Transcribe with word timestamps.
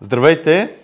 Здравейте! 0.00 0.76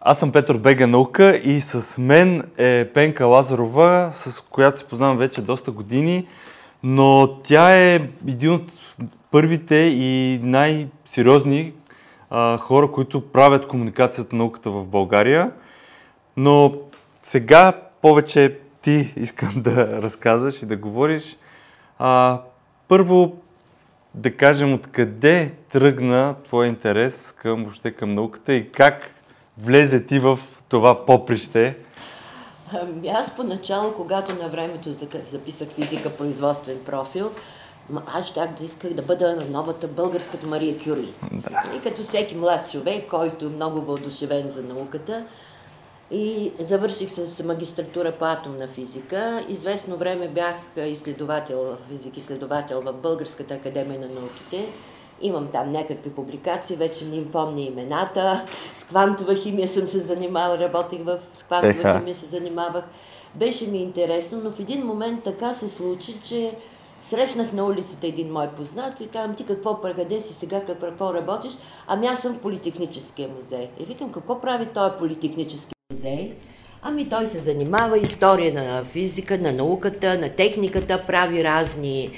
Аз 0.00 0.18
съм 0.18 0.32
Петър 0.32 0.58
Бега 0.58 0.86
Наука 0.86 1.36
и 1.36 1.60
с 1.60 1.98
мен 2.00 2.50
е 2.58 2.90
Пенка 2.94 3.26
Лазарова, 3.26 4.10
с 4.12 4.40
която 4.40 4.78
се 4.78 4.84
познавам 4.84 5.16
вече 5.16 5.42
доста 5.42 5.70
години, 5.70 6.26
но 6.82 7.38
тя 7.42 7.76
е 7.76 7.94
един 8.28 8.52
от 8.52 8.72
първите 9.30 9.74
и 9.74 10.40
най-сериозни 10.42 11.72
а, 12.30 12.58
хора, 12.58 12.92
които 12.92 13.32
правят 13.32 13.68
комуникацията 13.68 14.36
науката 14.36 14.70
в 14.70 14.86
България. 14.86 15.50
Но 16.36 16.74
сега 17.22 17.72
повече 18.02 18.58
ти 18.82 19.12
искам 19.16 19.52
да 19.56 20.02
разказваш 20.02 20.62
и 20.62 20.66
да 20.66 20.76
говориш. 20.76 21.36
А, 21.98 22.40
първо, 22.88 23.36
да 24.14 24.36
кажем 24.36 24.74
откъде 24.74 25.52
тръгна 25.72 26.34
твой 26.44 26.66
интерес 26.66 27.34
към, 27.36 27.62
въобще 27.62 27.90
към 27.90 28.14
науката 28.14 28.54
и 28.54 28.72
как 28.72 29.10
влезе 29.58 30.06
ти 30.06 30.18
в 30.18 30.38
това 30.68 31.06
поприще? 31.06 31.76
Ами 32.82 33.08
аз 33.08 33.36
поначало, 33.36 33.92
когато 33.92 34.42
на 34.42 34.48
времето 34.48 34.94
записах 35.32 35.68
физика 35.68 36.10
производствен 36.10 36.78
профил, 36.86 37.30
аз 38.06 38.26
щях 38.26 38.50
да 38.58 38.64
исках 38.64 38.92
да 38.92 39.02
бъда 39.02 39.36
на 39.36 39.44
новата 39.44 39.88
българската 39.88 40.46
Мария 40.46 40.78
Кюри. 40.78 41.08
Да. 41.32 41.62
И 41.76 41.80
като 41.80 42.02
всеки 42.02 42.36
млад 42.36 42.70
човек, 42.70 43.08
който 43.10 43.44
е 43.44 43.48
много 43.48 43.80
въодушевен 43.80 44.50
за 44.50 44.62
науката, 44.62 45.24
и 46.12 46.52
завърших 46.60 47.10
с 47.10 47.44
магистратура 47.44 48.12
по 48.18 48.24
атомна 48.24 48.68
физика. 48.68 49.44
Известно 49.48 49.96
време 49.96 50.28
бях 50.28 50.56
изследовател, 50.76 51.76
физик 51.88 52.16
изследовател 52.16 52.80
в 52.80 52.92
Българската 52.92 53.54
академия 53.54 54.00
на 54.00 54.08
науките. 54.08 54.72
Имам 55.22 55.48
там 55.52 55.72
някакви 55.72 56.10
публикации, 56.10 56.76
вече 56.76 57.04
не 57.04 57.16
им 57.16 57.32
помня 57.32 57.60
имената. 57.60 58.46
С 58.74 58.84
квантова 58.84 59.34
химия 59.34 59.68
съм 59.68 59.88
се 59.88 59.98
занимавала, 59.98 60.58
работих 60.58 61.04
в 61.04 61.18
с 61.34 61.42
квантова 61.42 61.70
Еха. 61.70 61.98
химия 61.98 62.16
се 62.16 62.26
занимавах. 62.26 62.84
Беше 63.34 63.66
ми 63.66 63.78
интересно, 63.78 64.40
но 64.44 64.50
в 64.50 64.60
един 64.60 64.86
момент 64.86 65.24
така 65.24 65.54
се 65.54 65.68
случи, 65.68 66.20
че 66.24 66.54
срещнах 67.02 67.52
на 67.52 67.66
улицата 67.66 68.06
един 68.06 68.32
мой 68.32 68.48
познат 68.48 69.00
и 69.00 69.08
казвам, 69.08 69.36
ти 69.36 69.46
какво 69.46 69.80
къде 69.80 70.20
си 70.20 70.34
сега, 70.34 70.64
какво 70.64 71.14
работиш? 71.14 71.52
Ами 71.86 72.06
аз 72.06 72.20
съм 72.20 72.34
в 72.34 72.40
Политехническия 72.40 73.28
музей. 73.28 73.68
И 73.78 73.84
викам, 73.84 74.12
какво 74.12 74.40
прави 74.40 74.66
този 74.66 74.94
Политехнически 74.98 75.72
музей? 75.92 76.32
Ами 76.82 77.08
той 77.08 77.26
се 77.26 77.38
занимава 77.38 77.98
история 77.98 78.54
на 78.54 78.84
физика, 78.84 79.38
на 79.38 79.52
науката, 79.52 80.18
на 80.18 80.28
техниката, 80.28 81.04
прави 81.06 81.44
разни 81.44 82.10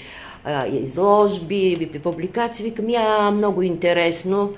а, 0.45 0.67
изложби, 0.67 1.91
публикации. 2.03 2.65
Викам, 2.65 2.89
я, 2.89 3.31
много 3.31 3.63
интересно. 3.63 4.53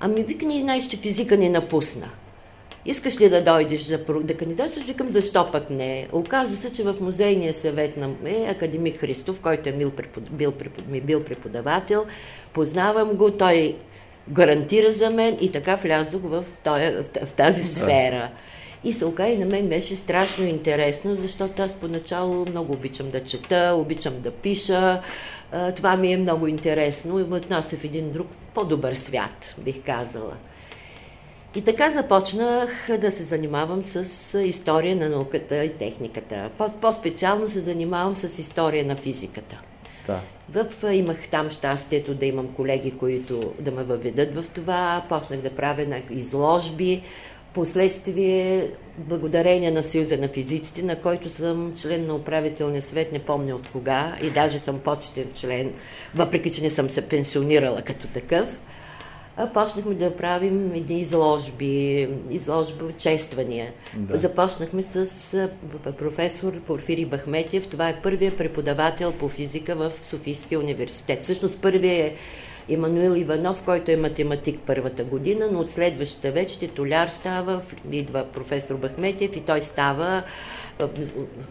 Ами 0.00 0.22
вика 0.22 0.46
ни, 0.46 0.62
най 0.62 0.80
че 0.80 0.96
физика 0.96 1.36
ни 1.36 1.48
напусна. 1.48 2.08
Искаш 2.84 3.20
ли 3.20 3.28
да 3.28 3.44
дойдеш 3.44 3.80
за 3.80 3.98
да 4.22 4.36
кандидатстваш? 4.36 4.84
Викам, 4.84 5.12
защо 5.12 5.50
пък 5.52 5.70
не? 5.70 6.08
Оказва 6.12 6.56
се, 6.56 6.72
че 6.72 6.82
в 6.82 6.94
музейния 7.00 7.54
съвет 7.54 7.96
на 7.96 8.10
е 8.24 8.50
академик 8.50 9.00
Христов, 9.00 9.40
който 9.40 9.68
е 9.68 9.72
бил 11.00 11.24
преподавател. 11.24 12.06
Познавам 12.52 13.08
го, 13.08 13.30
той 13.30 13.76
гарантира 14.28 14.92
за 14.92 15.10
мен 15.10 15.36
и 15.40 15.52
така 15.52 15.74
влязох 15.74 16.22
в, 16.22 16.44
този, 16.64 16.90
в 17.24 17.32
тази 17.32 17.64
сфера. 17.64 18.30
И 18.84 18.92
се 18.92 19.04
оказа 19.04 19.28
и 19.28 19.38
на 19.38 19.46
мен 19.46 19.68
беше 19.68 19.96
страшно 19.96 20.46
интересно, 20.46 21.14
защото 21.14 21.62
аз 21.62 21.72
поначало 21.72 22.44
много 22.48 22.72
обичам 22.72 23.08
да 23.08 23.24
чета, 23.24 23.74
обичам 23.76 24.20
да 24.20 24.30
пиша. 24.30 25.02
Това 25.76 25.96
ми 25.96 26.12
е 26.12 26.16
много 26.16 26.46
интересно 26.46 27.18
и 27.18 27.22
отнася 27.22 27.76
в 27.76 27.84
един 27.84 28.10
друг 28.10 28.26
по-добър 28.54 28.94
свят, 28.94 29.54
бих 29.58 29.82
казала. 29.86 30.34
И 31.54 31.64
така 31.64 31.90
започнах 31.90 32.86
да 33.00 33.10
се 33.10 33.22
занимавам 33.22 33.84
с 33.84 34.40
история 34.42 34.96
на 34.96 35.08
науката 35.08 35.64
и 35.64 35.72
техниката. 35.72 36.50
По-специално 36.80 37.48
се 37.48 37.60
занимавам 37.60 38.16
с 38.16 38.38
история 38.38 38.84
на 38.84 38.96
физиката. 38.96 39.60
Да. 40.06 40.20
В, 40.48 40.94
имах 40.94 41.28
там 41.30 41.50
щастието 41.50 42.14
да 42.14 42.26
имам 42.26 42.48
колеги, 42.48 42.98
които 42.98 43.40
да 43.60 43.70
ме 43.70 43.82
въведат 43.82 44.34
в 44.34 44.44
това. 44.54 45.04
Почнах 45.08 45.40
да 45.40 45.50
правя 45.50 46.02
изложби. 46.10 47.02
Последствие, 47.54 48.70
благодарение 48.98 49.70
на 49.70 49.82
Съюза 49.82 50.16
на 50.16 50.28
физиците, 50.28 50.82
на 50.82 51.00
който 51.00 51.30
съм 51.30 51.74
член 51.76 52.06
на 52.06 52.14
управителния 52.14 52.82
свет, 52.82 53.12
не 53.12 53.18
помня 53.18 53.54
от 53.54 53.68
кога, 53.68 54.16
и 54.22 54.30
даже 54.30 54.58
съм 54.58 54.78
почетен 54.78 55.32
член, 55.34 55.72
въпреки 56.14 56.50
че 56.50 56.62
не 56.62 56.70
съм 56.70 56.90
се 56.90 57.08
пенсионирала 57.08 57.82
като 57.82 58.08
такъв, 58.08 58.60
почнахме 59.54 59.94
да 59.94 60.16
правим 60.16 60.72
едни 60.74 61.00
изложби, 61.00 62.08
изложби, 62.30 62.84
чествания. 62.98 63.72
Да. 63.94 64.18
Започнахме 64.20 64.82
с 64.82 65.06
професор 65.98 66.60
Порфири 66.60 67.04
Бахметев. 67.04 67.68
Това 67.68 67.88
е 67.88 68.00
първият 68.02 68.38
преподавател 68.38 69.12
по 69.12 69.28
физика 69.28 69.74
в 69.74 69.92
Софийския 70.02 70.60
университет. 70.60 71.24
Всъщност 71.24 71.62
първият 71.62 72.12
е 72.12 72.16
Емануил 72.68 73.20
Иванов, 73.20 73.62
който 73.64 73.90
е 73.90 73.96
математик 73.96 74.60
първата 74.66 75.04
година, 75.04 75.48
но 75.52 75.60
от 75.60 75.70
следващата 75.70 76.32
вече 76.32 76.58
титуляр 76.58 77.08
става, 77.08 77.62
идва 77.92 78.24
професор 78.24 78.76
Бахметев 78.76 79.36
и 79.36 79.40
той 79.40 79.62
става 79.62 80.22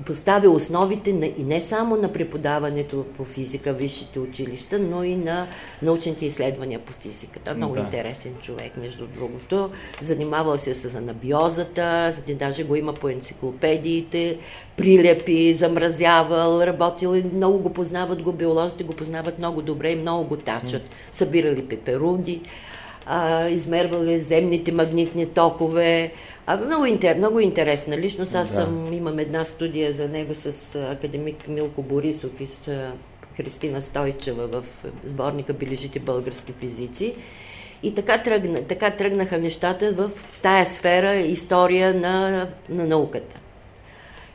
поставя 0.06 0.50
основите 0.50 1.14
на, 1.14 1.26
и 1.26 1.44
не 1.44 1.62
само 1.62 1.96
на 1.96 2.14
преподаването 2.14 3.06
по 3.18 3.26
физика 3.26 3.74
в 3.74 3.78
висшите 3.78 4.20
училища, 4.20 4.80
но 4.80 5.04
и 5.04 5.16
на 5.16 5.48
научните 5.82 6.26
изследвания 6.26 6.80
по 6.80 6.94
физика. 6.94 7.40
Той 7.40 7.54
е 7.54 7.58
много 7.58 7.74
да. 7.74 7.80
интересен 7.80 8.32
човек, 8.42 8.78
между 8.78 9.08
другото. 9.08 9.70
Занимавал 10.02 10.58
се 10.58 10.76
с 10.76 10.96
анабиозата, 10.96 12.14
даже 12.40 12.64
го 12.64 12.76
има 12.76 12.94
по 12.94 13.10
енциклопедиите, 13.10 14.38
прилепи, 14.78 15.54
замразявал, 15.54 16.62
работил 16.62 17.16
и 17.16 17.24
много 17.34 17.60
го 17.60 17.74
познават 17.74 18.22
го, 18.22 18.32
биолозите 18.32 18.84
го 18.84 18.94
познават 18.94 19.38
много 19.40 19.62
добре 19.62 19.92
и 19.92 19.96
много 19.96 20.24
го 20.24 20.38
тачат. 20.38 20.90
Събирали 21.14 21.66
пеперуди, 21.66 22.42
а, 23.06 23.50
измервали 23.50 24.22
земните 24.22 24.72
магнитни 24.72 25.26
токове, 25.26 26.12
а, 26.46 26.58
много, 26.58 26.86
интер, 26.86 27.18
много 27.18 27.40
интересна 27.40 27.98
личност. 27.98 28.36
Аз 28.36 28.50
да. 28.50 28.56
съм, 28.56 28.94
имам 28.94 29.20
една 29.20 29.46
студия 29.46 29.94
за 29.94 30.08
него 30.08 30.36
с 30.36 30.76
академик 30.76 31.48
Милко 31.48 31.82
Борисов 31.82 32.42
и 32.42 32.46
с 32.46 32.92
Христина 33.38 33.82
Стойчева 33.82 34.48
в 34.48 34.64
сборника 35.06 35.54
Бележите 35.54 36.00
български 36.00 36.54
физици. 36.54 37.16
И 37.84 37.96
така, 37.96 38.24
тръгна, 38.24 38.62
така 38.68 38.92
тръгнаха 38.92 39.38
нещата 39.38 39.92
в 39.92 40.12
тая 40.42 40.66
сфера 40.66 41.16
история 41.16 41.94
на, 41.94 42.48
на 42.70 42.86
науката. 42.86 43.40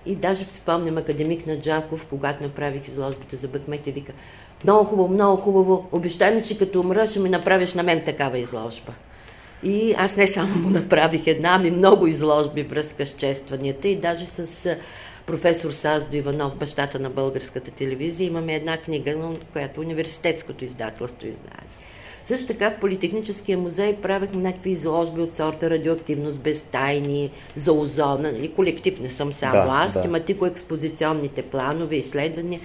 И 0.06 0.15
даже 0.15 0.44
спомням 0.44 0.99
академик 0.99 1.47
Наджаков, 1.47 2.06
когато 2.10 2.43
направих 2.43 2.88
изложбата 2.88 3.37
за 3.37 3.49
Бъкмете, 3.49 3.91
вика, 3.91 4.12
много 4.65 4.84
хубаво, 4.84 5.09
много 5.09 5.37
хубаво, 5.37 5.88
обещай 5.93 6.34
ми, 6.34 6.43
че 6.43 6.59
като 6.59 6.81
умра 6.81 7.06
ще 7.06 7.20
ми 7.20 7.28
направиш 7.28 7.75
на 7.75 7.82
мен 7.82 8.04
такава 8.04 8.38
изложба. 8.38 8.93
И 9.62 9.94
аз 9.98 10.16
не 10.16 10.26
само 10.28 10.56
му 10.56 10.71
направих 10.71 11.26
една, 11.26 11.54
ами 11.54 11.71
много 11.71 12.06
изложби 12.06 12.62
връзка 12.62 13.06
с 13.06 13.16
честванията 13.16 13.88
и 13.88 13.97
даже 13.97 14.26
с 14.26 14.76
професор 15.26 15.71
Саздо 15.71 16.16
Иванов, 16.16 16.56
бащата 16.56 16.98
на 16.98 17.10
българската 17.10 17.70
телевизия, 17.70 18.26
имаме 18.26 18.54
една 18.54 18.76
книга, 18.76 19.32
която 19.53 19.81
университетското 19.81 20.65
издателство 20.65 21.26
издава. 21.26 21.62
Също 22.25 22.47
така 22.47 22.70
в 22.70 22.81
Политехническия 22.81 23.59
музей 23.59 23.97
правихме 23.97 24.43
някакви 24.43 24.70
изложби 24.70 25.20
от 25.20 25.37
сорта 25.37 25.70
радиоактивност 25.70 26.41
без 26.41 26.62
тайни, 26.62 27.31
за 27.56 27.72
озона, 27.72 28.32
нали? 28.32 28.53
колектив 28.53 29.00
не 29.00 29.10
съм 29.10 29.32
само 29.32 29.53
да, 29.53 29.69
аз, 29.70 29.94
да. 29.94 30.03
тематико-експозиционните 30.03 31.43
планове, 31.43 31.97
изследвания. 31.97 32.60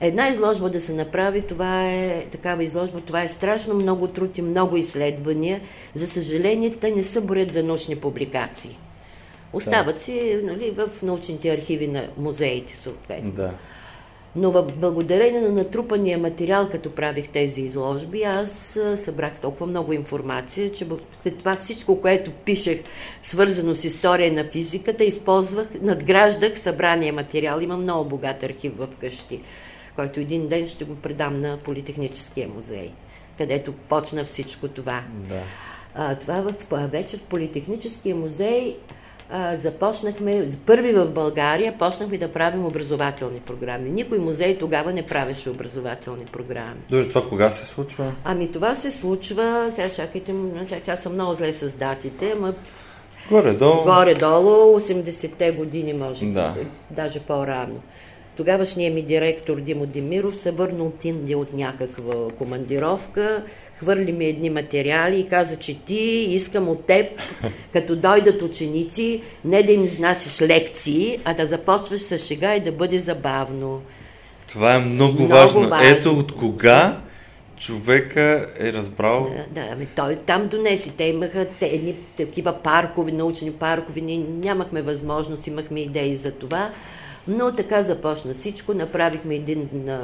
Една 0.00 0.28
изложба 0.28 0.70
да 0.70 0.80
се 0.80 0.92
направи, 0.92 1.42
това 1.42 1.92
е 1.92 2.26
такава 2.32 2.64
изложба, 2.64 3.00
това 3.00 3.22
е 3.22 3.28
страшно 3.28 3.74
много 3.74 4.08
труд 4.08 4.38
и 4.38 4.42
много 4.42 4.76
изследвания. 4.76 5.60
За 5.94 6.06
съжаление, 6.06 6.76
те 6.80 6.90
не 6.90 7.04
са 7.04 7.20
борят 7.20 7.52
за 7.52 7.62
научни 7.62 7.96
публикации. 7.96 8.78
Остават 9.52 9.96
да. 9.96 10.02
си 10.02 10.40
нали, 10.42 10.70
в 10.70 11.02
научните 11.02 11.50
архиви 11.50 11.86
на 11.86 12.08
музеите, 12.18 12.76
съответно. 12.76 13.30
Да. 13.30 13.54
Но 14.36 14.66
благодарение 14.76 15.40
на 15.40 15.48
натрупания 15.48 16.18
материал, 16.18 16.68
като 16.72 16.90
правих 16.90 17.28
тези 17.28 17.60
изложби, 17.60 18.22
аз 18.22 18.78
събрах 18.96 19.40
толкова 19.40 19.66
много 19.66 19.92
информация, 19.92 20.72
че 20.72 20.86
след 21.22 21.38
това 21.38 21.54
всичко, 21.54 22.00
което 22.00 22.30
пишех, 22.30 22.80
свързано 23.22 23.74
с 23.74 23.84
история 23.84 24.32
на 24.32 24.44
физиката, 24.44 25.04
използвах, 25.04 25.68
надграждах 25.80 26.60
събрания 26.60 27.12
материал. 27.12 27.60
Имам 27.60 27.80
много 27.80 28.08
богат 28.08 28.42
архив 28.42 28.72
в 28.76 28.88
къщи 29.00 29.40
който 29.96 30.20
един 30.20 30.48
ден 30.48 30.68
ще 30.68 30.84
го 30.84 30.96
предам 30.96 31.40
на 31.40 31.56
Политехническия 31.56 32.48
музей, 32.48 32.90
където 33.38 33.72
почна 33.72 34.24
всичко 34.24 34.68
това. 34.68 35.02
Да. 35.28 35.42
А, 35.94 36.14
това 36.14 36.34
в, 36.34 36.88
вече 36.88 37.16
в 37.16 37.22
Политехническия 37.22 38.16
музей 38.16 38.76
а, 39.30 39.56
започнахме, 39.56 40.48
първи 40.66 40.92
в 40.92 41.10
България, 41.10 41.78
почнахме 41.78 42.18
да 42.18 42.32
правим 42.32 42.66
образователни 42.66 43.40
програми. 43.40 43.90
Никой 43.90 44.18
музей 44.18 44.58
тогава 44.58 44.92
не 44.92 45.06
правеше 45.06 45.50
образователни 45.50 46.24
програми. 46.24 46.80
Добре, 46.90 47.08
това 47.08 47.28
кога 47.28 47.50
се 47.50 47.66
случва? 47.66 48.12
Ами 48.24 48.52
това 48.52 48.74
се 48.74 48.90
случва, 48.90 49.72
сега 49.74 49.90
чакайте, 49.90 50.34
сега 50.68 50.96
съм 50.96 51.12
много 51.12 51.34
зле 51.34 51.52
с 51.52 51.76
датите, 51.76 52.32
ама 52.36 52.54
Горе-долу. 53.30 53.84
Горе-долу, 53.84 54.80
80-те 54.80 55.50
години, 55.52 55.92
може 55.92 56.24
Да. 56.24 56.54
даже 56.90 57.20
по-рано. 57.20 57.80
Тогавашният 58.42 58.94
ми 58.94 59.02
директор 59.02 59.60
Димо 59.60 59.86
Демиров 59.86 60.36
се 60.36 60.50
върна 60.50 60.84
от 60.84 61.04
Индия 61.04 61.38
от 61.38 61.52
някаква 61.52 62.14
командировка, 62.38 63.42
хвърли 63.78 64.12
ми 64.12 64.24
едни 64.24 64.50
материали 64.50 65.20
и 65.20 65.28
каза, 65.28 65.56
че 65.56 65.78
ти 65.84 66.26
искам 66.30 66.68
от 66.68 66.86
теб, 66.86 67.06
като 67.72 67.96
дойдат 67.96 68.42
ученици, 68.42 69.22
не 69.44 69.62
да 69.62 69.72
им 69.72 69.84
изнасяш 69.84 70.40
лекции, 70.40 71.18
а 71.24 71.34
да 71.34 71.46
започваш 71.46 72.00
с 72.00 72.18
шега 72.18 72.54
и 72.54 72.60
да 72.60 72.72
бъде 72.72 72.98
забавно. 72.98 73.82
Това 74.48 74.74
е 74.74 74.78
много, 74.78 75.12
Много 75.12 75.32
важно. 75.32 75.68
важно. 75.68 75.90
Ето 75.90 76.10
от 76.10 76.32
кога 76.32 77.00
човека 77.56 78.46
е 78.58 78.72
разбрал. 78.72 79.30
Да, 79.54 79.60
да, 79.60 79.68
ами 79.72 79.86
той 79.86 80.16
там 80.16 80.48
донеси. 80.48 80.96
Те 80.96 81.04
имаха 81.04 81.46
те, 81.60 81.66
едни 81.66 81.94
такива 82.16 82.62
паркови, 82.62 83.12
научни 83.12 83.52
паркови. 83.52 84.02
Ние 84.02 84.18
нямахме 84.18 84.82
възможност, 84.82 85.46
имахме 85.46 85.80
идеи 85.80 86.16
за 86.16 86.32
това. 86.32 86.70
Но 87.28 87.54
така 87.54 87.82
започна 87.82 88.34
всичко. 88.34 88.74
Направихме 88.74 89.34
един 89.34 89.88
а, 89.88 90.00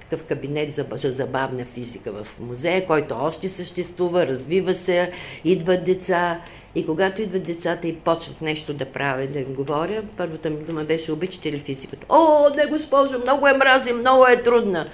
такъв 0.00 0.24
кабинет 0.26 0.74
за, 0.74 0.86
за 0.92 1.10
забавна 1.10 1.64
физика 1.64 2.12
в 2.12 2.26
музея, 2.40 2.86
който 2.86 3.14
още 3.18 3.48
съществува, 3.48 4.26
развива 4.26 4.74
се, 4.74 5.12
идват 5.44 5.84
деца. 5.84 6.40
И 6.74 6.86
когато 6.86 7.22
идват 7.22 7.42
децата 7.42 7.88
и 7.88 7.96
почнат 7.96 8.40
нещо 8.40 8.74
да 8.74 8.84
правя, 8.84 9.26
да 9.26 9.38
им 9.38 9.54
говоря, 9.54 10.02
първата 10.16 10.50
ми 10.50 10.64
дума 10.64 10.84
беше, 10.84 11.12
обичате 11.12 11.52
ли 11.52 11.58
физиката? 11.58 12.06
О, 12.08 12.48
не, 12.56 12.66
госпожо, 12.66 13.18
много 13.18 13.46
е 13.46 13.56
мразим, 13.56 13.98
много 13.98 14.26
е 14.26 14.42
трудна 14.42 14.86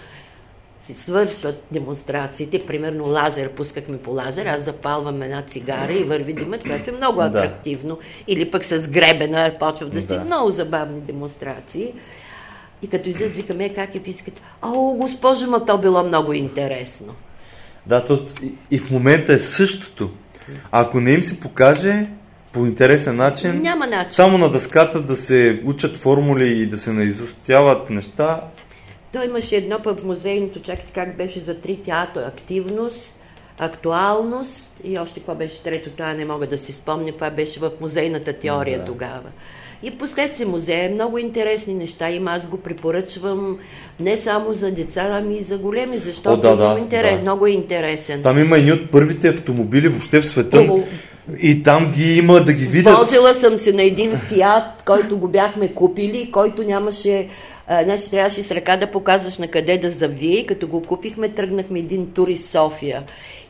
си 0.87 0.95
свършват 0.95 1.65
демонстрациите, 1.71 2.67
примерно 2.67 3.05
лазер, 3.07 3.49
пускахме 3.51 3.99
по 3.99 4.11
лазер, 4.11 4.47
аз 4.47 4.63
запалвам 4.63 5.23
една 5.23 5.43
цигара 5.43 5.93
и 5.93 6.05
върви 6.05 6.33
димът, 6.33 6.63
което 6.63 6.91
е 6.91 6.93
много 6.93 7.21
Да. 7.21 7.27
атрактивно. 7.27 7.99
Или 8.29 8.51
пък 8.51 8.65
с 8.65 8.89
гребена 8.89 9.53
почва 9.61 9.87
да 9.87 10.01
си 10.01 10.07
Да. 10.07 10.25
много 10.25 10.51
забавни 10.51 11.01
демонстрации. 11.01 11.93
И 12.83 12.89
като 12.89 13.09
излизат, 13.09 13.33
викаме, 13.33 13.65
«Е, 13.65 13.75
как 13.75 13.95
е 13.95 14.01
физиката? 14.01 14.43
О, 14.63 14.93
госпожо, 14.95 15.51
ма 15.51 15.65
то 15.65 15.79
било 15.79 16.03
много 16.03 16.33
интересно. 16.33 17.15
Да, 17.87 18.05
то, 18.05 18.19
и, 18.43 18.53
и 18.71 18.79
в 18.79 18.91
момента 18.91 19.33
е 19.33 19.39
същото. 19.39 20.11
Ако 20.73 21.01
не 21.01 21.13
им 21.13 21.23
се 21.23 21.41
покаже 21.41 22.07
по 22.53 22.67
интересен 22.67 23.17
начин, 23.17 23.61
Няма 23.63 23.87
начин. 23.87 24.11
само 24.15 24.39
на 24.39 24.51
дъската 24.51 25.03
да 25.03 25.17
се 25.17 25.63
учат 25.65 25.97
формули 25.97 26.49
и 26.49 26.67
да 26.67 26.79
се 26.79 26.93
наизустяват 26.93 27.91
неща, 27.91 28.41
Той 29.13 29.25
имаше 29.25 29.57
едно 29.57 29.83
пък 29.83 30.01
в 30.01 30.05
музейното, 30.05 30.61
чакайте 30.61 30.93
как 30.93 31.17
беше 31.17 31.41
за 31.41 31.55
три 31.61 31.77
театър. 31.77 32.23
Активност, 32.23 33.19
актуалност 33.59 34.73
и 34.85 34.99
още 34.99 35.21
какво 35.21 35.35
беше 35.35 35.63
трето, 35.63 35.91
това 35.91 36.15
не 36.15 36.25
мога 36.25 36.47
да 36.47 36.59
си 36.59 36.73
спомня, 36.73 37.13
това 37.13 37.31
беше 37.31 37.61
в 37.61 37.71
музейната 37.81 38.33
теория 38.33 38.79
Да. 38.79 38.85
тогава. 38.85 39.31
И 39.83 39.91
последствие 39.91 40.47
музея 40.47 40.85
е 40.85 40.89
много 40.89 41.19
интересни 41.19 41.75
неща 41.75 42.11
има, 42.11 42.33
аз 42.33 42.47
го 42.47 42.57
препоръчвам 42.57 43.59
не 44.01 44.17
само 44.17 44.53
за 44.53 44.71
деца, 44.71 45.09
ами 45.11 45.37
и 45.37 45.43
за 45.43 45.59
големи, 45.59 45.99
защото 45.99 46.31
О, 46.31 46.37
да, 46.37 46.49
е 46.49 46.55
много, 46.55 46.75
да, 46.75 46.81
интерес, 46.81 47.17
да. 47.17 47.23
много 47.23 47.47
е 47.47 47.51
интересен. 47.51 48.23
там 48.23 48.39
има 48.39 48.59
едни 48.59 48.73
от 48.73 48.91
първите 48.91 49.29
автомобили 49.29 49.89
въобще 49.89 50.21
в 50.21 50.27
света. 50.27 50.67
О, 50.71 50.83
И 51.43 51.63
там 51.63 51.91
ги 51.91 52.19
има 52.19 52.41
да 52.41 52.53
ги 52.53 52.67
видят. 52.67 52.99
Возила 52.99 53.35
съм 53.35 53.59
се 53.59 53.73
на 53.73 53.83
един 53.83 54.17
Фиат, 54.17 54.83
който 54.87 55.19
го 55.19 55.29
бяхме 55.29 55.69
купили, 55.69 56.31
който 56.33 56.63
нямаше... 56.63 57.29
А, 57.69 57.85
значи 57.85 58.11
трябваше 58.11 58.43
с 58.43 58.51
ръка 58.51 58.77
да 58.77 58.91
показваш 58.91 59.39
на 59.39 59.49
къде 59.49 59.79
да 59.79 59.91
завие. 59.91 60.39
И 60.39 60.47
Като 60.47 60.69
го 60.69 60.83
купихме, 60.83 61.29
тръгнахме 61.29 61.79
един 61.79 62.13
тур 62.13 62.29
из 62.29 62.51
София. 62.51 63.03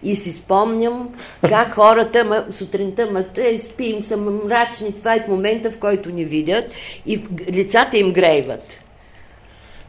И 0.03 0.17
си 0.17 0.33
спомням 0.33 1.09
как 1.49 1.75
хората 1.75 2.25
ма, 2.25 2.45
сутринта 2.51 3.11
ма, 3.11 3.23
те 3.23 3.59
спим, 3.59 4.03
са 4.03 4.17
мрачни. 4.17 4.93
Това 4.97 5.15
е 5.15 5.23
в 5.23 5.29
момента, 5.29 5.71
в 5.71 5.79
който 5.79 6.11
ни 6.11 6.25
видят 6.25 6.65
и 7.07 7.23
лицата 7.51 7.99
им 7.99 8.13
грейват. 8.13 8.86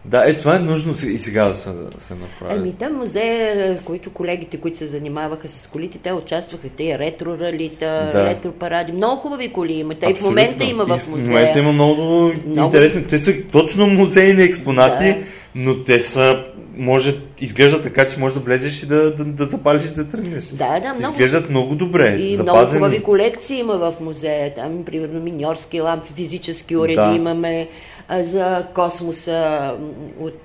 Да, 0.08 0.30
е, 0.30 0.38
това 0.38 0.56
е 0.56 0.60
нужно 0.60 0.94
и 1.08 1.18
сега 1.18 1.50
да 1.50 1.56
се, 1.56 1.70
да 1.70 2.02
се 2.02 2.14
направи. 2.16 2.60
Ами 2.60 2.74
там 2.74 2.94
музея, 2.96 3.80
които 3.86 4.10
колегите, 4.14 4.58
които 4.58 4.78
се 4.78 4.88
занимаваха 4.88 5.48
с 5.48 5.68
колите, 5.68 5.98
те 5.98 6.12
участваха 6.14 6.70
тези 6.70 7.00
ретро 7.00 7.38
ралита, 7.40 8.10
Да. 8.14 8.26
ретро 8.26 8.52
паради. 8.52 8.92
Много 8.92 9.22
хубави 9.22 9.54
коли 9.54 9.74
има. 9.74 9.94
Те 9.96 10.10
и 10.10 10.14
в 10.14 10.22
момента 10.22 10.64
има 10.64 10.84
И 10.84 10.86
в 10.88 11.08
музея. 11.08 11.26
В 11.26 11.28
момента 11.28 11.60
има 11.60 11.72
много, 11.72 12.34
Много. 12.48 12.66
интересни. 12.66 13.08
Те 13.08 13.20
са 13.20 13.34
точно 13.52 13.88
музейни 13.88 14.44
експонати, 14.44 15.06
Да. 15.06 15.18
но 15.56 15.84
те 15.84 16.00
са, 16.00 16.44
може, 16.78 17.16
изглеждат 17.40 17.84
така, 17.84 18.08
че 18.08 18.20
може 18.20 18.34
да 18.36 18.40
влезеш 18.40 18.84
и 18.84 18.86
да, 18.86 19.16
да, 19.16 19.26
да 19.26 19.46
запалиш 19.46 19.86
и 19.86 19.94
да 19.94 20.08
тръгнеш. 20.08 20.46
Да, 20.46 20.80
да, 20.80 20.94
много. 20.94 21.14
Изглеждат 21.14 21.50
много 21.50 21.76
добре, 21.76 22.08
И 22.20 22.34
много 22.34 22.36
запазени. 22.38 22.80
хубави 22.80 23.04
колекции 23.04 23.60
има 23.60 23.74
в 23.74 23.94
музея. 24.02 24.56
Там, 24.56 24.86
примерно, 24.86 25.20
миньорски 25.20 25.82
лампи, 25.82 26.14
физически 26.16 26.78
уреди 26.78 26.96
Да. 26.96 27.14
имаме. 27.16 27.68
За 28.12 28.66
космоса, 28.76 29.72
от, 30.20 30.40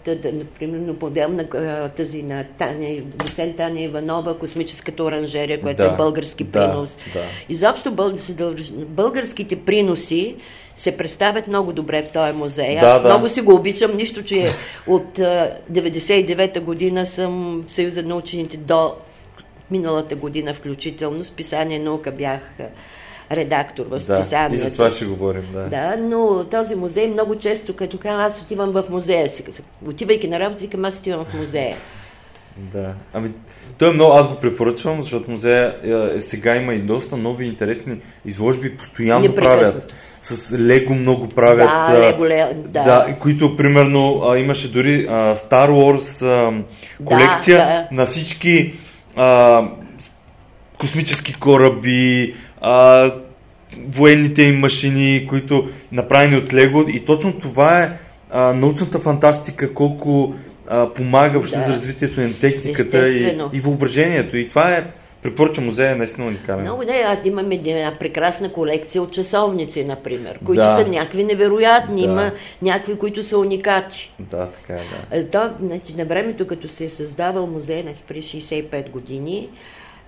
примерно, 0.58 0.96
модел 1.02 1.28
на 1.28 1.48
тази 1.88 2.22
на 2.22 2.44
Таня, 2.58 3.00
доцент 3.02 3.56
Таня 3.56 3.80
Иванова, 3.80 4.38
космическата 4.38 5.04
оранжерия, 5.04 5.60
която 5.60 5.82
Да, 5.82 5.88
е 5.92 5.96
български 5.96 6.44
да, 6.44 6.50
принос. 6.70 6.98
да. 7.12 7.20
Изобщо 7.48 7.92
българ- 7.92 8.84
българските 8.84 9.56
приноси 9.56 10.36
се 10.76 10.96
представят 10.96 11.48
много 11.48 11.72
добре 11.72 12.02
в 12.02 12.08
този 12.12 12.32
музей. 12.32 12.78
Да, 12.80 12.86
Аз 12.86 13.02
да. 13.02 13.08
много 13.08 13.28
си 13.28 13.40
го 13.40 13.54
обичам, 13.54 13.96
нищо, 13.96 14.22
че 14.22 14.50
от 14.86 15.18
а, 15.18 15.50
99-та 15.72 16.60
година 16.60 17.06
съм 17.06 17.62
в 17.66 17.70
Съюза 17.70 18.02
на 18.02 18.16
учените 18.16 18.56
до 18.56 18.94
миналата 19.70 20.14
година 20.16 20.54
включително. 20.54 21.24
Списание 21.24 21.78
наука 21.78 22.10
бях 22.10 22.40
редактор 23.32 23.84
в 23.84 23.88
Да, 23.90 23.96
и 24.18 24.22
списанието. 24.22 24.64
за 24.64 24.72
това 24.72 24.90
ще 24.90 25.04
говорим, 25.04 25.44
да. 25.52 25.62
Да, 25.68 25.96
но 25.96 26.44
този 26.50 26.74
музей 26.74 27.08
много 27.08 27.38
често, 27.38 27.76
като 27.76 27.98
казвам, 27.98 28.20
аз 28.20 28.42
отивам 28.42 28.70
в 28.70 28.84
музея 28.90 29.28
си. 29.28 29.44
Отивайки 29.86 30.28
на 30.28 30.40
работа, 30.40 30.60
викам, 30.60 30.84
аз 30.84 30.98
отивам 30.98 31.24
в 31.24 31.34
музея. 31.34 31.76
Да. 32.56 32.94
Ами, 33.14 33.30
той 33.78 33.90
е 33.90 33.92
много, 33.92 34.12
аз 34.12 34.28
го 34.28 34.34
препоръчвам, 34.34 35.02
защото 35.02 35.30
музея 35.30 35.74
е, 36.16 36.20
сега 36.20 36.56
има 36.56 36.74
и 36.74 36.78
доста 36.78 37.16
нови 37.16 37.46
интересни 37.46 37.96
изложби, 38.24 38.76
постоянно 38.76 39.34
правят. 39.34 39.92
С 40.20 40.58
лего 40.58 40.94
много 40.94 41.28
правят. 41.28 41.68
Да, 41.68 42.00
лего, 42.00 42.24
ле- 42.24 42.54
да. 42.54 42.82
да. 42.82 43.16
които, 43.20 43.56
примерно, 43.56 44.22
а, 44.24 44.38
имаше 44.38 44.72
дори 44.72 45.06
а, 45.10 45.36
Star 45.36 45.70
Wars 45.70 46.26
а, 46.26 46.64
колекция 47.04 47.56
да. 47.58 47.88
на 47.96 48.06
всички 48.06 48.74
а, 49.16 49.62
космически 50.78 51.34
кораби, 51.34 52.34
а, 52.60 53.10
военните 53.88 54.42
им 54.42 54.58
машини, 54.58 55.26
които 55.28 55.68
направени 55.92 56.36
от 56.36 56.54
Лего. 56.54 56.84
И 56.88 57.04
точно 57.04 57.38
това 57.38 57.82
е 57.82 57.92
а, 58.30 58.52
научната 58.52 58.98
фантастика, 58.98 59.74
колко 59.74 60.34
а, 60.68 60.88
помага 60.94 61.32
въобще 61.38 61.58
Да. 61.58 61.64
за 61.64 61.72
развитието 61.72 62.20
на 62.20 62.34
техниката 62.40 63.08
и, 63.08 63.38
и 63.52 63.60
въображението. 63.60 64.36
И 64.36 64.48
това 64.48 64.72
е, 64.72 64.84
препоръчвам 65.22 65.66
музея, 65.66 65.96
наистина 65.96 66.26
уникален. 66.26 66.60
Много 66.62 66.82
не, 66.82 66.92
аз 66.92 67.18
имаме 67.24 67.54
една 67.54 67.98
прекрасна 67.98 68.52
колекция 68.52 69.02
от 69.02 69.12
часовници, 69.12 69.84
например, 69.84 70.38
които 70.44 70.62
Да. 70.62 70.76
са 70.76 70.88
някакви 70.88 71.24
невероятни. 71.24 72.02
Да. 72.06 72.10
Има 72.12 72.32
някакви, 72.62 72.98
които 72.98 73.22
са 73.22 73.38
уникати. 73.38 74.12
Да, 74.18 74.48
така 74.50 74.80
е, 75.10 75.22
да. 75.22 75.30
То, 75.30 75.50
значи, 75.60 75.96
на 75.96 76.04
времето, 76.04 76.46
като 76.46 76.68
се 76.68 76.84
е 76.84 76.88
създавал 76.88 77.46
музей, 77.46 77.80
значи, 77.82 78.00
при 78.08 78.22
65 78.22 78.90
години, 78.90 79.48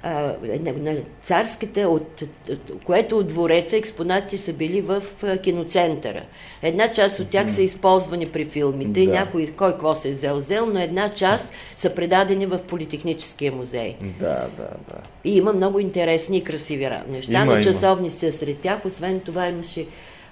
а, 0.04 0.34
на, 0.61 0.73
на 0.73 0.96
царската, 1.25 1.80
от, 1.80 2.23
от, 2.50 2.84
което 2.84 3.18
от 3.18 3.26
двореца 3.26 3.76
експонати 3.76 4.38
са 4.38 4.52
били 4.52 4.80
в 4.80 5.02
а, 5.23 5.38
киноцентъра. 5.38 6.23
Една 6.62 6.92
част 6.92 7.20
от 7.20 7.28
тях 7.28 7.52
са 7.54 7.62
използвани 7.62 8.26
при 8.26 8.44
филмите, 8.44 9.00
и 9.00 9.06
Да. 9.06 9.12
някой 9.12 9.46
кой 9.56 9.70
какво 9.73 9.94
се 9.94 10.08
е 10.08 10.12
взел, 10.12 10.37
взел, 10.37 10.66
но 10.66 10.80
една 10.80 11.14
част 11.14 11.52
са 11.76 11.94
предадени 11.94 12.46
в 12.46 12.58
Политехническия 12.58 13.52
музей. 13.52 13.96
Да, 14.18 14.49
да, 14.56 14.70
да. 14.88 15.00
И 15.25 15.37
има 15.37 15.52
много 15.52 15.78
интересни 15.80 16.37
и 16.37 16.44
красиви 16.44 16.84
ра- 16.84 17.06
неща. 17.08 17.42
Има, 17.42 17.54
на 17.54 17.62
часовници 17.62 18.32
сред 18.32 18.58
тях. 18.58 18.84
Освен 18.84 19.20
това 19.20 19.49
имаше, 19.49 19.87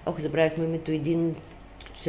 ох, 0.06 0.20
забравихме 0.20 0.64
името, 0.64 0.90
един 0.90 1.34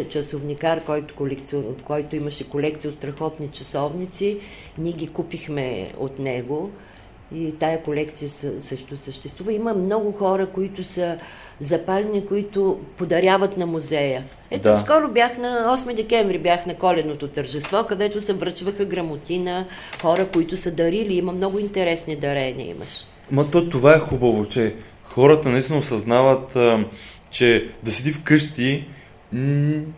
часовникар, 0.10 0.84
който, 0.86 1.16
колекци... 1.16 1.56
който 1.84 2.16
имаше 2.16 2.50
колекция 2.50 2.92
от 2.92 2.98
страхотни 2.98 3.48
часовници. 3.48 4.38
Ние 4.78 4.92
ги 4.92 5.08
купихме 5.08 5.88
от 5.98 6.20
него 6.20 6.70
и 7.36 7.52
тая 7.60 7.84
колекция 7.84 8.30
съ- 8.30 8.68
също 8.70 8.98
съществува. 8.98 9.54
Има 9.54 9.74
много 9.74 10.12
хора, 10.12 10.46
които 10.46 10.84
са 10.84 11.18
запалени, 11.62 12.26
които 12.26 12.80
подаряват 12.98 13.58
на 13.58 13.66
музея. 13.66 14.24
Ето, 14.52 14.62
Да. 14.64 14.78
скоро 14.78 15.08
бях 15.08 15.38
на 15.38 15.78
8 15.78 15.96
декември, 15.96 16.38
бях 16.40 16.66
на 16.66 16.76
коленото 16.76 17.28
тържество, 17.28 17.86
където 17.90 18.22
се 18.22 18.34
връчваха 18.34 18.86
грамоти 18.86 19.40
на 19.40 19.66
хора, 20.02 20.28
които 20.34 20.58
са 20.58 20.72
дарили. 20.72 21.14
Има 21.16 21.32
много 21.32 21.60
интересни 21.60 22.16
дарения 22.16 22.70
имаш. 22.70 23.06
Ма 23.32 23.52
то 23.52 23.70
това 23.70 23.96
е 23.96 24.00
хубаво, 24.00 24.46
че 24.46 24.76
хората 25.06 25.50
наистина 25.50 25.78
осъзнават, 25.80 26.58
че 27.32 27.68
да 27.84 27.92
седи 27.92 28.12
вкъщи 28.12 28.86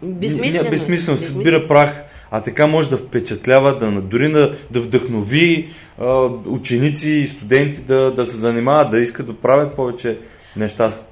Безсмислено. 0.03 0.69
безсмислено, 0.69 1.17
се 1.17 1.25
събира 1.25 1.67
прах, 1.67 2.03
а 2.31 2.43
така 2.43 2.67
може 2.67 2.89
да 2.89 2.97
впечатлява, 2.97 3.79
да, 3.79 4.01
дори 4.01 4.31
да, 4.31 4.55
да 4.71 4.81
вдъхнови 4.81 5.69
ученици 6.45 7.09
и 7.09 7.27
студенти 7.27 7.81
да, 7.81 8.13
да 8.13 8.25
се 8.25 8.37
занимават, 8.37 8.91
да 8.91 8.99
искат 8.99 9.25
да 9.25 9.33
правят 9.33 9.75
повече 9.75 10.19
неща 10.55 10.91
с 10.91 11.05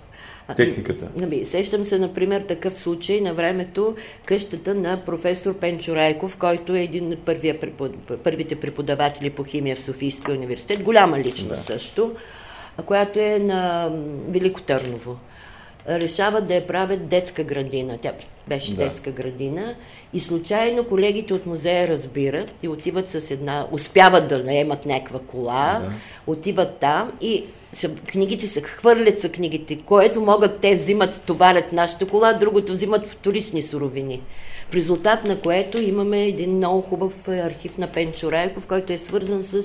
техниката. 0.56 1.10
Наби, 1.16 1.46
сещам 1.46 1.86
се, 1.86 2.00
например, 2.00 2.42
такъв 2.42 2.80
случай 2.80 3.22
на 3.22 3.34
времето 3.34 3.96
къщата 4.26 4.76
на 4.76 5.06
професор 5.06 5.54
Пенчо 5.54 5.96
Райков, 5.96 6.38
който 6.38 6.76
е 6.76 6.82
един 6.82 7.14
от 7.14 7.26
първия, 7.26 7.60
първите 8.24 8.56
преподаватели 8.56 9.30
по 9.30 9.44
химия 9.44 9.76
в 9.76 9.80
Софийския 9.80 10.36
университет, 10.36 10.84
голяма 10.84 11.20
личност 11.20 11.68
да. 11.68 11.74
също, 11.74 12.12
която 12.86 13.20
е 13.20 13.40
на 13.40 13.92
Велико 14.28 14.62
Търново 14.62 15.18
решават 15.90 16.48
да 16.48 16.56
я 16.56 16.68
правят 16.68 17.08
детска 17.08 17.44
градина. 17.44 17.98
Тя 18.02 18.14
беше 18.48 18.76
да. 18.76 18.84
детска 18.84 19.12
градина 19.12 19.76
и 20.14 20.20
случайно 20.20 20.84
колегите 20.84 21.34
от 21.34 21.46
музея 21.46 21.88
разбират 21.88 22.64
и 22.64 22.68
отиват 22.68 23.10
с 23.10 23.32
една, 23.32 23.68
успяват 23.72 24.28
да 24.28 24.44
наемат 24.44 24.86
някаква 24.86 25.20
кола, 25.20 25.82
да. 25.82 25.92
отиват 26.32 26.78
там 26.78 27.12
и 27.22 27.44
са, 27.74 27.90
книгите 27.90 28.48
се 28.48 28.62
хвърлят 28.62 29.20
са 29.20 29.30
книгите, 29.30 29.78
което 29.78 30.22
могат 30.22 30.60
те 30.60 30.76
взимат, 30.76 31.22
товарят 31.22 31.72
нашата 31.72 32.08
кола, 32.08 32.34
другото 32.34 32.72
взимат 32.72 33.08
вторични 33.08 33.62
суровини. 33.62 34.22
В 34.74 34.76
резултат 34.76 35.26
на 35.26 35.40
което 35.40 35.82
имаме 35.82 36.24
един 36.24 36.56
много 36.56 36.82
хубав 36.82 37.28
архив 37.28 37.78
на 37.78 37.88
Пенчо 37.88 38.32
Райков, 38.32 38.68
който 38.68 38.94
е 38.94 38.98
свързан 38.98 39.44
с 39.44 39.64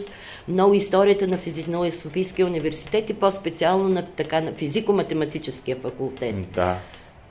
много 0.48 0.74
историята 0.74 1.28
на, 1.28 1.38
физи... 1.38 1.70
на 1.70 1.92
Софийския 1.92 2.46
университет 2.46 3.10
и 3.10 3.14
по-специално 3.14 3.88
на, 3.88 4.04
така, 4.04 4.40
на 4.40 4.52
физико-математическия 4.52 5.76
факултет. 5.76 6.50
Да. 6.50 6.78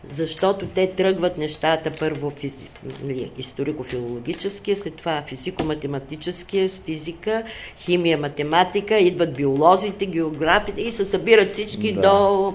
Защото 0.10 0.67
те 0.67 0.88
тръгват 0.88 1.38
нещата 1.38 1.91
първо 2.00 2.29
физи... 2.29 2.69
Нали, 3.03 3.31
историко-филологическия, 3.38 4.77
след 4.77 4.96
това 4.96 5.24
физико-математическия, 5.27 6.69
с 6.69 6.79
физика, 6.79 7.43
химия, 7.77 8.17
математика, 8.17 8.98
идват 8.98 9.34
биолозите, 9.34 10.05
географите 10.05 10.81
и 10.81 10.91
се 10.91 11.05
събират 11.05 11.51
всички 11.51 11.93
да. 11.93 12.01
до 12.01 12.53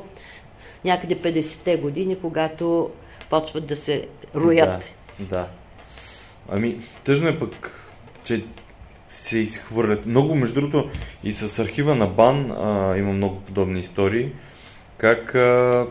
някъде 0.85 1.17
50-те 1.17 1.77
години, 1.77 2.17
когато 2.17 2.91
почват 3.31 3.67
да 3.67 3.77
се 3.77 4.07
роят. 4.35 4.69
Да, 4.69 5.02
да. 5.19 5.49
Ами, 6.49 6.79
тъжно 7.05 7.29
е 7.29 7.39
пък, 7.39 7.71
че 8.25 8.45
се 9.09 9.39
изхвърлят. 9.39 10.07
Много, 10.07 10.35
между 10.35 10.61
другото, 10.61 10.91
и 11.25 11.33
с 11.33 11.59
архива 11.59 11.95
на 11.95 12.07
БАН 12.07 12.51
а, 12.51 12.97
има 12.99 13.13
много 13.13 13.41
подобни 13.41 13.81
истории, 13.81 14.33
как 14.97 15.35
а, 15.35 15.87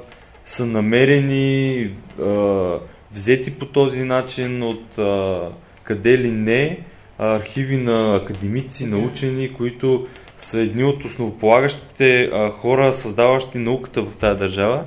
са 0.45 0.65
намерени, 0.65 1.89
а, 2.21 2.79
взети 3.11 3.59
по 3.59 3.65
този 3.65 4.03
начин 4.03 4.63
от 4.63 4.97
а, 4.97 5.49
къде 5.83 6.17
ли 6.17 6.31
не, 6.31 6.79
архиви 7.17 7.77
на 7.77 8.15
академици, 8.15 8.85
на 8.85 8.97
учени, 8.97 9.53
които 9.53 10.07
са 10.37 10.59
едни 10.59 10.83
от 10.83 11.05
основополагащите 11.05 12.23
а, 12.23 12.49
хора, 12.49 12.93
създаващи 12.93 13.57
науката 13.57 14.01
в 14.01 14.15
тази 14.15 14.39
държава, 14.39 14.85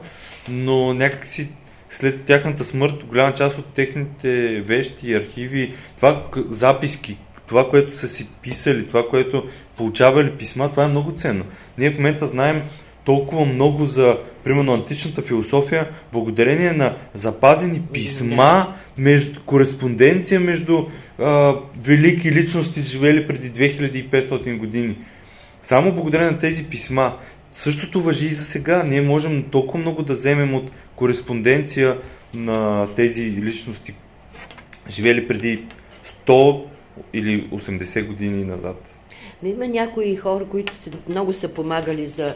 но 0.51 0.95
някакси 0.95 1.49
след 1.95 2.25
тяхната 2.25 2.65
смърт, 2.65 3.05
голяма 3.05 3.35
част 3.35 3.59
от 3.59 3.67
техните 3.75 4.61
вещи, 4.61 5.15
архиви, 5.15 5.75
това 5.97 6.25
записки, 6.51 7.19
това, 7.47 7.71
което 7.71 7.99
са 7.99 8.09
си 8.09 8.29
писали, 8.43 8.87
това, 8.87 9.09
което 9.09 9.45
получавали 9.77 10.31
писма, 10.31 10.71
това 10.71 10.85
е 10.85 10.89
много 10.89 11.13
ценно. 11.13 11.45
Ние 11.79 11.91
в 11.91 11.97
момента 11.97 12.27
знаем 12.27 12.63
толкова 13.05 13.45
много 13.45 13.87
за, 13.87 14.19
примерно, 14.45 14.75
античната 14.75 15.23
философия, 15.23 15.89
благодарение 16.13 16.73
на 16.73 16.97
запазени 17.15 17.83
писма, 17.93 18.75
между, 18.99 19.41
кореспонденция 19.41 20.41
между 20.41 20.87
а, 21.19 21.55
велики 21.83 22.33
личности, 22.33 22.83
живели 22.83 23.27
преди 23.27 23.53
2500 23.53 24.59
години. 24.59 24.97
Само 25.63 25.93
благодарение 25.93 26.31
на 26.31 26.39
тези 26.39 26.65
писма. 26.65 27.17
Същото 27.55 28.03
въжи 28.03 28.27
и 28.27 28.35
за 28.35 28.45
сега. 28.45 28.83
Ние 28.83 29.01
можем 29.01 29.43
толкова 29.51 29.79
много 29.79 30.03
да 30.03 30.15
вземем 30.15 30.55
от 30.55 30.71
кореспонденция 30.97 31.99
на 32.35 32.89
тези 32.95 33.33
личности, 33.33 33.95
живели 34.91 35.29
преди 35.29 35.65
100 36.27 36.65
или 37.13 37.49
80 37.51 38.07
години 38.07 38.45
назад. 38.45 38.94
Има 39.43 39.67
някои 39.69 40.17
хора, 40.17 40.45
които 40.45 40.73
много 41.09 41.33
са 41.33 41.49
помагали 41.49 42.07
за, 42.07 42.35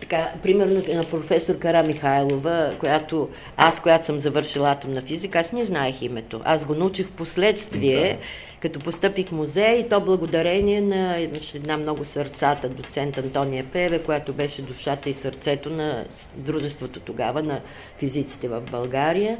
така, 0.00 0.32
примерно 0.42 0.82
на 0.94 1.04
професор 1.04 1.58
Кара 1.58 1.82
Михайлова, 1.82 2.72
която, 2.78 3.28
аз, 3.56 3.82
която 3.82 4.06
съм 4.06 4.20
завършила 4.20 4.70
атомна 4.70 5.00
физика, 5.00 5.38
аз 5.38 5.52
не 5.52 5.64
знаех 5.64 6.02
името. 6.02 6.40
Аз 6.44 6.64
го 6.64 6.74
научих 6.74 7.06
в 7.06 7.12
последствие, 7.12 8.12
да. 8.12 8.18
като 8.60 8.78
постъпих 8.78 9.28
в 9.28 9.32
музей 9.32 9.78
и 9.78 9.88
то 9.88 10.00
благодарение 10.00 10.80
на 10.80 11.18
една 11.54 11.76
много 11.76 12.04
сърцата 12.04 12.68
доцент 12.68 13.18
Антония 13.18 13.64
Певе, 13.72 14.02
която 14.02 14.32
беше 14.32 14.62
душата 14.62 15.10
и 15.10 15.14
сърцето 15.14 15.70
на 15.70 16.04
дружеството 16.36 17.00
тогава 17.00 17.42
на 17.42 17.60
физиците 17.98 18.48
в 18.48 18.60
България. 18.70 19.38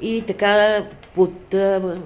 И 0.00 0.24
така 0.26 0.84
под, 1.14 1.32
да, 1.50 1.96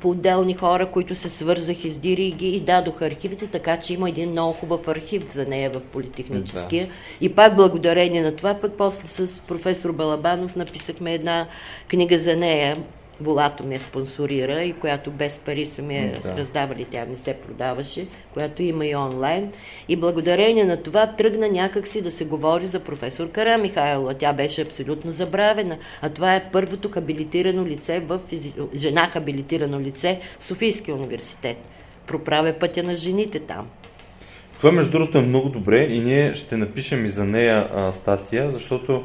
по 0.00 0.10
отделни 0.10 0.54
хора, 0.54 0.90
които 0.90 1.14
се 1.14 1.28
свързах, 1.28 1.84
издири 1.84 2.30
ги 2.30 2.48
и 2.48 2.60
дадох 2.60 3.02
архивите, 3.02 3.46
така 3.46 3.80
че 3.80 3.94
има 3.94 4.08
един 4.08 4.30
много 4.30 4.52
хубав 4.52 4.88
архив 4.88 5.32
за 5.32 5.46
нея 5.46 5.70
в 5.70 5.80
Политехническия. 5.80 6.86
Да. 6.86 6.92
И 7.20 7.34
пак 7.34 7.56
благодарение 7.56 8.22
на 8.22 8.36
това, 8.36 8.54
пък 8.54 8.72
после 8.78 9.26
с 9.26 9.40
професор 9.40 9.92
Балабанов 9.92 10.56
написахме 10.56 11.14
една 11.14 11.46
книга 11.88 12.18
за 12.18 12.36
нея, 12.36 12.76
Волато 13.20 13.66
ме 13.66 13.78
спонсорира 13.78 14.62
и 14.62 14.72
която 14.72 15.10
без 15.10 15.32
пари 15.32 15.66
са 15.66 15.82
ми 15.82 16.14
да. 16.22 16.36
раздавали, 16.36 16.86
тя 16.90 17.04
не 17.04 17.16
се 17.16 17.34
продаваше, 17.34 18.06
която 18.32 18.62
има 18.62 18.86
и 18.86 18.96
онлайн. 18.96 19.52
И 19.88 19.96
благодарение 19.96 20.64
на 20.64 20.82
това 20.82 21.06
тръгна 21.06 21.48
някакси 21.48 22.02
да 22.02 22.10
се 22.10 22.24
говори 22.24 22.66
за 22.66 22.80
професор 22.80 23.30
Кара 23.30 23.58
Михайлова. 23.58 24.14
Тя 24.14 24.32
беше 24.32 24.62
абсолютно 24.62 25.10
забравена. 25.10 25.78
А 26.02 26.08
това 26.08 26.34
е 26.34 26.50
първото 26.52 26.90
хабилитирано 26.90 27.66
лице 27.66 28.00
в 28.00 28.20
физи... 28.28 28.52
жена 28.74 29.08
хабилитирано 29.08 29.80
лице 29.80 30.20
в 30.38 30.44
Софийския 30.44 30.94
университет. 30.94 31.68
Проправя 32.06 32.52
пътя 32.52 32.82
на 32.82 32.96
жените 32.96 33.40
там. 33.40 33.66
Това 34.58 34.72
между 34.72 34.90
другото 34.90 35.18
е 35.18 35.22
много 35.22 35.48
добре 35.48 35.82
и 35.82 36.00
ние 36.00 36.34
ще 36.34 36.56
напишем 36.56 37.04
и 37.04 37.08
за 37.08 37.24
нея 37.24 37.68
а, 37.74 37.92
статия, 37.92 38.50
защото 38.50 39.04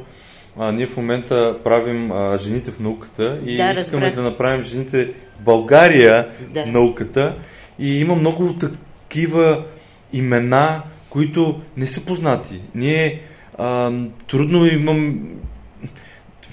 а, 0.60 0.72
ние 0.72 0.88
в 0.88 0.98
момента 0.98 1.58
правим 1.64 2.12
а, 2.12 2.38
жените 2.38 2.72
в 2.72 2.80
науката 2.80 3.40
и 3.46 3.58
да, 3.58 3.72
искаме 3.72 4.06
разбрах. 4.06 4.14
да 4.14 4.22
направим 4.22 4.64
жените 4.64 5.06
в 5.06 5.44
България 5.44 6.28
да. 6.54 6.66
науката. 6.66 7.36
И 7.80 8.00
има 8.00 8.16
много 8.16 8.56
такива 8.56 9.64
имена, 10.14 10.82
които 11.10 11.62
не 11.78 11.86
са 11.86 12.06
познати. 12.06 12.62
Ние 12.76 13.22
а, 13.58 13.92
трудно 14.30 14.66
имам. 14.66 15.20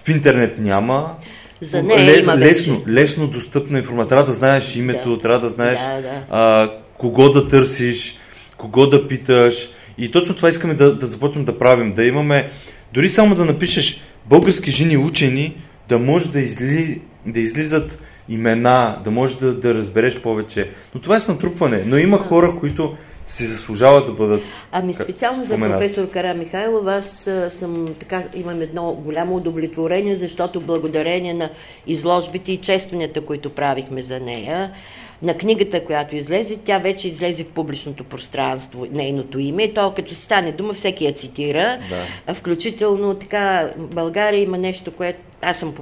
В 0.05 0.09
интернет 0.09 0.59
няма. 0.59 1.17
За 1.61 1.83
нея 1.83 2.07
Лес, 2.07 2.23
има 2.23 2.37
лесно, 2.37 2.83
лесно 2.89 3.27
достъпна 3.27 3.79
информация. 3.79 4.09
Трябва 4.09 4.27
да 4.27 4.33
знаеш 4.33 4.77
името, 4.77 5.17
да. 5.17 5.23
трябва 5.23 5.41
да 5.41 5.49
знаеш 5.49 5.81
да, 5.81 6.03
да. 6.03 6.25
А, 6.31 6.73
кого 6.99 7.29
да 7.29 7.49
търсиш, 7.49 8.19
кого 8.57 8.87
да 8.87 9.09
питаш. 9.09 9.69
И 9.99 10.11
точно 10.11 10.37
това 10.37 10.49
искаме 10.49 10.75
да, 10.75 10.95
да 10.95 11.07
започнем 11.07 11.45
да 11.45 11.59
правим. 11.59 11.95
Да 11.95 12.05
имаме 12.05 12.51
дори 12.93 13.09
само 13.09 13.35
да 13.35 13.45
напишеш 13.45 14.01
български 14.27 14.71
жени 14.71 14.97
учени, 14.97 15.57
да 15.89 15.99
може 15.99 16.33
да, 16.33 16.41
изли, 16.41 17.01
да 17.27 17.41
излизат 17.41 17.99
имена, 18.29 19.01
да 19.05 19.11
може 19.11 19.39
да, 19.39 19.55
да 19.55 19.75
разбереш 19.75 20.21
повече. 20.21 20.71
Но 20.95 21.01
това 21.01 21.17
е 21.17 21.21
с 21.21 21.29
натрупване. 21.29 21.83
Но 21.87 21.99
има 21.99 22.19
хора, 22.19 22.57
които 22.61 22.97
се 23.27 23.47
заслужават 23.47 24.07
да 24.07 24.13
бъдат 24.13 24.43
Ами 24.73 24.95
специално 24.95 25.45
за 25.45 25.59
професор 25.59 26.11
Кара 26.11 26.35
Михайлов, 26.35 26.87
аз 26.87 27.29
съм 27.51 27.87
така, 28.01 28.25
имам 28.35 28.63
едно 28.63 28.93
голямо 28.93 29.37
удовлетворение, 29.37 30.17
защото 30.17 30.61
благодарение 30.61 31.35
на 31.35 31.51
изложбите 31.87 32.53
и 32.53 32.57
честванията, 32.57 33.21
които 33.21 33.51
правихме 33.51 34.03
за 34.03 34.21
нея, 34.21 34.73
на 35.23 35.35
книгата, 35.35 35.85
която 35.85 36.17
излезе, 36.17 36.57
тя 36.65 36.79
вече 36.79 37.09
излезе 37.09 37.45
в 37.45 37.49
публичното 37.49 38.05
пространство, 38.05 38.87
нейното 38.91 39.39
име, 39.39 39.63
и 39.63 39.75
то 39.75 39.95
като 39.95 40.15
стане 40.15 40.53
дума, 40.53 40.73
всеки 40.73 41.05
я 41.05 41.13
цитира. 41.13 41.79
Да. 42.27 42.35
Включително 42.35 43.15
така, 43.15 43.71
България 43.77 44.43
има 44.43 44.59
нещо, 44.59 44.93
което 44.93 45.19
аз 45.43 45.59
съм 45.59 45.75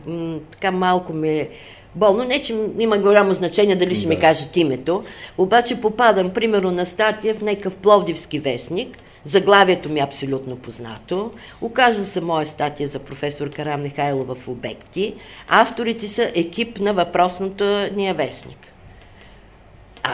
така 0.50 0.71
малко 0.71 1.12
ми 1.12 1.49
болно. 1.95 2.25
Не, 2.25 2.40
че 2.40 2.57
има 2.78 2.99
голямо 2.99 3.35
значение 3.35 3.76
дали 3.76 3.95
ще 3.95 4.09
да. 4.09 4.14
ми 4.14 4.21
кажат 4.21 4.57
името, 4.57 5.05
обаче 5.38 5.81
попадам, 5.81 6.31
примерно, 6.31 6.71
на 6.71 6.87
статия 6.87 7.35
в 7.35 7.43
някакъв 7.43 7.76
пловдивски 7.76 8.38
вестник, 8.38 8.99
Заглавието 9.26 9.88
ми 9.88 10.00
е 10.00 10.02
абсолютно 10.02 10.57
познато. 10.57 11.31
Оказва 11.61 12.05
се 12.05 12.21
моя 12.21 12.47
статия 12.47 12.88
за 12.88 12.99
професор 12.99 13.50
Карам 13.50 13.83
Михайлова 13.83 14.35
в 14.35 14.49
обекти. 14.49 15.14
Авторите 15.49 16.09
са 16.09 16.33
екип 16.35 16.81
на 16.81 16.95
въпросното 16.95 17.64
ния 17.97 18.14
вестник. 18.14 18.59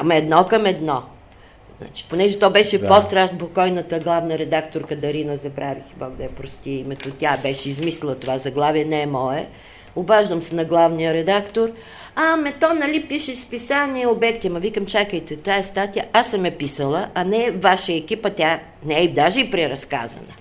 Ама 0.01 0.15
едно 0.17 0.45
към 0.45 0.67
едно. 0.67 1.03
Значи, 1.81 2.07
понеже 2.11 2.39
то 2.39 2.51
беше 2.51 2.79
Да. 2.79 2.89
по-страшно, 2.89 3.39
покойната 3.39 3.99
главна 3.99 4.39
редакторка 4.39 4.97
Дарина, 4.97 5.37
забравих, 5.37 5.83
Бог 5.97 6.17
да 6.17 6.23
я 6.23 6.31
прости 6.31 6.71
името, 6.71 7.11
тя 7.11 7.37
беше 7.43 7.71
измислила 7.71 8.15
това 8.19 8.39
заглавие, 8.39 8.85
не 8.85 9.03
е 9.03 9.07
мое. 9.07 9.47
Обаждам 9.97 10.43
се 10.43 10.55
на 10.55 10.65
главния 10.65 11.15
редактор. 11.15 11.71
А, 12.15 12.37
ме 12.37 12.53
то, 12.61 12.75
нали, 12.75 13.09
пише 13.09 13.37
списание 13.37 14.07
обекти. 14.07 14.47
Ама 14.47 14.61
викам, 14.61 14.87
чакайте, 14.87 15.37
тая 15.37 15.65
статия 15.65 16.07
аз 16.13 16.31
съм 16.31 16.45
я 16.45 16.59
писала, 16.59 17.09
а 17.15 17.25
не 17.25 17.51
вашия 17.51 17.97
екип, 17.97 18.27
а 18.27 18.31
тя 18.31 18.61
не 18.85 19.03
е 19.03 19.09
даже 19.09 19.41
и 19.41 19.51
преразказана. 19.51 20.33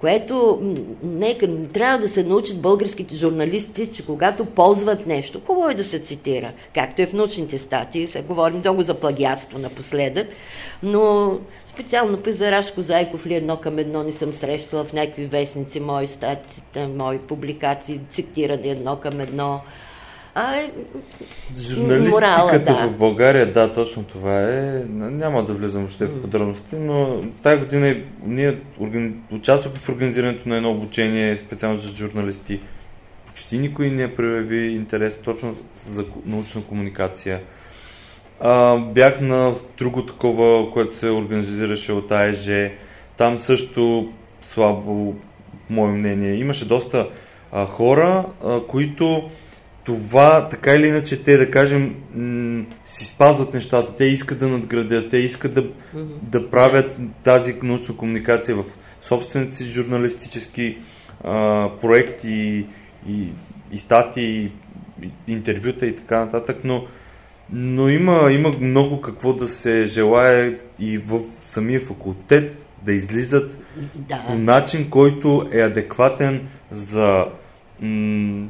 Което 0.00 0.58
нека 1.02 1.48
трябва 1.68 1.98
да 1.98 2.08
се 2.08 2.24
научат 2.24 2.60
българските 2.60 3.14
журналисти, 3.14 3.86
че 3.86 4.06
когато 4.06 4.44
ползват 4.44 5.06
нещо, 5.06 5.40
хубаво 5.46 5.68
е 5.68 5.74
да 5.74 5.84
се 5.84 5.98
цитира, 5.98 6.52
както 6.74 7.02
е 7.02 7.06
в 7.06 7.12
научните 7.12 7.58
статии, 7.58 8.08
сега 8.08 8.28
говорим 8.28 8.58
много 8.58 8.82
за 8.82 8.94
плагиатство 8.94 9.58
напоследък, 9.58 10.28
но 10.82 11.32
специално 11.66 12.18
пък 12.22 12.34
за 12.34 12.50
Рашко 12.50 12.82
Зайков 12.82 13.26
ли 13.26 13.34
едно 13.34 13.56
към 13.56 13.78
едно 13.78 14.02
не 14.02 14.12
съм 14.12 14.32
срещала 14.32 14.84
в 14.84 14.92
някакви 14.92 15.24
вестници 15.24 15.80
мои 15.80 16.06
статии, 16.06 16.62
мои 16.94 17.18
публикации, 17.18 18.00
цитиране 18.10 18.68
едно 18.68 18.96
към 18.96 19.20
едно. 19.20 19.60
А, 20.40 20.56
е, 20.56 20.70
Журналистиката 21.60 22.10
Морала, 22.10 22.58
да. 22.58 22.88
в 22.88 22.96
България, 22.96 23.52
да, 23.52 23.74
точно 23.74 24.04
това 24.04 24.42
е. 24.42 24.84
Няма 24.88 25.44
да 25.44 25.52
влизам 25.52 25.84
още 25.84 26.06
в 26.06 26.20
подробности, 26.20 26.76
но 26.76 27.22
тая 27.42 27.58
година 27.58 27.88
и- 27.88 28.04
ние 28.26 28.58
органи... 28.80 29.12
участвахме 29.32 29.80
в 29.80 29.88
организирането 29.88 30.48
на 30.48 30.56
едно 30.56 30.70
обучение 30.70 31.36
специално 31.36 31.78
за 31.78 31.92
журналисти. 31.92 32.60
Почти 33.26 33.58
никой 33.58 33.90
не 33.90 34.14
прояви 34.14 34.68
интерес 34.68 35.18
точно 35.24 35.56
за 35.86 36.04
научна 36.26 36.62
комуникация. 36.62 37.40
А, 38.40 38.76
бях 38.76 39.20
на 39.20 39.54
друго 39.78 40.06
такова, 40.06 40.72
което 40.72 40.96
се 40.96 41.10
организираше 41.10 41.92
от 41.92 42.12
АЕЖ. 42.12 42.70
Там 43.16 43.38
също 43.38 44.12
слабо, 44.42 45.14
мое 45.70 45.92
мнение. 45.92 46.34
Имаше 46.34 46.68
доста 46.68 47.08
а, 47.52 47.66
хора, 47.66 48.24
а, 48.44 48.60
които 48.60 49.30
това, 49.88 50.48
така 50.48 50.74
или 50.74 50.86
иначе, 50.86 51.22
те 51.22 51.36
да 51.36 51.50
кажем, 51.50 51.94
м- 52.14 52.64
си 52.84 53.06
спазват 53.06 53.54
нещата, 53.54 53.96
те 53.96 54.04
искат 54.04 54.38
да 54.38 54.48
надградят, 54.48 55.10
те 55.10 55.16
искат 55.18 55.54
да, 55.54 55.66
да 56.22 56.50
правят 56.50 57.00
тази 57.24 57.56
научна 57.62 57.96
комуникация 57.96 58.56
в 58.56 58.64
собствените 59.00 59.56
си 59.56 59.64
журналистически 59.64 60.78
а, 61.24 61.68
проекти 61.80 62.66
и, 63.08 63.28
и 63.72 63.78
статии, 63.78 64.52
и 65.02 65.10
интервюта 65.26 65.86
и 65.86 65.96
така 65.96 66.20
нататък, 66.20 66.58
но, 66.64 66.84
но 67.52 67.88
има, 67.88 68.32
има 68.32 68.50
много 68.60 69.00
какво 69.00 69.32
да 69.32 69.48
се 69.48 69.84
желае 69.84 70.54
и 70.78 70.98
в 70.98 71.20
самия 71.46 71.80
факултет 71.80 72.66
да 72.82 72.92
излизат 72.92 73.58
да. 73.94 74.24
по 74.26 74.34
начин, 74.34 74.90
който 74.90 75.48
е 75.52 75.60
адекватен 75.60 76.48
за 76.70 77.24
м- 77.80 78.48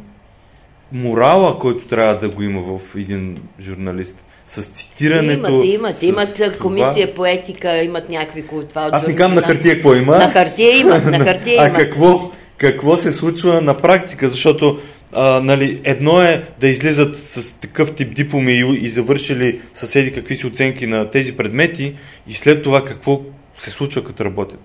морала, 0.93 1.59
който 1.59 1.89
трябва 1.89 2.19
да 2.19 2.29
го 2.29 2.43
има 2.43 2.63
в 2.63 2.97
един 2.97 3.37
журналист. 3.61 4.25
С 4.47 4.63
цитирането. 4.63 5.51
Имат, 5.51 5.65
имат, 5.65 5.99
с 5.99 6.03
имат 6.03 6.35
това. 6.35 6.53
комисия 6.53 7.15
по 7.15 7.27
етика, 7.27 7.83
имат 7.83 8.09
някакви 8.09 8.45
ко- 8.45 8.69
това 8.69 8.87
от 8.87 8.95
Аз 8.95 9.07
не 9.07 9.17
казвам 9.17 9.35
на 9.35 9.43
хартия 9.43 9.75
какво 9.75 9.95
има. 9.95 10.19
На 10.19 10.31
хартия 10.31 10.79
имат, 10.79 11.05
на 11.05 11.19
хартия 11.25 11.63
а 11.63 11.67
имат. 11.67 11.79
какво, 11.79 12.31
какво 12.57 12.97
се 12.97 13.13
случва 13.13 13.61
на 13.61 13.77
практика? 13.77 14.29
Защото 14.29 14.79
а, 15.13 15.41
нали, 15.41 15.81
едно 15.85 16.23
е 16.23 16.45
да 16.61 16.69
излизат 16.69 17.17
с 17.17 17.53
такъв 17.53 17.95
тип 17.95 18.15
дипломи 18.15 18.53
и, 18.53 18.87
и 18.87 18.91
завършили 18.91 19.61
съседи 19.75 20.13
какви 20.13 20.37
си 20.37 20.47
оценки 20.47 20.87
на 20.87 21.11
тези 21.11 21.37
предмети 21.37 21.95
и 22.29 22.35
след 22.35 22.63
това 22.63 22.85
какво 22.85 23.21
се 23.59 23.71
случва 23.71 24.05
като 24.05 24.25
работят. 24.25 24.61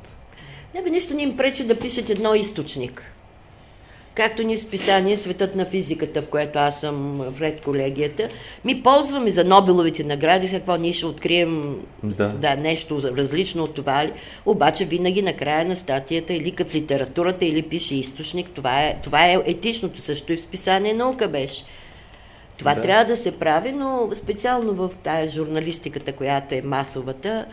Не 0.75 0.81
бе, 0.81 0.89
нищо 0.89 1.13
не 1.13 1.23
им 1.23 1.37
пречи 1.37 1.63
да 1.63 1.79
пишат 1.79 2.09
едно 2.09 2.35
източник. 2.35 3.12
Както 4.15 4.43
ни 4.43 4.57
списание 4.57 5.17
Светът 5.17 5.55
на 5.55 5.65
физиката, 5.65 6.21
в 6.21 6.27
което 6.27 6.59
аз 6.59 6.79
съм 6.79 7.17
вред 7.21 7.61
колегията, 7.65 8.27
ми 8.65 8.83
ползваме 8.83 9.31
за 9.31 9.43
Нобеловите 9.43 10.03
награди, 10.03 10.49
какво 10.49 10.75
ние 10.77 10.93
ще 10.93 11.05
открием 11.05 11.79
Да. 12.03 12.27
да, 12.29 12.55
нещо 12.55 13.01
различно 13.03 13.63
от 13.63 13.73
това, 13.75 14.07
обаче 14.45 14.85
винаги 14.85 15.21
накрая 15.21 15.65
на 15.65 15.75
статията 15.75 16.33
или 16.33 16.53
в 16.69 16.75
литературата, 16.75 17.45
или 17.45 17.61
пише 17.61 17.95
източник, 17.95 18.49
това 18.49 18.83
е, 18.83 18.97
това 19.03 19.25
е 19.25 19.37
етичното 19.45 20.01
също 20.01 20.33
и 20.33 20.35
в 20.35 20.41
списание 20.41 20.93
наука 20.93 21.27
беше. 21.27 21.63
Това 22.57 22.73
Да. 22.75 22.81
трябва 22.81 23.05
да 23.05 23.17
се 23.17 23.31
прави, 23.31 23.71
но 23.71 24.09
специално 24.15 24.73
в 24.73 24.89
тая 25.03 25.29
журналистиката, 25.29 26.13
която 26.13 26.55
е 26.55 26.61
масовата, 26.61 27.45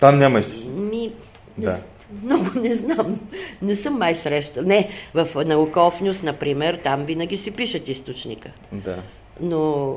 Там 0.00 0.18
няма 0.18 0.38
източник. 0.38 0.74
ми, 0.76 1.12
Да. 1.58 1.80
Много 2.22 2.58
не 2.58 2.76
знам. 2.76 3.20
Не 3.62 3.76
съм 3.76 3.98
май 3.98 4.14
срещал. 4.14 4.62
Не, 4.62 4.90
в 5.14 5.44
Науков 5.44 6.00
Нюс, 6.00 6.22
например, 6.22 6.80
там 6.84 7.04
винаги 7.04 7.36
си 7.36 7.50
пишат 7.50 7.88
източника. 7.88 8.50
Да. 8.72 9.02
Но... 9.40 9.94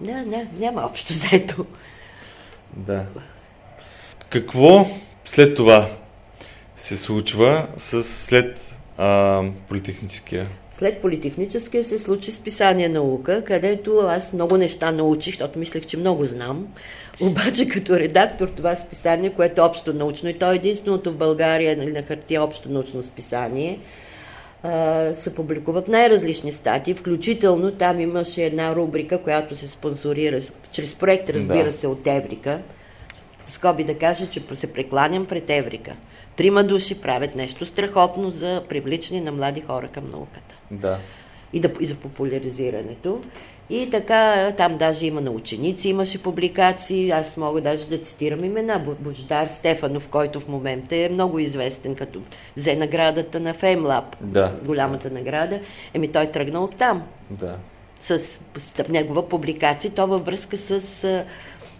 Не, 0.00 0.24
не, 0.24 0.48
няма 0.58 0.82
общо 0.82 1.12
заето. 1.12 1.66
Да. 2.76 3.06
Какво 4.28 4.86
след 5.24 5.56
това 5.56 5.90
се 6.76 6.96
случва 6.96 7.68
с, 7.76 8.04
след 8.04 8.78
а, 8.98 9.42
политехническия? 9.68 10.48
След 10.84 10.98
политехническия 11.02 11.84
се 11.84 11.98
случи 11.98 12.32
списание 12.32 12.88
наука, 12.88 13.44
където 13.44 13.98
аз 13.98 14.32
много 14.32 14.56
неща 14.56 14.92
научих, 14.92 15.34
защото 15.34 15.58
мислех, 15.58 15.86
че 15.86 15.96
много 15.96 16.24
знам. 16.24 16.66
Обаче 17.20 17.68
като 17.68 17.98
редактор 17.98 18.48
това 18.48 18.76
списание, 18.76 19.30
което 19.30 19.60
е 19.60 19.64
общо 19.64 19.92
научно, 19.92 20.28
и 20.28 20.38
то 20.38 20.52
е 20.52 20.56
единственото 20.56 21.12
в 21.12 21.16
България 21.16 21.76
нали, 21.76 21.92
на 21.92 22.02
хартия 22.02 22.42
общо 22.42 22.72
научно 22.72 23.02
списание, 23.02 23.78
се 25.16 25.34
публикуват 25.34 25.88
най-различни 25.88 26.52
статии, 26.52 26.94
включително 26.94 27.72
там 27.72 28.00
имаше 28.00 28.44
една 28.44 28.76
рубрика, 28.76 29.22
която 29.22 29.56
се 29.56 29.68
спонсорира 29.68 30.40
чрез 30.72 30.94
проект, 30.94 31.30
разбира 31.30 31.64
Да. 31.64 31.72
се, 31.72 31.86
от 31.86 32.06
Еврика. 32.06 32.58
Скоби 33.46 33.84
да 33.84 33.98
кажа, 33.98 34.26
че 34.30 34.42
се 34.54 34.72
прекланям 34.72 35.26
пред 35.26 35.50
Еврика. 35.50 35.92
Трима 36.36 36.64
души 36.64 37.00
правят 37.00 37.36
нещо 37.36 37.66
страхотно 37.66 38.30
за 38.30 38.62
привличане 38.68 39.20
на 39.20 39.32
млади 39.32 39.60
хора 39.60 39.88
към 39.88 40.04
науката 40.06 40.54
Да. 40.70 40.98
и, 41.52 41.60
да, 41.60 41.70
и 41.80 41.86
за 41.86 41.94
популяризирането. 41.94 43.20
И 43.70 43.90
така, 43.90 44.52
там 44.56 44.76
даже 44.76 45.06
има 45.06 45.20
на 45.20 45.30
ученици, 45.30 45.88
имаше 45.88 46.22
публикации, 46.22 47.10
аз 47.10 47.36
мога 47.36 47.60
даже 47.60 47.86
да 47.86 47.98
цитирам 47.98 48.44
имена. 48.44 48.78
Бо- 48.78 48.94
Бождар 49.00 49.46
Стефанов, 49.48 50.08
който 50.08 50.40
в 50.40 50.48
момента 50.48 50.96
е 50.96 51.08
много 51.08 51.38
известен, 51.38 51.94
като 51.94 52.20
взе 52.56 52.76
наградата 52.76 53.40
на 53.40 53.54
FameLab, 53.54 54.04
Да. 54.20 54.54
голямата 54.64 55.10
награда. 55.10 55.60
Еми 55.94 56.08
той 56.08 56.26
тръгна 56.26 56.60
от 56.60 56.76
там, 56.76 57.02
Да. 57.30 57.56
с, 58.00 58.40
негова 58.88 59.28
публикация, 59.28 59.90
то 59.90 60.06
във 60.06 60.24
връзка 60.26 60.56
с 60.56 60.80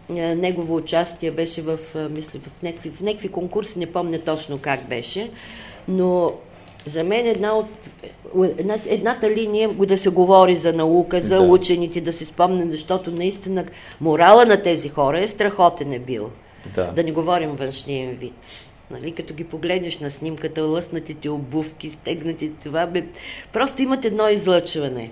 негово 0.08 0.76
участие 0.76 1.30
беше 1.30 1.62
в, 1.62 1.78
а, 1.94 2.08
мисля, 2.08 2.38
в 2.38 2.62
някакви, 2.62 2.90
в 2.90 3.00
някакви 3.00 3.28
конкурси, 3.28 3.78
не 3.78 3.92
помня 3.92 4.18
точно 4.18 4.58
как 4.58 4.88
беше, 4.88 5.30
но 5.88 6.32
за 6.86 7.04
мен 7.04 7.26
една 7.26 7.54
от, 7.54 7.68
една, 8.58 8.78
едната 8.86 9.30
линия 9.30 9.70
е 9.82 9.86
да 9.86 9.98
се 9.98 10.08
говори 10.08 10.56
за 10.56 10.72
наука, 10.72 11.20
за 11.20 11.36
Да. 11.36 11.42
учените, 11.42 12.00
да 12.00 12.12
се 12.12 12.24
спомнем, 12.24 12.70
защото 12.70 13.10
наистина 13.10 13.64
морала 14.00 14.46
на 14.46 14.62
тези 14.62 14.88
хора 14.88 15.20
е 15.20 15.28
страхотен 15.28 15.92
е 15.92 15.98
бил. 15.98 16.30
Да. 16.74 16.92
Да 16.92 17.04
не 17.04 17.12
говорим 17.12 17.50
външния 17.50 18.14
вид. 18.14 18.46
Нали, 18.90 19.12
като 19.12 19.34
ги 19.34 19.44
погледнеш 19.44 19.98
на 19.98 20.10
снимката, 20.10 20.62
лъснатите 20.62 21.28
обувки, 21.28 21.90
стегнати 21.90 22.52
това, 22.64 22.86
бе, 22.86 23.04
просто 23.52 23.82
имат 23.82 24.04
едно 24.04 24.28
излъчване. 24.28 25.10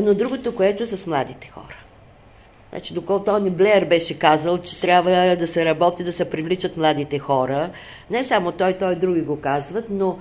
Но 0.00 0.14
другото, 0.14 0.54
което 0.54 0.82
е 0.82 0.86
с 0.86 1.06
младите 1.06 1.48
хора. 1.48 1.76
Значи, 2.70 2.94
доколко 2.94 3.24
Тони 3.24 3.50
Блеер 3.50 3.84
беше 3.84 4.18
казал, 4.18 4.58
че 4.58 4.80
трябва 4.80 5.36
да 5.36 5.46
се 5.46 5.64
работи, 5.64 6.04
да 6.04 6.12
се 6.12 6.24
привличат 6.24 6.76
младите 6.76 7.18
хора. 7.18 7.70
Не 8.10 8.24
само 8.24 8.52
той, 8.52 8.72
той 8.72 8.92
и 8.92 8.96
други 8.96 9.20
го 9.20 9.40
казват, 9.40 9.84
но 9.90 10.18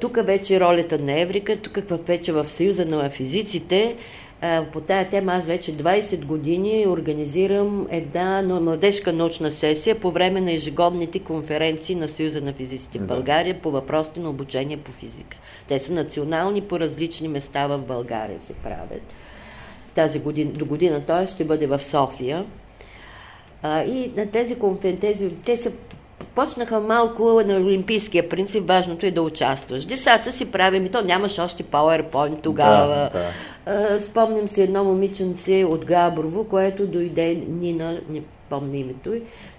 тук 0.00 0.26
вече 0.26 0.60
ролята 0.60 0.98
на 0.98 1.20
Еврика, 1.20 1.56
тук 1.56 1.78
вече 2.06 2.32
в 2.32 2.46
Съюза 2.46 2.84
на 2.84 3.10
физиците, 3.10 3.96
а, 4.40 4.64
по 4.72 4.80
тая 4.80 5.08
тема 5.08 5.32
аз 5.32 5.46
вече 5.46 5.76
20 5.76 6.24
години 6.24 6.86
организирам 6.88 7.86
една 7.90 8.42
младежка 8.42 9.12
научна 9.12 9.52
сесия 9.52 10.00
по 10.00 10.10
време 10.10 10.40
на 10.40 10.52
ежегодните 10.52 11.18
конференции 11.18 11.94
на 11.94 12.08
Съюза 12.08 12.40
на 12.40 12.52
физиците 12.52 12.98
в. 12.98 13.06
България 13.06 13.60
по 13.62 13.70
въпросите 13.70 14.20
на 14.20 14.30
обучение 14.30 14.76
по 14.76 14.92
физика. 14.92 15.36
Те 15.68 15.78
са 15.78 15.92
национални 15.92 16.60
по 16.60 16.80
различни 16.80 17.28
места 17.28 17.66
в 17.66 17.78
България 17.78 18.40
се 18.40 18.52
правят 18.52 19.14
тази 19.96 20.18
година, 20.18 20.50
до 20.50 20.64
година 20.64 21.02
той 21.06 21.26
ще 21.26 21.44
бъде 21.44 21.66
в 21.66 21.80
София. 21.82 22.44
А, 23.62 23.82
и 23.82 24.12
на 24.16 24.26
тези 24.26 24.58
конференции, 24.58 25.30
те 25.44 25.56
са 25.56 25.72
почнаха 26.34 26.80
малко 26.80 27.42
на 27.46 27.56
олимпийския 27.56 28.28
принцип, 28.28 28.68
важното 28.68 29.06
е 29.06 29.10
да 29.10 29.22
участваш. 29.22 29.84
Децата 29.84 30.32
си 30.32 30.52
правим 30.52 30.86
и 30.86 30.90
то 30.90 31.02
нямаше 31.02 31.40
още 31.40 31.64
PowerPoint 31.64 32.42
тогава. 32.42 33.10
Да, 33.66 33.90
да. 33.90 34.00
Спомням 34.00 34.48
си 34.48 34.62
едно 34.62 34.84
момиченце 34.84 35.64
от 35.64 35.84
Габрово, 35.84 36.44
което 36.44 36.86
дойде 36.86 37.34
Нина, 37.48 38.00
не 38.10 38.22
помня 38.50 38.76
името 38.76 39.14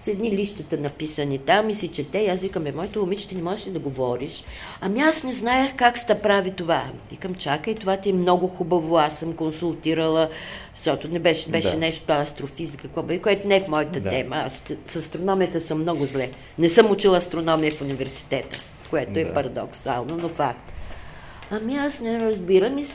с 0.08 0.10
едни 0.10 0.32
лищата 0.32 0.78
написани 0.78 1.38
там 1.38 1.70
и 1.70 1.76
си 1.76 1.88
чете. 1.88 2.20
И 2.20 2.28
аз 2.28 2.40
викам, 2.40 2.68
е, 2.68 2.72
моето 2.72 3.00
момиче, 3.00 3.36
не 3.36 3.42
можеш 3.42 3.68
ли 3.68 3.72
да 3.72 3.80
говориш? 3.80 4.44
Ами 4.82 5.02
аз 5.02 5.24
не 5.24 5.32
знаех 5.32 5.76
как 5.76 5.98
се 5.98 6.22
прави 6.22 6.52
това. 6.52 6.84
Викам, 7.12 7.36
чакай, 7.36 7.76
това 7.76 7.98
ти 7.98 8.10
е 8.10 8.14
много 8.14 8.48
хубаво. 8.48 8.98
Аз 8.98 9.18
съм 9.18 9.34
консултирала, 9.34 10.30
защото 10.76 11.08
не 11.08 11.20
беше, 11.20 11.50
беше 11.50 11.72
да. 11.72 11.78
нещо 11.78 12.12
астрофизика, 12.14 12.84
какво 12.84 13.04
бе, 13.04 13.20
което 13.20 13.48
не 13.48 13.56
е 13.56 13.60
в 13.60 13.68
моята 13.68 14.00
да. 14.00 14.10
тема. 14.10 14.36
Аз 14.36 14.54
с 14.88 14.96
астрономията 14.96 15.62
съм 15.62 15.82
много 15.82 16.06
зле. 16.06 16.30
Не 16.58 16.70
съм 16.70 16.92
учила 16.92 17.18
астрономия 17.18 17.72
в 17.72 17.82
университета, 17.82 18.60
което 18.90 19.12
е 19.12 19.24
да. 19.24 19.30
е 19.30 19.34
парадоксално, 19.34 20.18
но 20.22 20.30
факт. 20.30 20.74
Ами 21.52 21.78
аз 21.78 22.00
не 22.00 22.20
разбирам 22.20 22.78
и 22.78 22.86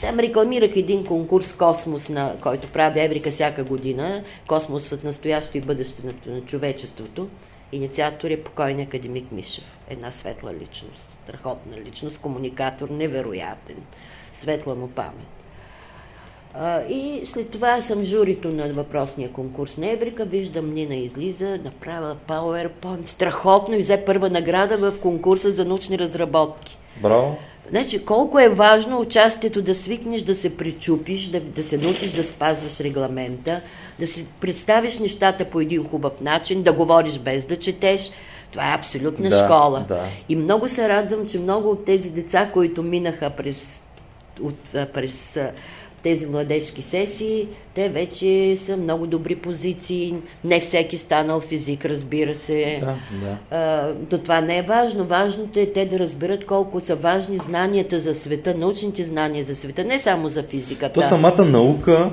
там 0.00 0.18
рекламирах 0.18 0.76
един 0.76 1.06
конкурс 1.06 1.56
Космос, 1.56 2.08
на 2.08 2.36
който 2.42 2.68
прави 2.68 3.00
Еврика 3.00 3.30
всяка 3.30 3.64
година. 3.64 4.24
Космосът 4.48 5.04
настоящо 5.04 5.58
и 5.58 5.60
бъдеще 5.60 6.02
на, 6.26 6.40
човечеството. 6.40 7.28
Инициатор 7.72 8.30
е 8.30 8.42
покойния 8.42 8.86
академик 8.86 9.32
Мишев. 9.32 9.64
Една 9.88 10.10
светла 10.10 10.54
личност, 10.54 11.18
страхотна 11.24 11.76
личност, 11.86 12.18
комуникатор, 12.18 12.88
невероятен. 12.88 13.76
Светла 14.34 14.74
му 14.74 14.88
памет. 14.88 15.40
И 16.88 17.22
след 17.26 17.50
това 17.50 17.80
съм 17.80 18.04
журито 18.04 18.48
на 18.48 18.72
въпросния 18.72 19.32
конкурс 19.32 19.76
на 19.76 19.90
Еврика. 19.90 20.24
Виждам 20.24 20.74
Нина 20.74 20.94
излиза, 20.94 21.58
направила 21.64 22.16
PowerPoint, 22.28 23.06
страхотно 23.06 23.74
и 23.74 23.78
взе 23.78 24.04
първа 24.04 24.30
награда 24.30 24.76
в 24.76 25.00
конкурса 25.00 25.52
за 25.52 25.64
научни 25.64 25.98
разработки. 25.98 26.78
Браво! 27.02 27.36
Значи, 27.70 28.04
колко 28.04 28.40
е 28.40 28.48
важно 28.48 29.00
участието 29.00 29.62
да 29.62 29.74
свикнеш, 29.74 30.22
да 30.22 30.34
се 30.34 30.56
причупиш, 30.56 31.26
да, 31.26 31.40
да 31.40 31.62
се 31.62 31.76
научиш 31.76 32.12
да 32.12 32.24
спазваш 32.24 32.80
регламента, 32.80 33.60
да 33.98 34.06
си 34.06 34.26
представиш 34.40 34.98
нещата 34.98 35.44
по 35.44 35.60
един 35.60 35.84
хубав 35.84 36.20
начин, 36.20 36.62
да 36.62 36.72
говориш 36.72 37.18
без 37.18 37.44
да 37.44 37.56
четеш. 37.56 38.10
Това 38.52 38.70
е 38.70 38.74
абсолютна 38.74 39.28
да, 39.28 39.44
школа. 39.44 39.84
Да. 39.88 40.04
И 40.28 40.36
много 40.36 40.68
се 40.68 40.88
радвам, 40.88 41.26
че 41.26 41.38
много 41.38 41.70
от 41.70 41.84
тези 41.84 42.10
деца, 42.10 42.50
които 42.52 42.82
минаха 42.82 43.30
през, 43.30 43.82
от, 44.42 44.58
през 44.72 45.36
тези 46.02 46.26
младежки 46.26 46.82
сесии, 46.82 47.48
те 47.74 47.88
вече 47.88 48.58
са 48.66 48.76
много 48.76 49.06
добри 49.06 49.36
позиции. 49.36 50.14
Не 50.44 50.60
всеки 50.60 50.98
станал 50.98 51.40
физик, 51.40 51.84
разбира 51.84 52.34
се. 52.34 52.80
Да, 52.80 52.96
да. 53.20 53.56
А, 53.56 53.92
но 54.12 54.18
това 54.18 54.40
не 54.40 54.58
е 54.58 54.62
важно. 54.62 55.04
Важното 55.04 55.58
е 55.58 55.72
те 55.72 55.86
да 55.86 55.98
разберат 55.98 56.46
колко 56.46 56.80
са 56.80 56.96
важни 56.96 57.38
знанията 57.38 58.00
за 58.00 58.14
света, 58.14 58.54
научните 58.54 59.04
знания 59.04 59.44
за 59.44 59.56
света, 59.56 59.84
не 59.84 59.98
само 59.98 60.28
за 60.28 60.42
физиката. 60.42 61.00
То 61.00 61.02
самата 61.02 61.44
наука, 61.44 62.10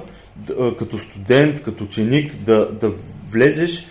като 0.79 0.97
студент, 0.97 1.61
като 1.61 1.83
ученик, 1.83 2.35
да, 2.35 2.71
да 2.71 2.91
влезеш, 3.29 3.87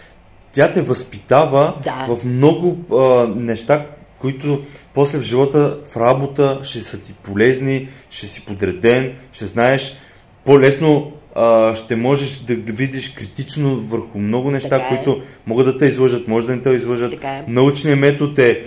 тя 0.52 0.72
те 0.72 0.82
възпитава 0.82 1.74
да. 1.84 2.14
в 2.14 2.24
много 2.24 2.78
а, 2.92 3.28
неща, 3.36 3.86
които 4.18 4.64
после 4.94 5.18
в 5.18 5.22
живота, 5.22 5.78
в 5.92 5.96
работа 5.96 6.60
ще 6.62 6.78
са 6.78 7.00
ти 7.00 7.12
полезни, 7.12 7.88
ще 8.10 8.26
си 8.26 8.44
подреден, 8.44 9.14
ще 9.32 9.46
знаеш 9.46 9.96
по-лесно 10.44 11.12
а, 11.34 11.74
ще 11.74 11.96
можеш 11.96 12.38
да 12.38 12.54
видиш 12.54 13.14
критично 13.14 13.80
върху 13.80 14.18
много 14.18 14.50
неща, 14.50 14.68
така 14.68 14.84
е. 14.84 14.88
които 14.88 15.22
могат 15.46 15.66
да 15.66 15.78
те 15.78 15.86
излъжат, 15.86 16.28
може 16.28 16.46
да 16.46 16.56
не 16.56 16.62
те 16.62 16.70
излъжат. 16.70 17.24
Е. 17.24 17.44
Научният 17.48 17.98
метод 17.98 18.42
е 18.42 18.62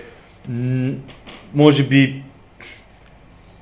може 1.54 1.84
би 1.84 2.24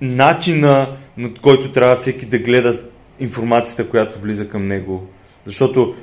начина, 0.02 0.98
над 1.18 1.40
който 1.40 1.72
трябва 1.72 1.96
всеки 1.96 2.26
да 2.26 2.40
гледа 2.40 2.80
информацията, 3.20 3.90
която 3.90 4.20
влиза 4.20 4.50
към 4.50 4.68
него. 4.68 5.08
Защото 5.46 5.96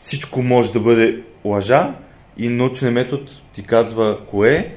всичко 0.00 0.42
може 0.42 0.72
да 0.72 0.80
бъде 0.80 1.22
лъжа 1.44 1.94
и 2.36 2.48
научният 2.48 2.94
метод 2.94 3.22
ти 3.52 3.62
казва 3.62 4.18
кое 4.26 4.74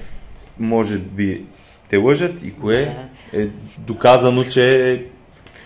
може 0.60 0.98
би 0.98 1.46
те 1.90 1.98
лъжат 1.98 2.44
и 2.44 2.54
кое 2.54 2.96
е 3.34 3.48
доказано, 3.78 4.44
че 4.44 4.92
е, 4.92 5.04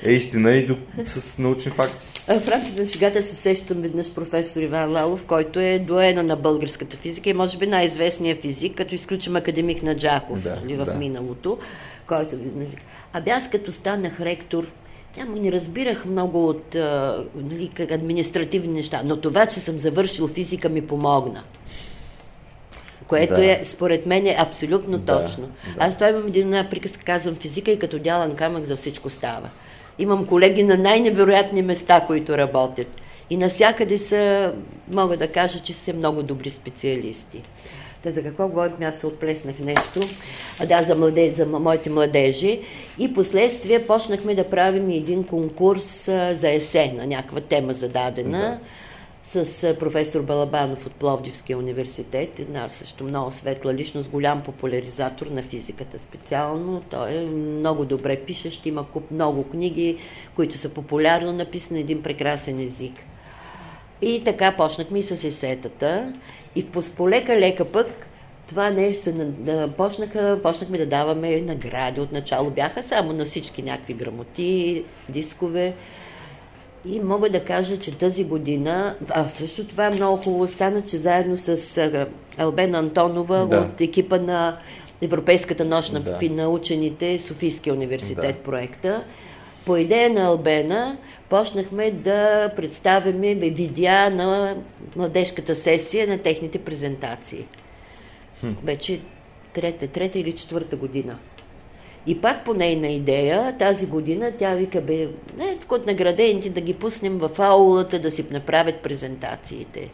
е 0.03 0.11
истина 0.11 0.51
и 0.51 0.65
до, 0.65 0.77
с 1.05 1.37
научни 1.37 1.71
факти. 1.71 2.07
В 2.27 2.49
рамките 2.49 2.81
на 2.81 2.87
шегата 2.87 3.23
се 3.23 3.35
сещам 3.35 3.81
веднъж 3.81 4.13
професор 4.13 4.61
Иван 4.61 4.91
Лалов, 4.91 5.25
който 5.25 5.59
е 5.59 5.79
доена 5.79 6.23
на 6.23 6.35
българската 6.35 6.97
физика 6.97 7.29
и 7.29 7.33
може 7.33 7.57
би 7.57 7.67
най-известният 7.67 8.41
физик, 8.41 8.77
като 8.77 8.95
изключим 8.95 9.35
академик 9.35 9.83
на 9.83 9.95
Джаков 9.95 10.43
да, 10.43 10.59
нали, 10.63 10.75
в 10.75 10.85
да. 10.85 10.93
миналото, 10.93 11.57
който... 12.07 12.35
А 13.13 13.21
аз 13.29 13.49
като 13.49 13.71
станах 13.71 14.19
ректор, 14.19 14.67
няма 15.17 15.39
не 15.39 15.51
разбирах 15.51 16.05
много 16.05 16.47
от 16.47 16.75
нали, 17.35 17.71
административни 17.91 18.73
неща, 18.73 19.01
но 19.05 19.17
това, 19.17 19.45
че 19.45 19.59
съм 19.59 19.79
завършил 19.79 20.27
физика 20.27 20.69
ми 20.69 20.87
помогна 20.87 21.43
което 23.07 23.33
да. 23.33 23.45
е, 23.45 23.61
според 23.65 24.05
мен, 24.05 24.27
е 24.27 24.35
абсолютно 24.39 24.97
да, 24.97 25.19
точно. 25.19 25.43
Да. 25.43 25.85
Аз 25.85 25.95
това 25.95 26.09
имам 26.09 26.27
един 26.27 26.65
приказка, 26.69 27.03
казвам 27.03 27.35
физика 27.35 27.71
и 27.71 27.79
като 27.79 27.99
дялан 27.99 28.35
камък 28.35 28.65
за 28.65 28.75
всичко 28.75 29.09
става. 29.09 29.49
Имам 29.99 30.25
колеги 30.25 30.63
на 30.63 30.77
най-невероятни 30.77 31.61
места, 31.61 32.03
които 32.07 32.37
работят. 32.37 32.87
И 33.29 33.37
навсякъде 33.37 33.97
са, 33.97 34.53
мога 34.93 35.17
да 35.17 35.27
кажа, 35.27 35.59
че 35.59 35.73
са 35.73 35.93
много 35.93 36.23
добри 36.23 36.49
специалисти. 36.49 37.41
Та 38.03 38.11
за 38.11 38.23
какво 38.23 38.47
говорим, 38.47 38.75
аз 38.81 38.95
се 38.95 39.07
отплеснах 39.07 39.59
нещо, 39.59 39.99
а 40.59 40.65
да, 40.65 40.83
за, 40.83 40.95
младеж, 40.95 41.35
за 41.35 41.45
моите 41.45 41.89
младежи. 41.89 42.59
И 42.99 43.13
последствие 43.13 43.87
почнахме 43.87 44.35
да 44.35 44.49
правим 44.49 44.89
един 44.89 45.23
конкурс 45.23 46.07
а, 46.07 46.35
за 46.35 46.49
есе 46.49 46.93
на 46.97 47.07
някаква 47.07 47.41
тема 47.41 47.73
зададена. 47.73 48.37
Да 48.37 48.59
с 49.33 49.75
професор 49.79 50.21
Балабанов 50.21 50.85
от 50.85 50.91
Пловдивския 50.91 51.57
университет, 51.57 52.39
една 52.39 52.69
също 52.69 53.03
много 53.03 53.31
светла 53.31 53.73
личност, 53.73 54.09
голям 54.09 54.41
популяризатор 54.41 55.27
на 55.27 55.41
физиката 55.41 55.99
специално. 55.99 56.81
Той 56.89 57.13
е 57.13 57.25
много 57.25 57.85
добре 57.85 58.19
пишещ, 58.19 58.65
има 58.65 58.87
куп 58.87 59.11
много 59.11 59.43
книги, 59.43 59.97
които 60.35 60.57
са 60.57 60.69
популярно 60.69 61.33
написани, 61.33 61.79
един 61.79 62.03
прекрасен 62.03 62.59
език. 62.59 62.93
И 64.01 64.23
така 64.23 64.51
почнахме 64.57 64.99
и 64.99 65.03
с 65.03 65.23
есетата. 65.23 66.13
И 66.55 66.65
полека-лека 66.97 67.65
пък 67.65 68.07
това 68.47 68.69
нещо 68.69 69.11
почнаха, 69.77 70.39
почнахме 70.43 70.77
да 70.77 70.85
даваме 70.85 71.41
награди. 71.41 72.01
Отначало 72.01 72.49
бяха 72.49 72.83
само 72.83 73.13
на 73.13 73.25
всички 73.25 73.63
някакви 73.63 73.93
грамоти, 73.93 74.83
дискове. 75.09 75.73
И 76.85 76.99
мога 76.99 77.29
да 77.29 77.45
кажа, 77.45 77.79
че 77.79 77.97
тази 77.97 78.23
година, 78.23 78.95
а 79.09 79.29
също 79.29 79.67
това 79.67 79.85
е 79.85 79.89
много 79.89 80.17
хубаво 80.17 80.47
стана, 80.47 80.81
че 80.81 80.97
заедно 80.97 81.37
с 81.37 82.07
Албена 82.37 82.77
Антонова 82.77 83.45
да. 83.45 83.57
от 83.57 83.81
екипа 83.81 84.17
на 84.17 84.57
Европейската 85.01 85.65
нощ 85.65 85.93
на, 85.93 85.99
да. 85.99 86.19
на 86.29 86.49
учените, 86.49 87.19
Софийския 87.19 87.73
университет 87.73 88.35
да. 88.35 88.43
проекта, 88.43 89.03
по 89.65 89.77
идея 89.77 90.09
на 90.09 90.25
Албена 90.25 90.97
почнахме 91.29 91.91
да 91.91 92.51
представяме 92.55 93.35
видеа 93.35 94.09
на 94.09 94.55
младежката 94.95 95.55
сесия 95.55 96.07
на 96.07 96.17
техните 96.17 96.59
презентации. 96.59 97.45
Хм. 98.39 98.51
Вече 98.63 98.99
трета, 99.53 99.87
трета 99.87 100.19
или 100.19 100.31
четвърта 100.31 100.75
година. 100.75 101.17
И 102.07 102.21
пак 102.21 102.45
по 102.45 102.53
нейна 102.53 102.87
идея, 102.87 103.55
тази 103.59 103.85
година 103.85 104.31
тя 104.37 104.53
вика, 104.53 104.81
бе, 104.81 105.07
не, 105.37 105.57
от 105.69 105.85
наградените 105.85 106.49
да 106.49 106.61
ги 106.61 106.73
пуснем 106.73 107.17
в 107.17 107.29
аулата 107.39 107.99
да 107.99 108.11
си 108.11 108.25
направят 108.31 108.75
презентациите. 108.75 109.89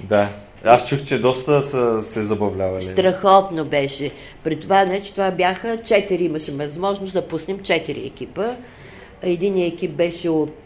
Да, 0.00 0.28
аз 0.64 0.88
чух, 0.88 1.04
че 1.04 1.18
доста 1.18 1.62
са 1.62 2.02
се 2.02 2.22
забавлявали. 2.22 2.82
Страхотно 2.82 3.64
беше. 3.64 4.10
При 4.44 4.60
това, 4.60 5.00
че 5.00 5.12
това 5.12 5.30
бяха 5.30 5.82
четири, 5.82 6.24
имаше 6.24 6.52
възможност 6.52 7.12
да 7.12 7.28
пуснем 7.28 7.60
четири 7.60 8.06
екипа. 8.06 8.46
Единият 9.22 9.74
екип 9.74 9.90
беше 9.90 10.28
от 10.28 10.61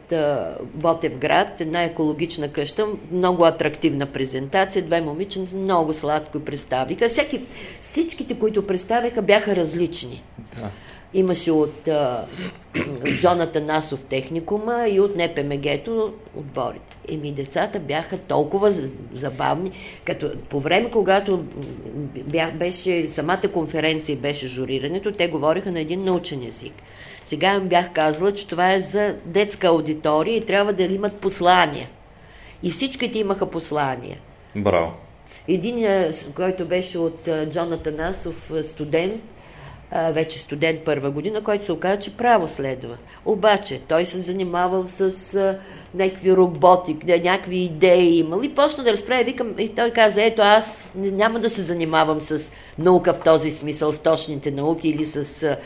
Ботевград, 0.74 1.60
една 1.60 1.84
екологична 1.84 2.48
къща, 2.48 2.86
много 3.12 3.44
атрактивна 3.44 4.06
презентация, 4.06 4.82
две 4.82 5.00
момичета 5.00 5.56
много 5.56 5.94
сладко 5.94 6.40
представиха. 6.40 7.08
Всеки, 7.08 7.40
всичките, 7.80 8.38
които 8.38 8.66
представяха, 8.66 9.22
бяха 9.22 9.56
различни. 9.56 10.22
Да. 10.60 10.70
Имаше 11.14 11.52
от 11.52 11.88
а, 11.88 12.24
Джоната 13.20 13.60
Насов 13.60 14.04
техникума 14.04 14.88
и 14.88 15.00
от 15.00 15.16
НПМГ-то 15.16 16.12
отборите. 16.36 16.96
Еми 17.08 17.32
децата 17.32 17.78
бяха 17.78 18.18
толкова 18.18 18.72
забавни, 19.14 19.70
като 20.04 20.30
по 20.48 20.60
време, 20.60 20.90
когато 20.90 21.44
бях, 22.24 22.54
беше 22.54 23.08
самата 23.08 23.42
конференция 23.52 24.12
и 24.12 24.16
беше 24.16 24.48
журирането, 24.48 25.12
те 25.12 25.28
говориха 25.28 25.72
на 25.72 25.80
един 25.80 26.04
научен 26.04 26.42
език. 26.48 26.72
Сега 27.26 27.54
им 27.54 27.68
бях 27.68 27.92
казала, 27.92 28.32
че 28.32 28.46
това 28.46 28.72
е 28.72 28.80
за 28.80 29.16
детска 29.24 29.66
аудитория 29.66 30.36
и 30.36 30.46
трябва 30.46 30.72
да 30.72 30.82
имат 30.82 31.20
послания. 31.20 31.88
И 32.62 32.70
всичките 32.70 33.18
имаха 33.18 33.50
послания. 33.50 34.18
Браво. 34.56 34.92
Един, 35.48 35.86
който 36.34 36.64
беше 36.64 36.98
от 36.98 37.28
Джон 37.50 37.72
Атанасов, 37.72 38.52
студент, 38.62 39.22
вече 39.92 40.38
студент 40.38 40.80
първа 40.84 41.10
година, 41.10 41.42
който 41.42 41.64
се 41.64 41.72
оказа, 41.72 41.98
че 41.98 42.16
право 42.16 42.48
следва. 42.48 42.96
Обаче 43.24 43.80
той 43.88 44.06
се 44.06 44.20
занимавал 44.20 44.84
с 44.88 45.34
а, 45.34 45.58
някакви 45.94 46.36
роботик, 46.36 47.04
някакви 47.06 47.56
идеи 47.56 48.18
имал 48.18 48.42
и 48.42 48.54
почна 48.54 48.84
да 48.84 48.92
разправя. 48.92 49.24
Викам, 49.24 49.54
и 49.58 49.68
той 49.68 49.90
каза, 49.90 50.22
ето 50.22 50.42
аз 50.42 50.92
няма 50.94 51.40
да 51.40 51.50
се 51.50 51.62
занимавам 51.62 52.20
с 52.20 52.50
наука 52.78 53.14
в 53.14 53.22
този 53.22 53.50
смисъл, 53.50 53.92
с 53.92 53.98
точните 53.98 54.50
науки 54.50 54.88
или 54.88 55.06
с 55.06 55.42
а, 55.42 55.56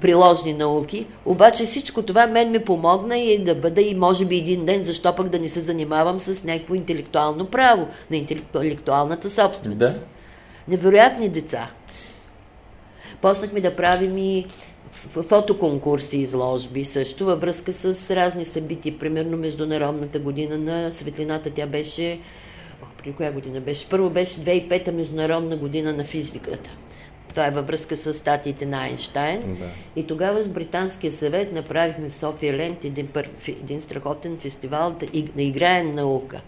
приложни 0.00 0.52
науки. 0.52 1.06
Обаче 1.24 1.64
всичко 1.64 2.02
това 2.02 2.26
мен 2.26 2.50
ми 2.50 2.58
помогна 2.58 3.18
и 3.18 3.44
да 3.44 3.54
бъда 3.54 3.80
и 3.80 3.94
може 3.94 4.24
би 4.24 4.36
един 4.36 4.64
ден, 4.64 4.82
защо 4.82 5.14
пък 5.14 5.28
да 5.28 5.38
не 5.38 5.48
се 5.48 5.60
занимавам 5.60 6.20
с 6.20 6.44
някакво 6.44 6.74
интелектуално 6.74 7.46
право 7.46 7.88
на 8.10 8.16
интелектуалната 8.16 9.30
собственост. 9.30 9.78
Да. 9.78 9.94
Невероятни 10.68 11.28
деца. 11.28 11.70
Почнахме 13.22 13.60
да 13.60 13.76
правим 13.76 14.18
и 14.18 14.46
фотоконкурси, 15.28 16.18
изложби 16.18 16.84
също 16.84 17.24
във 17.24 17.40
връзка 17.40 17.72
с 17.72 18.10
разни 18.10 18.44
събития. 18.44 18.98
Примерно 18.98 19.36
Международната 19.36 20.18
година 20.18 20.58
на 20.58 20.92
светлината, 20.92 21.50
тя 21.50 21.66
беше... 21.66 22.18
Ох, 22.82 22.88
при 22.98 23.12
коя 23.12 23.32
година 23.32 23.60
беше? 23.60 23.88
Първо 23.88 24.10
беше 24.10 24.40
2005-та 24.40 24.92
Международна 24.92 25.56
година 25.56 25.92
на 25.92 26.04
физиката. 26.04 26.70
Това 27.28 27.46
е 27.46 27.50
във 27.50 27.66
връзка 27.66 27.96
с 27.96 28.14
статиите 28.14 28.66
на 28.66 28.82
Айнштайн. 28.82 29.54
Да. 29.54 29.66
И 29.96 30.06
тогава 30.06 30.42
с 30.42 30.48
Британския 30.48 31.12
съвет 31.12 31.52
направихме 31.52 32.10
в 32.10 32.14
София 32.14 32.56
Лент 32.56 32.84
един, 32.84 33.06
пър, 33.06 33.30
един 33.48 33.82
страхотен 33.82 34.38
фестивал 34.38 34.90
да, 34.90 35.06
на 35.36 35.42
играен 35.42 35.90
наука. 35.90 36.40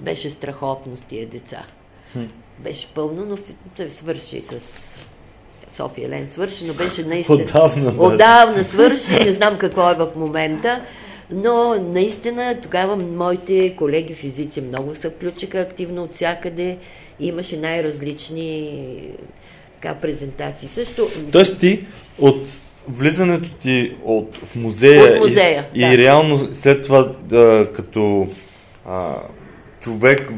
Беше 0.00 0.30
страхотно 0.30 0.96
с 0.96 1.00
тия 1.00 1.26
деца. 1.26 1.64
Хм. 2.12 2.24
Беше 2.58 2.94
пълно, 2.94 3.24
но 3.24 3.38
той 3.76 3.90
свърши 3.90 4.42
с 4.50 4.93
София 5.76 6.08
Лен 6.08 6.28
свърши, 6.32 6.64
но 6.64 6.74
беше 6.74 7.04
наистина... 7.04 7.38
Отдавна. 7.42 7.94
Отдавна 7.98 8.64
свърши, 8.64 9.24
не 9.24 9.32
знам 9.32 9.58
какво 9.58 9.90
е 9.90 9.94
в 9.94 10.08
момента. 10.16 10.80
Но 11.30 11.74
наистина 11.74 12.56
тогава 12.62 12.96
моите 12.96 13.76
колеги 13.76 14.14
физици 14.14 14.60
много 14.60 14.94
се 14.94 15.10
включиха 15.10 15.58
активно 15.58 16.02
от 16.02 16.14
всякъде. 16.14 16.78
Имаше 17.20 17.56
най-различни 17.56 18.70
така, 19.80 19.94
презентации. 19.94 20.68
Също... 20.68 21.08
Тоест 21.32 21.60
ти 21.60 21.86
от 22.18 22.48
влизането 22.88 23.48
ти 23.62 23.96
от, 24.04 24.36
в 24.36 24.56
музея, 24.56 25.12
от 25.12 25.18
музея 25.18 25.66
и, 25.74 25.80
да. 25.80 25.94
и 25.94 25.98
реално 25.98 26.48
след 26.62 26.84
това 26.84 27.12
да, 27.22 27.66
като 27.74 28.26
а, 28.86 29.14
човек 29.80 30.30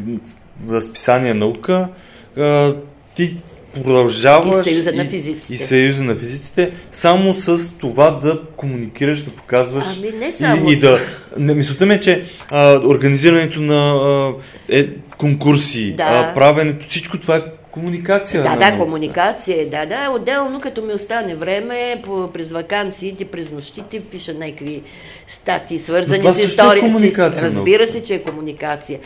в 0.64 0.72
разписание 0.72 1.35
наука, 1.35 1.88
а, 2.37 2.75
ти 3.16 3.37
продължаваш. 3.83 4.67
И 4.67 4.71
Съюза 4.71 4.93
на 4.93 5.05
физиците. 5.05 5.53
И, 5.53 5.57
и 5.57 5.59
Съюза 5.59 6.03
на 6.03 6.15
физиците, 6.17 6.71
само 6.93 7.35
с 7.39 7.59
това 7.79 8.11
да 8.11 8.41
комуникираш, 8.57 9.23
да 9.23 9.31
показваш. 9.31 9.85
Ами 9.99 10.11
не 10.19 10.33
само. 10.33 10.71
И, 10.71 10.73
и 10.73 10.77
да. 10.77 11.01
Не, 11.37 11.55
мисълта 11.55 11.87
ми 11.87 11.95
е, 11.95 12.01
че 12.01 12.25
а, 12.51 12.75
организирането 12.75 13.61
на 13.61 13.91
а, 13.91 14.35
е, 14.69 14.89
конкурси, 15.19 15.93
да. 15.93 16.03
а, 16.03 16.35
правенето, 16.35 16.89
всичко 16.89 17.19
това 17.19 17.37
е 17.37 17.43
комуникация. 17.71 18.43
Да, 18.43 18.57
да, 18.57 18.79
комуникация, 18.79 19.71
да, 19.71 19.87
да. 19.87 20.11
Отделно, 20.11 20.61
като 20.61 20.83
ми 20.83 20.95
остане 20.95 21.35
време, 21.35 22.03
по, 22.05 22.31
през 22.33 22.53
вакансиите, 22.53 23.25
през 23.25 23.53
нощите, 23.53 24.01
пиша 24.01 24.35
някакви 24.35 24.83
статии, 25.27 25.79
свързани 25.79 26.35
с 26.35 26.39
история. 26.39 26.85
Е 26.85 27.43
разбира 27.43 27.87
се, 27.87 28.03
че 28.03 28.15
е 28.15 28.23
комуникация. 28.23 28.99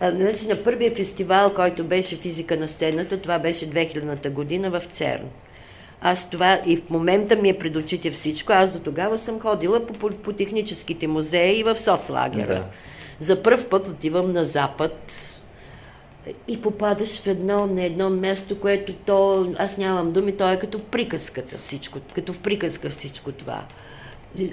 Значи, 0.00 0.48
на 0.48 0.62
първия 0.62 0.94
фестивал, 0.94 1.54
който 1.54 1.84
беше 1.84 2.16
физика 2.16 2.56
на 2.56 2.68
сцената, 2.68 3.20
това 3.20 3.38
беше 3.38 3.70
2000-та 3.70 4.30
година 4.30 4.70
в 4.70 4.80
ЦЕРН. 4.80 5.28
Аз 6.00 6.30
това 6.30 6.60
и 6.66 6.76
в 6.76 6.90
момента 6.90 7.36
ми 7.36 7.48
е 7.48 7.58
пред 7.58 7.76
очите 7.76 8.10
всичко. 8.10 8.52
Аз 8.52 8.72
до 8.72 8.78
тогава 8.78 9.18
съм 9.18 9.40
ходила 9.40 9.86
по, 9.86 9.92
по, 9.92 10.08
по 10.08 10.32
техническите 10.32 11.06
музеи 11.06 11.62
в 11.62 11.76
соцлагера. 11.76 12.46
Да. 12.46 12.64
За 13.20 13.42
първ 13.42 13.64
път 13.70 13.88
отивам 13.88 14.32
на 14.32 14.44
Запад 14.44 15.12
и 16.48 16.62
попадаш 16.62 17.20
в 17.20 17.26
едно, 17.26 17.66
на 17.66 17.84
едно 17.84 18.10
място, 18.10 18.60
което 18.60 18.92
то, 18.92 19.46
аз 19.58 19.78
нямам 19.78 20.12
думи, 20.12 20.36
то 20.36 20.52
е 20.52 20.58
като 20.58 20.78
в 20.78 20.82
приказката 20.82 21.58
всичко, 21.58 21.98
като 22.14 22.32
в 22.32 22.40
приказка 22.40 22.90
всичко 22.90 23.32
това. 23.32 23.64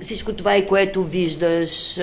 Всичко 0.02 0.34
това 0.34 0.58
и 0.58 0.66
което 0.66 1.04
виждаш, 1.04 2.00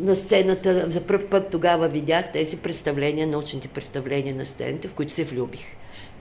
на 0.00 0.16
сцената. 0.16 0.90
За 0.90 1.00
първ 1.00 1.26
път 1.30 1.50
тогава 1.50 1.88
видях 1.88 2.32
тези 2.32 2.56
представления, 2.56 3.26
научните 3.26 3.68
представления 3.68 4.34
на 4.34 4.46
сцената, 4.46 4.88
в 4.88 4.94
които 4.94 5.12
се 5.12 5.24
влюбих. 5.24 5.64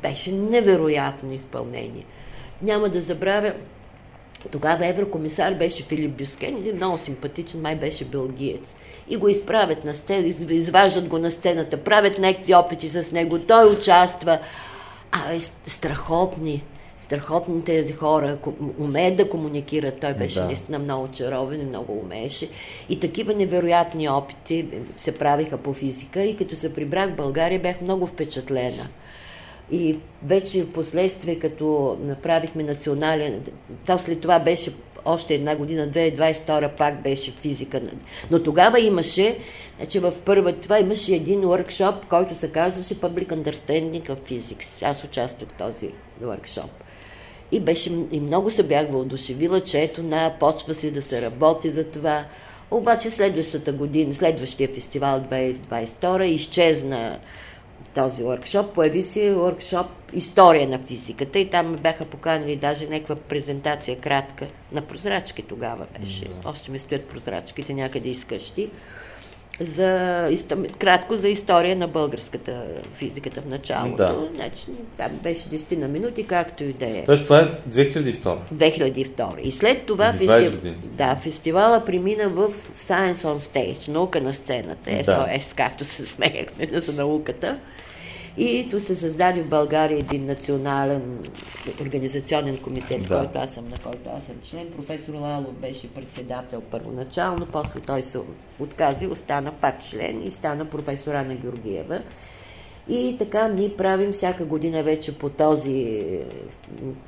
Беше 0.01 0.31
невероятно 0.31 1.33
изпълнение. 1.33 2.05
Няма 2.61 2.89
да 2.89 3.01
забравя, 3.01 3.53
тогава 4.51 4.87
еврокомисар 4.87 5.53
беше 5.53 5.83
Филип 5.83 6.11
Бюскен, 6.11 6.57
един 6.57 6.75
много 6.75 6.97
симпатичен, 6.97 7.61
май 7.61 7.75
беше 7.75 8.05
белгиец. 8.05 8.75
И 9.09 9.17
го 9.17 9.27
изправят 9.27 9.83
на 9.83 9.93
сцена, 9.93 10.27
изваждат 10.49 11.07
го 11.07 11.17
на 11.17 11.31
сцената, 11.31 11.83
правят 11.83 12.19
някакви 12.19 12.53
опити 12.53 12.87
с 12.87 13.11
него, 13.11 13.39
той 13.39 13.73
участва. 13.73 14.39
А, 15.11 15.33
е 15.33 15.39
страхотни 15.65 16.63
страхотни 17.07 17.63
тези 17.63 17.93
хора, 17.93 18.37
умеят 18.79 19.15
да 19.17 19.29
комуникират. 19.29 19.99
Той 19.99 20.13
беше 20.13 20.39
да. 20.39 20.45
наистина 20.45 20.79
много 20.79 21.07
чаровен 21.07 21.61
и 21.61 21.65
много 21.65 21.93
умееше. 21.93 22.49
И 22.89 22.99
такива 22.99 23.33
невероятни 23.33 24.09
опити 24.09 24.67
се 24.97 25.11
правиха 25.11 25.57
по 25.57 25.73
физика 25.73 26.23
и 26.23 26.37
като 26.37 26.55
се 26.55 26.73
прибрах 26.73 27.11
в 27.13 27.15
България 27.15 27.59
бях 27.59 27.81
много 27.81 28.07
впечатлена. 28.07 28.87
И 29.71 29.99
вече 30.23 30.63
в 30.63 30.73
последствие, 30.73 31.39
като 31.39 31.97
направихме 32.01 32.63
национален, 32.63 33.43
то 33.85 33.99
след 33.99 34.21
това 34.21 34.39
беше 34.39 34.71
още 35.05 35.33
една 35.33 35.55
година, 35.55 35.87
2022 35.87 36.77
пак 36.77 37.01
беше 37.03 37.31
физика. 37.31 37.81
Но 38.31 38.43
тогава 38.43 38.79
имаше, 38.79 39.37
значи 39.77 39.99
в 39.99 40.13
първа 40.25 40.53
това 40.53 40.79
имаше 40.79 41.15
един 41.15 41.41
workshop, 41.41 42.05
който 42.09 42.35
се 42.35 42.51
казваше 42.51 42.95
Public 42.95 43.27
Understanding 43.27 44.09
of 44.09 44.15
Physics. 44.15 44.85
Аз 44.85 45.03
участвах 45.03 45.49
в 45.49 45.57
този 45.57 45.91
workshop. 46.23 46.86
И, 47.51 47.59
беше, 47.59 47.91
и 48.11 48.19
много 48.19 48.49
се 48.49 48.63
бях 48.63 48.89
въодушевила, 48.89 49.61
че 49.61 49.81
ето 49.81 50.03
на, 50.03 50.33
почва 50.39 50.73
се 50.73 50.91
да 50.91 51.01
се 51.01 51.21
работи 51.21 51.69
за 51.69 51.83
това. 51.83 52.25
Обаче 52.71 53.11
следващата 53.11 53.71
година, 53.71 54.15
следващия 54.15 54.69
фестивал 54.73 55.19
2022 55.19 56.23
изчезна 56.23 57.19
този 57.95 58.23
workshop, 58.23 58.73
появи 58.73 59.03
се 59.03 59.19
workshop 59.19 59.85
История 60.13 60.67
на 60.67 60.79
физиката 60.79 61.39
и 61.39 61.49
там 61.49 61.75
бяха 61.75 62.05
поканали 62.05 62.55
даже 62.55 62.87
някаква 62.87 63.15
презентация 63.15 63.97
кратка 63.97 64.47
на 64.71 64.81
прозрачки 64.81 65.41
тогава 65.41 65.85
беше. 65.99 66.25
Да. 66.25 66.49
Още 66.49 66.71
ми 66.71 66.79
стоят 66.79 67.05
прозрачките 67.05 67.73
някъде 67.73 68.09
изкъщи 68.09 68.69
за, 69.59 70.29
кратко 70.79 71.15
за 71.15 71.29
история 71.29 71.75
на 71.75 71.87
българската 71.87 72.63
физиката 72.93 73.41
в 73.41 73.45
началото. 73.45 73.95
Да. 73.95 74.29
Значи, 74.35 74.65
там 74.97 75.11
беше 75.23 75.41
10 75.41 75.77
на 75.77 75.87
минути, 75.87 76.27
както 76.27 76.63
и 76.63 76.73
да 76.73 76.85
е. 76.85 77.03
Тоест 77.05 77.23
това 77.23 77.39
е 77.39 77.69
2002? 77.69 78.37
2002. 78.53 79.39
И 79.39 79.51
след 79.51 79.85
това 79.85 80.13
фестив... 80.13 80.59
да, 80.83 81.15
фестивала 81.15 81.85
премина 81.85 82.29
в 82.29 82.53
Science 82.77 83.15
on 83.15 83.37
Stage, 83.37 83.87
наука 83.87 84.21
на 84.21 84.33
сцената, 84.33 84.89
SOS, 84.89 85.49
да. 85.49 85.55
както 85.55 85.85
се 85.85 86.05
смеяхме 86.05 86.79
за 86.79 86.93
науката. 86.93 87.57
И 88.37 88.67
то 88.71 88.79
се 88.79 88.95
създаде 88.95 89.41
в 89.41 89.49
България 89.49 89.97
един 89.97 90.25
национален 90.25 91.19
организационен 91.81 92.57
комитет, 92.57 93.03
да. 93.07 93.17
който 93.17 93.39
аз 93.39 93.53
съм, 93.53 93.69
на 93.69 93.75
който 93.83 94.09
аз 94.17 94.23
съм 94.23 94.35
член. 94.43 94.71
Професор 94.75 95.13
Лалов 95.13 95.53
беше 95.53 95.93
председател 95.93 96.61
първоначално, 96.61 97.47
после 97.51 97.79
той 97.79 98.03
се 98.03 98.19
откази, 98.59 99.07
остана 99.07 99.51
пак 99.51 99.83
член 99.83 100.27
и 100.27 100.31
стана 100.31 100.65
професора 100.65 101.23
на 101.23 101.35
Георгиева. 101.35 102.01
И 102.89 103.15
така 103.19 103.47
ние 103.47 103.75
правим 103.77 104.11
всяка 104.11 104.45
година 104.45 104.83
вече 104.83 105.17
по 105.17 105.29
този, 105.29 106.01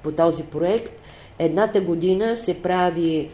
по 0.03 0.11
този 0.11 0.43
проект. 0.43 0.91
Едната 1.39 1.81
година 1.81 2.37
се 2.37 2.61
прави 2.61 3.29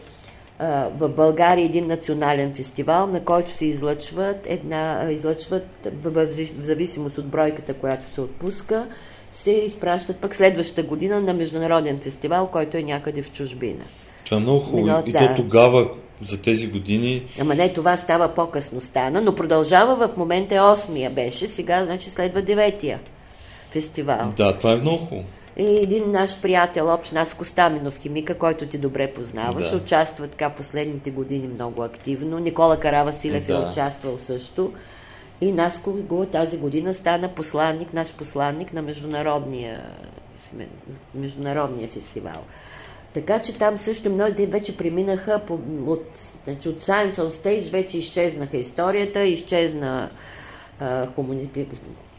в 0.98 1.08
България 1.08 1.64
един 1.64 1.86
национален 1.86 2.54
фестивал, 2.54 3.06
на 3.06 3.24
който 3.24 3.54
се 3.54 3.66
излъчват, 3.66 4.36
една, 4.44 5.08
излъчват 5.10 5.66
в 6.02 6.28
зависимост 6.60 7.18
от 7.18 7.26
бройката, 7.26 7.74
която 7.74 8.10
се 8.10 8.20
отпуска, 8.20 8.86
се 9.32 9.50
изпращат 9.50 10.16
пък 10.16 10.36
следващата 10.36 10.82
година 10.82 11.20
на 11.20 11.34
международен 11.34 12.00
фестивал, 12.00 12.46
който 12.46 12.76
е 12.76 12.82
някъде 12.82 13.22
в 13.22 13.32
чужбина. 13.32 13.84
Това 14.24 14.36
е 14.36 14.40
много 14.40 14.60
хубаво. 14.60 15.02
И 15.06 15.12
да. 15.12 15.18
то 15.18 15.34
тогава, 15.36 15.90
за 16.28 16.42
тези 16.42 16.66
години... 16.66 17.26
Ама 17.40 17.54
не, 17.54 17.72
това 17.72 17.96
става 17.96 18.28
по-късно 18.28 18.80
стана, 18.80 19.20
но 19.20 19.34
продължава 19.34 20.08
в 20.08 20.16
момента 20.16 20.54
8-я 20.54 21.10
беше, 21.10 21.48
сега 21.48 21.84
значи 21.84 22.10
следва 22.10 22.42
9-я 22.42 22.98
фестивал. 23.70 24.32
Да, 24.36 24.58
това 24.58 24.72
е 24.72 24.76
много 24.76 24.98
хубаво. 24.98 25.28
И 25.58 25.78
един 25.78 26.10
наш 26.10 26.40
приятел, 26.40 26.94
общ 26.94 27.12
нас 27.12 27.34
Костаминов 27.34 27.98
химика, 27.98 28.38
който 28.38 28.66
ти 28.66 28.78
добре 28.78 29.12
познаваш, 29.12 29.70
да. 29.70 29.76
участва 29.76 30.28
така 30.28 30.50
последните 30.50 31.10
години 31.10 31.48
много 31.48 31.82
активно. 31.82 32.38
Никола 32.38 32.80
Каравасилев 32.80 33.48
е 33.48 33.52
да. 33.52 33.58
е 33.58 33.68
участвал 33.68 34.18
също. 34.18 34.72
И 35.40 35.52
Наско 35.52 35.92
го 35.92 36.26
тази 36.26 36.56
година 36.56 36.94
стана 36.94 37.28
посланник, 37.28 37.92
наш 37.92 38.14
посланник 38.14 38.72
на 38.72 38.82
международния, 38.82 39.82
международния 41.14 41.88
фестивал. 41.88 42.44
Така 43.12 43.38
че 43.38 43.58
там 43.58 43.78
също 43.78 44.10
много 44.10 44.46
вече 44.48 44.76
преминаха 44.76 45.40
по, 45.46 45.58
от, 45.86 46.06
значи 46.44 46.68
от 46.68 46.80
Science 46.80 47.10
on 47.10 47.28
Stage 47.28 47.70
вече 47.70 47.98
изчезнаха 47.98 48.56
историята, 48.56 49.24
изчезна 49.24 50.10
uh, 50.82 51.14
комуни... 51.14 51.50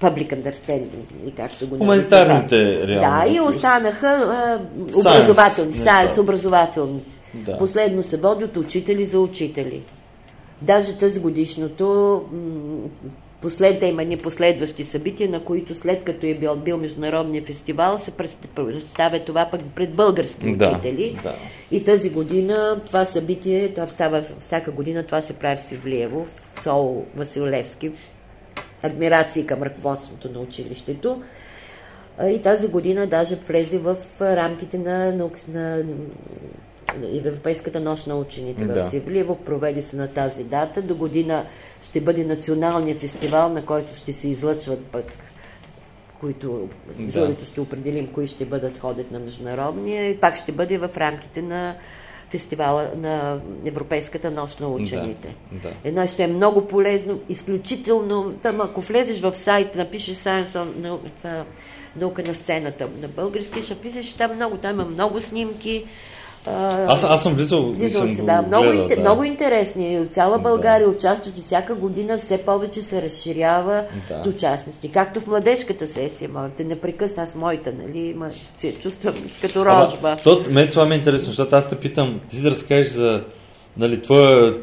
public 0.01 0.33
understanding, 0.33 1.35
както 1.35 1.67
го 1.67 1.77
Хуманитарните 1.77 2.87
реално. 2.87 3.25
Да, 3.25 3.33
и 3.33 3.39
останаха 3.39 4.07
uh, 4.07 4.99
образователни, 4.99 5.73
science, 5.73 6.21
образователни. 6.21 7.01
Да. 7.33 7.57
Последно 7.57 8.03
се 8.03 8.17
води 8.17 8.43
от 8.43 8.57
учители 8.57 9.05
за 9.05 9.19
учители. 9.19 9.83
Даже 10.61 10.97
тази 10.97 11.19
годишното 11.19 12.21
Послед, 13.41 13.83
има 13.83 14.03
ни 14.03 14.17
последващи 14.17 14.83
събития, 14.83 15.29
на 15.29 15.43
които 15.43 15.75
след 15.75 16.03
като 16.03 16.25
е 16.25 16.33
бил, 16.33 16.55
бил 16.55 16.77
международния 16.77 17.43
фестивал, 17.45 17.97
се 17.97 18.11
представя 18.11 19.19
това 19.19 19.47
пък 19.51 19.61
пред 19.75 19.95
български 19.95 20.47
учители. 20.47 21.15
Да, 21.15 21.21
да. 21.21 21.35
И 21.71 21.83
тази 21.83 22.09
година 22.09 22.81
това 22.85 23.05
събитие, 23.05 23.73
това 23.73 23.87
става 23.87 24.23
всяка 24.39 24.71
година, 24.71 25.03
това 25.03 25.21
се 25.21 25.33
прави 25.33 25.57
в 25.57 25.59
Севлиево, 25.59 26.25
в 26.25 26.63
Сол 26.63 27.05
Василевски, 27.15 27.91
адмирации 28.83 29.45
към 29.45 29.63
ръководството 29.63 30.31
на 30.31 30.39
училището. 30.39 31.21
И 32.23 32.41
тази 32.41 32.67
година 32.67 33.07
даже 33.07 33.35
влезе 33.35 33.77
в 33.77 33.97
рамките 34.21 34.77
на, 34.77 35.11
на, 35.11 35.29
на 35.47 35.83
Европейската 37.13 37.79
нощ 37.79 38.07
на 38.07 38.15
учените 38.15 38.65
да. 38.65 38.83
в 38.83 38.89
Севлиево. 38.89 39.35
Проведе 39.35 39.81
се 39.81 39.95
на 39.95 40.07
тази 40.07 40.43
дата. 40.43 40.81
До 40.81 40.95
година 40.95 41.45
ще 41.81 42.01
бъде 42.01 42.23
националният 42.23 43.01
фестивал, 43.01 43.49
на 43.49 43.65
който 43.65 43.95
ще 43.95 44.13
се 44.13 44.27
излъчват 44.27 44.85
пък 44.85 45.05
които 46.19 46.69
да. 46.99 47.11
журито 47.11 47.45
ще 47.45 47.61
определим 47.61 48.07
кои 48.07 48.27
ще 48.27 48.45
бъдат 48.45 48.77
ходят 48.77 49.11
на 49.11 49.19
международния 49.19 50.09
и 50.09 50.19
пак 50.19 50.35
ще 50.35 50.51
бъде 50.51 50.77
в 50.77 50.89
рамките 50.97 51.41
на 51.41 51.75
фестивала 52.29 52.91
на 52.95 53.39
Европейската 53.65 54.31
нощ 54.31 54.59
на 54.59 54.67
учените. 54.67 55.35
Да, 55.51 55.69
да. 55.69 55.75
Едно 55.83 56.07
ще 56.07 56.23
е 56.23 56.27
много 56.27 56.67
полезно, 56.67 57.19
изключително, 57.29 58.33
там 58.43 58.61
ако 58.61 58.81
влезеш 58.81 59.21
в 59.21 59.33
сайт, 59.33 59.75
напишеш 59.75 60.17
Science 60.17 60.55
на, 61.23 61.45
наука 61.95 62.23
на 62.27 62.35
сцената 62.35 62.89
на 63.01 63.07
български, 63.07 63.61
ще 63.61 63.75
видиш 63.75 64.13
там 64.13 64.35
много, 64.35 64.57
там 64.57 64.73
има 64.73 64.85
много 64.85 65.19
снимки, 65.19 65.85
аз, 66.45 67.03
аз 67.03 67.23
съм 67.23 67.33
влизал, 67.33 67.71
влизал 67.71 68.09
съм 68.09 68.25
да. 68.25 68.41
Много, 68.41 68.67
гледал, 68.67 68.87
да. 68.87 68.99
много 68.99 69.23
интересни. 69.23 69.99
От 69.99 70.13
цяла 70.13 70.39
България 70.39 70.87
да. 70.87 70.93
участват 70.93 71.37
и 71.37 71.41
всяка 71.41 71.75
година 71.75 72.17
все 72.17 72.37
повече 72.37 72.81
се 72.81 73.01
разширява 73.01 73.83
да. 74.09 74.21
до 74.21 74.31
частности. 74.31 74.91
Както 74.91 75.19
в 75.19 75.27
младежката 75.27 75.87
сесия, 75.87 76.29
моята 76.29 76.63
непрекъсна, 76.63 77.23
аз 77.23 77.35
моята, 77.35 77.73
нали, 77.83 78.13
ма, 78.17 78.29
се 78.57 78.73
чувствам 78.73 79.13
като 79.41 79.65
рожба. 79.65 80.07
Ама, 80.07 80.15
то, 80.23 80.43
мен 80.49 80.69
това 80.69 80.85
ми 80.85 80.95
е 80.95 80.97
интересно, 80.97 81.25
защото 81.25 81.55
аз 81.55 81.69
те 81.69 81.75
питам, 81.75 82.19
ти 82.29 82.41
да 82.41 82.51
разкажеш 82.51 82.87
за 82.87 83.23
нали, 83.77 84.01
твоя 84.01 84.57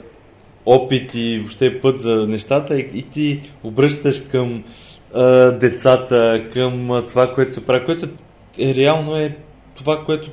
опит 0.66 1.10
и 1.14 1.38
въобще 1.38 1.80
път 1.80 2.00
за 2.00 2.26
нещата 2.26 2.78
и, 2.78 2.90
и 2.94 3.02
ти 3.02 3.50
обръщаш 3.64 4.22
към 4.30 4.64
а, 5.14 5.24
децата, 5.50 6.44
към 6.52 6.90
а, 6.90 7.06
това, 7.06 7.34
което 7.34 7.54
се 7.54 7.66
прави, 7.66 7.86
което 7.86 8.08
е 8.58 8.74
реално 8.74 9.16
е 9.16 9.36
това, 9.74 10.04
което 10.04 10.30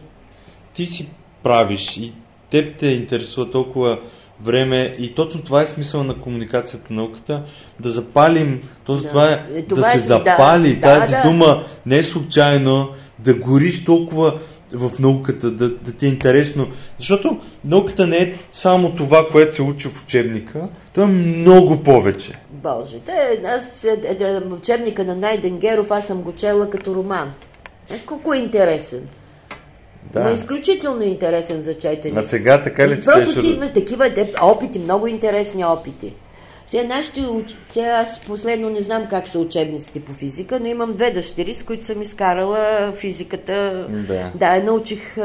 ти 0.74 0.86
си 0.86 1.10
правиш 1.44 1.98
и 1.98 2.14
теб 2.52 2.78
те 2.80 2.88
интересува 2.88 3.52
толкова 3.52 4.00
време 4.44 4.96
и 5.00 5.16
точно 5.16 5.42
това 5.42 5.62
е 5.62 5.66
смисъл 5.66 6.04
на 6.04 6.16
комуникацията 6.16 6.94
на 6.94 7.02
науката, 7.02 7.44
да 7.80 7.90
запалим, 7.90 8.62
точно 8.86 9.04
да. 9.04 9.10
това 9.10 9.32
е, 9.32 9.46
е 9.56 9.62
това 9.62 9.82
да 9.82 9.88
е, 9.88 9.92
се 9.92 10.00
запали, 10.00 10.76
да, 10.76 10.82
тази 10.82 11.12
да, 11.12 11.22
дума 11.24 11.46
да. 11.46 11.64
не 11.86 11.98
е 11.98 12.04
случайно, 12.04 12.90
да 13.20 13.34
гориш 13.34 13.86
толкова 13.86 14.40
в 14.74 14.92
науката, 15.00 15.52
да, 15.52 15.70
да 15.70 15.92
ти 15.92 16.06
е 16.06 16.10
интересно. 16.10 16.68
Защото 17.00 17.40
науката 17.66 18.08
не 18.08 18.18
е 18.18 18.34
само 18.52 18.96
това, 18.96 19.28
което 19.32 19.56
се 19.56 19.62
учи 19.62 19.88
в 19.88 20.04
учебника, 20.04 20.62
то 20.94 21.02
е 21.02 21.06
много 21.06 21.84
повече. 21.84 22.40
Боже, 22.50 23.00
те, 23.00 23.42
аз 23.46 23.84
е, 23.84 24.02
е, 24.20 24.40
в 24.40 24.54
учебника 24.54 25.04
на 25.04 25.16
Найден 25.16 25.58
Геров 25.58 25.92
аз 25.92 26.08
съм 26.08 26.22
го 26.22 26.34
чела 26.34 26.70
като 26.70 26.96
роман. 26.96 27.34
Знаеш 27.88 28.02
колко 28.02 28.34
е 28.34 28.38
интересен? 28.38 29.08
Да. 30.14 30.24
Но 30.24 30.30
е 30.30 30.34
изключително 30.34 31.04
интересен 31.04 31.62
за 31.62 31.78
четене. 31.78 32.20
А 32.20 32.22
сега 32.22 32.64
така 32.64 32.88
ли 32.88 33.02
Просто 33.02 33.40
ти 33.40 33.48
имаш 33.48 33.74
такива 33.74 34.12
опити, 34.42 34.80
много 34.80 35.08
интересни 35.08 35.66
опити. 35.66 36.14
Сега 36.68 36.84
нашите, 36.96 37.22
сега 37.74 37.88
аз 37.88 38.20
последно 38.20 38.70
не 38.70 38.82
знам 38.82 39.08
как 39.10 39.28
са 39.28 39.40
учебниците 39.40 40.00
по 40.00 40.12
физика, 40.12 40.60
но 40.60 40.66
имам 40.66 40.92
две 40.92 41.12
дъщери, 41.12 41.56
с 41.56 41.64
които 41.64 41.86
съм 41.86 42.02
изкарала 42.02 42.94
физиката. 42.96 43.88
Да, 44.08 44.32
да 44.36 44.64
научих, 44.64 45.18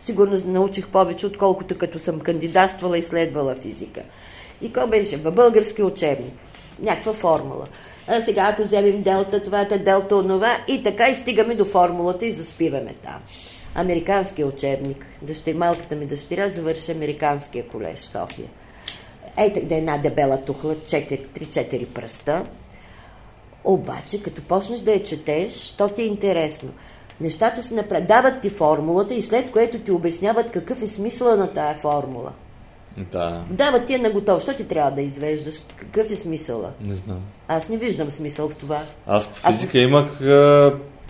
сигурно 0.00 0.38
научих 0.46 0.88
повече, 0.88 1.26
отколкото 1.26 1.78
като 1.78 1.98
съм 1.98 2.20
кандидатствала 2.20 2.98
и 2.98 3.02
следвала 3.02 3.54
физика. 3.54 4.02
И 4.62 4.72
какво 4.72 4.86
беше? 4.88 5.16
Във 5.16 5.34
български 5.34 5.82
учебник. 5.82 6.34
Някаква 6.82 7.12
формула. 7.12 7.64
А 8.08 8.20
сега, 8.20 8.48
ако 8.52 8.62
вземем 8.62 9.02
делта, 9.02 9.42
това 9.42 9.60
е 9.60 9.78
делта, 9.78 10.16
онова, 10.16 10.58
и 10.68 10.82
така 10.82 11.08
и 11.08 11.14
стигаме 11.14 11.54
до 11.54 11.64
формулата 11.64 12.26
и 12.26 12.32
заспиваме 12.32 12.94
там 13.04 13.20
американския 13.76 14.46
учебник. 14.46 15.06
Дъщер, 15.22 15.54
малката 15.54 15.96
ми 15.96 16.06
дъщеря 16.06 16.50
завърши 16.50 16.92
американския 16.92 17.68
колеж 17.68 17.98
в 17.98 18.04
София. 18.04 18.48
Ей, 19.38 19.50
да 19.50 19.74
е 19.74 19.78
една 19.78 19.98
дебела 19.98 20.44
тухла, 20.44 20.74
3-4 20.74 21.86
пръста. 21.86 22.44
Обаче, 23.64 24.22
като 24.22 24.42
почнеш 24.42 24.80
да 24.80 24.92
я 24.92 25.04
четеш, 25.04 25.74
то 25.78 25.88
ти 25.88 26.02
е 26.02 26.06
интересно. 26.06 26.70
Нещата 27.20 27.62
се 27.62 27.74
направят, 27.74 28.08
дават 28.08 28.40
ти 28.40 28.48
формулата 28.48 29.14
и 29.14 29.22
след 29.22 29.50
което 29.50 29.78
ти 29.78 29.90
обясняват 29.90 30.50
какъв 30.50 30.82
е 30.82 30.86
смисъла 30.86 31.36
на 31.36 31.52
тая 31.52 31.74
формула. 31.74 32.32
Да. 32.96 33.44
Дават 33.50 33.86
ти 33.86 33.94
е 33.94 33.98
на 33.98 34.10
готов. 34.10 34.42
Що 34.42 34.54
ти 34.54 34.68
трябва 34.68 34.90
да 34.90 35.02
извеждаш? 35.02 35.54
Какъв 35.76 36.10
е 36.10 36.16
смисъла? 36.16 36.70
Не 36.80 36.94
знам. 36.94 37.20
Аз 37.48 37.68
не 37.68 37.76
виждам 37.76 38.10
смисъл 38.10 38.48
в 38.48 38.56
това. 38.56 38.82
Аз 39.06 39.28
по 39.28 39.50
физика 39.50 39.78
Ако... 39.78 39.78
имах 39.78 40.20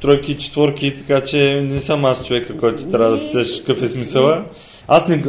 тройки 0.02 0.32
и 0.32 0.38
четворки, 0.38 0.94
така 0.96 1.24
че 1.24 1.60
не 1.60 1.80
съм 1.80 2.04
аз 2.04 2.26
човека, 2.26 2.56
който 2.56 2.84
трябва 2.84 3.16
да 3.16 3.20
питаш 3.20 3.60
какъв 3.60 3.82
е 3.82 3.88
смисъла. 3.88 4.44
Аз 4.88 5.08
не, 5.08 5.22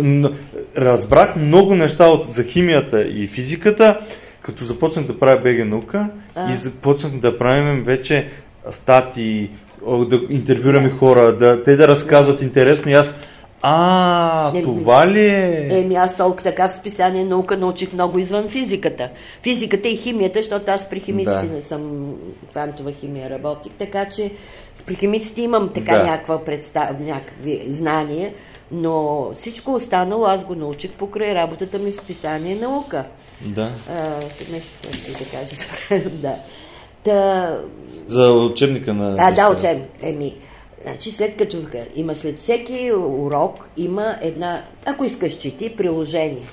разбрах 0.77 1.35
много 1.35 1.75
неща 1.75 2.05
от, 2.05 2.33
за 2.33 2.43
химията 2.43 3.01
и 3.01 3.27
физиката, 3.27 3.99
като 4.41 4.63
започнах 4.63 5.05
да 5.05 5.19
правя 5.19 5.41
БГ 5.43 5.67
наука 5.67 6.09
а. 6.35 6.53
и 6.53 6.55
започнах 6.55 7.13
да 7.13 7.37
правим 7.37 7.83
вече 7.83 8.29
стати, 8.71 9.49
да 9.87 10.21
интервюраме 10.29 10.89
хора, 10.89 11.37
да, 11.37 11.63
те 11.63 11.75
да 11.75 11.87
разказват 11.87 12.41
интересно 12.41 12.91
и 12.91 12.93
аз 12.93 13.13
а, 13.69 14.51
не, 14.53 14.63
това 14.63 15.07
ли 15.07 15.27
е? 15.27 15.67
Еми, 15.71 15.95
аз 15.95 16.17
толкова 16.17 16.43
така 16.43 16.67
в 16.67 16.73
списание 16.73 17.25
наука 17.25 17.57
научих 17.57 17.93
много 17.93 18.19
извън 18.19 18.47
физиката. 18.49 19.09
Физиката 19.43 19.87
и 19.87 19.97
химията, 19.97 20.39
защото 20.39 20.71
аз 20.71 20.89
при 20.89 20.99
химиците 20.99 21.47
да. 21.47 21.53
не 21.53 21.61
съм 21.61 22.13
квантова 22.51 22.91
химия 22.91 23.29
работих, 23.29 23.71
така 23.71 24.05
че 24.05 24.31
при 24.85 24.95
химиците 24.95 25.41
имам 25.41 25.69
така 25.73 25.97
да. 25.97 26.03
някаква 26.03 26.45
представ, 26.45 26.99
някакви 26.99 27.65
знания, 27.69 28.33
но 28.71 29.27
всичко 29.33 29.73
останало 29.73 30.25
аз 30.25 30.45
го 30.45 30.55
научих 30.55 30.91
покрай 30.91 31.35
работата 31.35 31.79
ми 31.79 31.91
в 31.91 31.95
списание 31.95 32.55
наука. 32.55 33.03
Да. 33.41 33.71
А, 33.89 34.15
нещо, 34.51 34.89
да 35.19 35.37
кажа. 35.37 35.55
да. 36.09 36.35
Та... 37.03 37.59
За 38.07 38.31
учебника 38.31 38.93
на... 38.93 39.15
А, 39.19 39.31
да, 39.31 39.51
учебник. 39.51 39.89
Еми, 40.01 40.35
Значи 40.87 41.11
след 41.11 41.37
като 41.37 41.57
има 41.95 42.15
след 42.15 42.39
всеки 42.39 42.91
урок 42.93 43.69
има 43.77 44.15
една, 44.21 44.63
ако 44.85 45.03
искаш 45.03 45.37
чети, 45.37 45.75
приложение. 45.75 46.47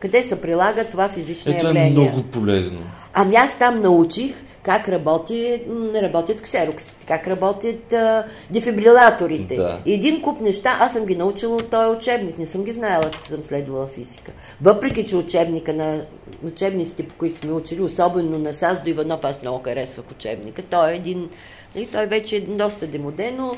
Къде 0.00 0.22
се 0.22 0.40
прилага 0.40 0.84
това 0.84 1.08
физично 1.08 1.52
Ето 1.52 1.66
явление. 1.66 1.90
Ето 1.90 2.00
е 2.00 2.04
много 2.04 2.22
полезно. 2.22 2.80
Ами 3.14 3.36
аз 3.36 3.58
там 3.58 3.74
научих 3.74 4.34
как 4.62 4.88
работи, 4.88 5.62
работят 5.94 6.40
ксероксите, 6.40 7.06
как 7.06 7.26
работят 7.26 7.92
а, 7.92 8.24
дефибрилаторите. 8.50 9.56
Да. 9.56 9.78
И 9.86 9.94
един 9.94 10.22
куп 10.22 10.40
неща 10.40 10.76
аз 10.80 10.92
съм 10.92 11.06
ги 11.06 11.16
научила 11.16 11.56
от 11.56 11.70
този 11.70 11.96
учебник. 11.96 12.38
Не 12.38 12.46
съм 12.46 12.64
ги 12.64 12.72
знаела, 12.72 13.10
като 13.10 13.28
съм 13.28 13.44
следвала 13.44 13.86
физика. 13.86 14.32
Въпреки, 14.62 15.06
че 15.06 15.16
учебника 15.16 15.72
на 15.72 16.00
учебниците, 16.46 17.02
по 17.02 17.14
които 17.14 17.36
сме 17.36 17.52
учили, 17.52 17.82
особено 17.82 18.38
на 18.38 18.54
Саздо 18.54 18.90
Иванов, 18.90 19.24
аз 19.24 19.42
много 19.42 19.62
харесвах 19.64 20.10
учебника. 20.10 20.62
Той 20.62 20.92
е 20.92 20.94
един 20.94 21.28
Нали, 21.74 21.86
той 21.86 22.06
вече 22.06 22.36
е 22.36 22.40
доста 22.40 22.86
демоден, 22.86 23.36
но 23.36 23.52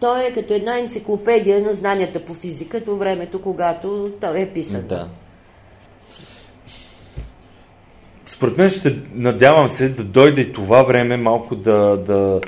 той 0.00 0.24
е 0.24 0.32
като 0.32 0.54
една 0.54 0.78
енциклопедия 0.78 1.60
на 1.60 1.72
знанията 1.72 2.24
по 2.24 2.34
физика 2.34 2.80
до 2.80 2.96
времето, 2.96 3.42
когато 3.42 4.12
той 4.20 4.40
е 4.40 4.52
писан. 4.52 4.82
Да. 4.88 5.08
Според 8.36 8.58
мен 8.58 8.70
ще 8.70 8.96
надявам 9.14 9.68
се 9.68 9.88
да 9.88 10.04
дойде 10.04 10.40
и 10.40 10.52
това 10.52 10.82
време 10.82 11.16
малко 11.16 11.56
да, 11.56 11.96
да, 12.06 12.40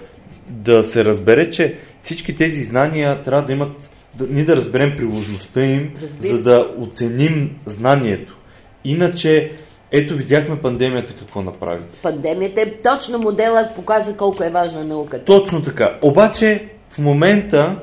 да 0.48 0.84
се 0.84 1.04
разбере, 1.04 1.50
че 1.50 1.76
всички 2.02 2.36
тези 2.36 2.62
знания 2.62 3.22
трябва 3.22 3.42
да 3.42 3.52
имат, 3.52 3.90
да, 4.14 4.26
ние 4.30 4.44
да 4.44 4.56
разберем 4.56 4.94
приложността 4.96 5.62
им, 5.62 5.94
Разбира. 6.02 6.28
за 6.28 6.42
да 6.42 6.70
оценим 6.78 7.56
знанието. 7.66 8.36
Иначе 8.84 9.52
ето 9.92 10.14
видяхме 10.14 10.60
пандемията 10.60 11.14
какво 11.14 11.42
направи. 11.42 11.82
Пандемията 12.02 12.60
е 12.60 12.76
точно 12.76 13.18
модела, 13.18 13.68
показа 13.76 14.16
колко 14.16 14.44
е 14.44 14.50
важна 14.50 14.84
науката. 14.84 15.24
Точно 15.24 15.62
така. 15.62 15.98
Обаче 16.02 16.68
в 16.90 16.98
момента, 16.98 17.76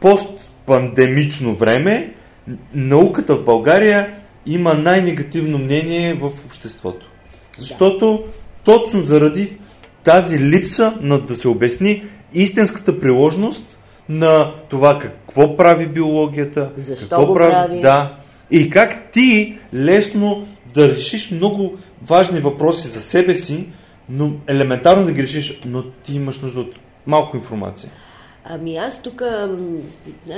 постпандемично 0.00 1.54
време, 1.54 2.14
науката 2.74 3.34
в 3.36 3.44
България 3.44 4.14
има 4.46 4.74
най-негативно 4.74 5.58
мнение 5.58 6.14
в 6.14 6.32
обществото. 6.46 7.10
Защото 7.58 8.10
да. 8.10 8.32
точно 8.64 9.02
заради 9.02 9.52
тази 10.04 10.40
липса 10.40 10.94
на 11.00 11.18
да 11.18 11.36
се 11.36 11.48
обясни 11.48 12.02
истинската 12.34 13.00
приложност 13.00 13.78
на 14.08 14.52
това 14.70 14.98
какво 14.98 15.56
прави 15.56 15.86
биологията, 15.86 16.70
Защо 16.76 17.08
какво 17.08 17.34
прави, 17.34 17.52
прави. 17.52 17.80
да, 17.80 18.16
и 18.50 18.70
как 18.70 19.12
ти 19.12 19.58
лесно 19.74 20.46
да 20.74 20.88
решиш 20.88 21.30
много 21.30 21.78
важни 22.02 22.40
въпроси 22.40 22.88
за 22.88 23.00
себе 23.00 23.34
си, 23.34 23.66
но 24.08 24.32
елементарно 24.46 25.04
да 25.04 25.12
ги 25.12 25.22
решиш, 25.22 25.60
но 25.66 25.82
ти 25.82 26.14
имаш 26.14 26.40
нужда 26.40 26.60
от 26.60 26.74
малко 27.06 27.36
информация. 27.36 27.90
Ами 28.44 28.76
аз 28.76 29.02
тук 29.02 29.22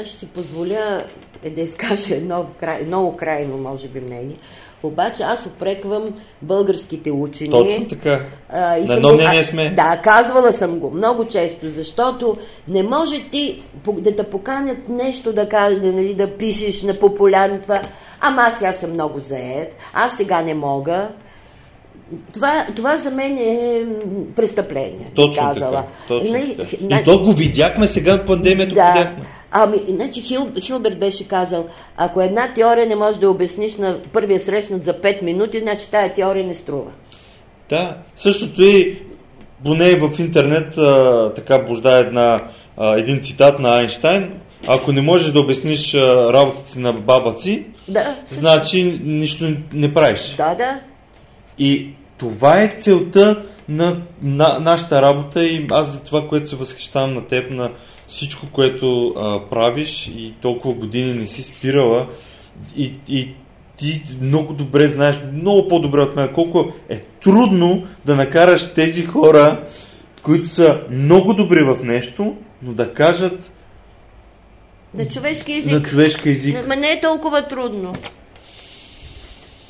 ще 0.04 0.18
си 0.18 0.26
позволя 0.26 1.00
е 1.42 1.50
да 1.50 1.60
изкажа 1.60 2.14
едно 2.14 2.46
край, 2.60 2.84
много 2.84 3.16
крайно, 3.16 3.56
може 3.56 3.88
би, 3.88 4.00
мнение. 4.00 4.36
Обаче 4.82 5.22
аз 5.22 5.46
опреквам 5.46 6.14
българските 6.42 7.10
учени. 7.10 7.50
Точно 7.50 7.88
така. 7.88 8.20
А, 8.48 8.78
и 8.78 8.84
На 8.84 8.94
едно 8.94 9.12
мнение 9.12 9.44
сме. 9.44 9.70
Да, 9.70 10.00
казвала 10.02 10.52
съм 10.52 10.78
го 10.78 10.90
много 10.90 11.24
често, 11.24 11.70
защото 11.70 12.36
не 12.68 12.82
може 12.82 13.28
ти 13.30 13.62
да 13.88 14.16
те 14.16 14.22
поканят 14.22 14.88
нещо 14.88 15.32
да, 15.32 15.70
нали, 15.70 16.14
да 16.14 16.36
пишеш 16.36 16.82
на 16.82 16.94
популярно 16.94 17.60
това. 17.60 17.80
Ама 18.20 18.42
аз 18.42 18.58
сега 18.58 18.72
съм 18.72 18.90
много 18.90 19.18
заед, 19.18 19.76
аз 19.94 20.16
сега 20.16 20.42
не 20.42 20.54
мога. 20.54 21.08
Това, 22.34 22.66
това 22.76 22.96
за 22.96 23.10
мен 23.10 23.38
е 23.38 23.82
престъпление. 24.36 25.06
Точно 25.14 25.42
казала. 25.42 25.76
така. 25.76 25.88
Точно 26.08 26.32
Нали, 26.32 26.56
така. 26.56 27.00
И 27.00 27.04
то 27.04 27.24
го 27.24 27.32
видяхме 27.32 27.86
сега 27.88 28.24
пандемията, 28.26 28.74
го 28.74 28.80
видяхме. 28.86 29.26
Ами, 29.50 29.76
значи 29.88 30.20
Хил, 30.20 30.48
Хилберт 30.60 30.98
беше 30.98 31.28
казал, 31.28 31.66
ако 31.96 32.20
една 32.20 32.52
теория 32.54 32.86
не 32.86 32.96
можеш 32.96 33.20
да 33.20 33.30
обясниш 33.30 33.76
на 33.76 33.98
първия 34.12 34.40
срещнат 34.40 34.84
за 34.84 34.92
5 34.92 35.22
минути, 35.22 35.60
значи 35.60 35.90
тая 35.90 36.12
теория 36.12 36.46
не 36.46 36.54
струва. 36.54 36.90
Да, 37.70 37.96
същото 38.14 38.62
и 38.62 38.98
поне 39.64 39.94
в 39.94 40.18
интернет 40.18 40.78
а, 40.78 41.32
така 41.34 41.58
божда 41.58 41.98
една, 41.98 42.42
а, 42.76 42.98
един 42.98 43.22
цитат 43.22 43.58
на 43.58 43.78
Айнштайн. 43.78 44.32
Ако 44.66 44.92
не 44.92 45.00
можеш 45.02 45.32
да 45.32 45.40
обясниш 45.40 45.94
а, 45.94 46.32
работата 46.32 46.70
си 46.70 46.78
на 46.78 46.92
баба 46.92 47.34
си, 47.38 47.66
Да, 47.88 48.16
значи 48.28 49.00
нищо 49.04 49.52
не 49.72 49.94
правиш. 49.94 50.34
да, 50.36 50.54
да. 50.54 50.80
И 51.58 51.90
това 52.18 52.62
е 52.62 52.76
целта 52.78 53.42
на, 53.68 53.96
на 54.22 54.58
нашата 54.58 55.02
работа 55.02 55.44
и 55.44 55.66
аз 55.70 55.92
за 55.92 56.00
това, 56.02 56.28
което 56.28 56.48
се 56.48 56.56
възхищавам 56.56 57.14
на 57.14 57.26
теб, 57.26 57.50
на 57.50 57.70
всичко, 58.06 58.46
което 58.52 59.08
а, 59.08 59.40
правиш 59.50 60.12
и 60.16 60.34
толкова 60.42 60.74
години 60.74 61.14
не 61.14 61.26
си 61.26 61.42
спирала 61.42 62.06
и, 62.76 62.92
и 63.08 63.34
ти 63.76 64.02
много 64.20 64.52
добре 64.52 64.88
знаеш, 64.88 65.16
много 65.32 65.68
по-добре 65.68 66.00
от 66.00 66.16
мен, 66.16 66.28
колко 66.34 66.72
е 66.88 66.98
трудно 66.98 67.84
да 68.04 68.16
накараш 68.16 68.74
тези 68.74 69.06
хора, 69.06 69.64
които 70.22 70.48
са 70.48 70.80
много 70.90 71.34
добри 71.34 71.62
в 71.64 71.78
нещо, 71.82 72.36
но 72.62 72.72
да 72.72 72.94
кажат 72.94 73.52
На 74.96 75.08
човешки 75.08 75.52
език. 75.52 75.72
на 75.72 75.82
човешки 75.82 76.28
език. 76.28 76.66
Ма 76.68 76.76
не 76.76 76.92
е 76.92 77.00
толкова 77.00 77.48
трудно. 77.48 77.92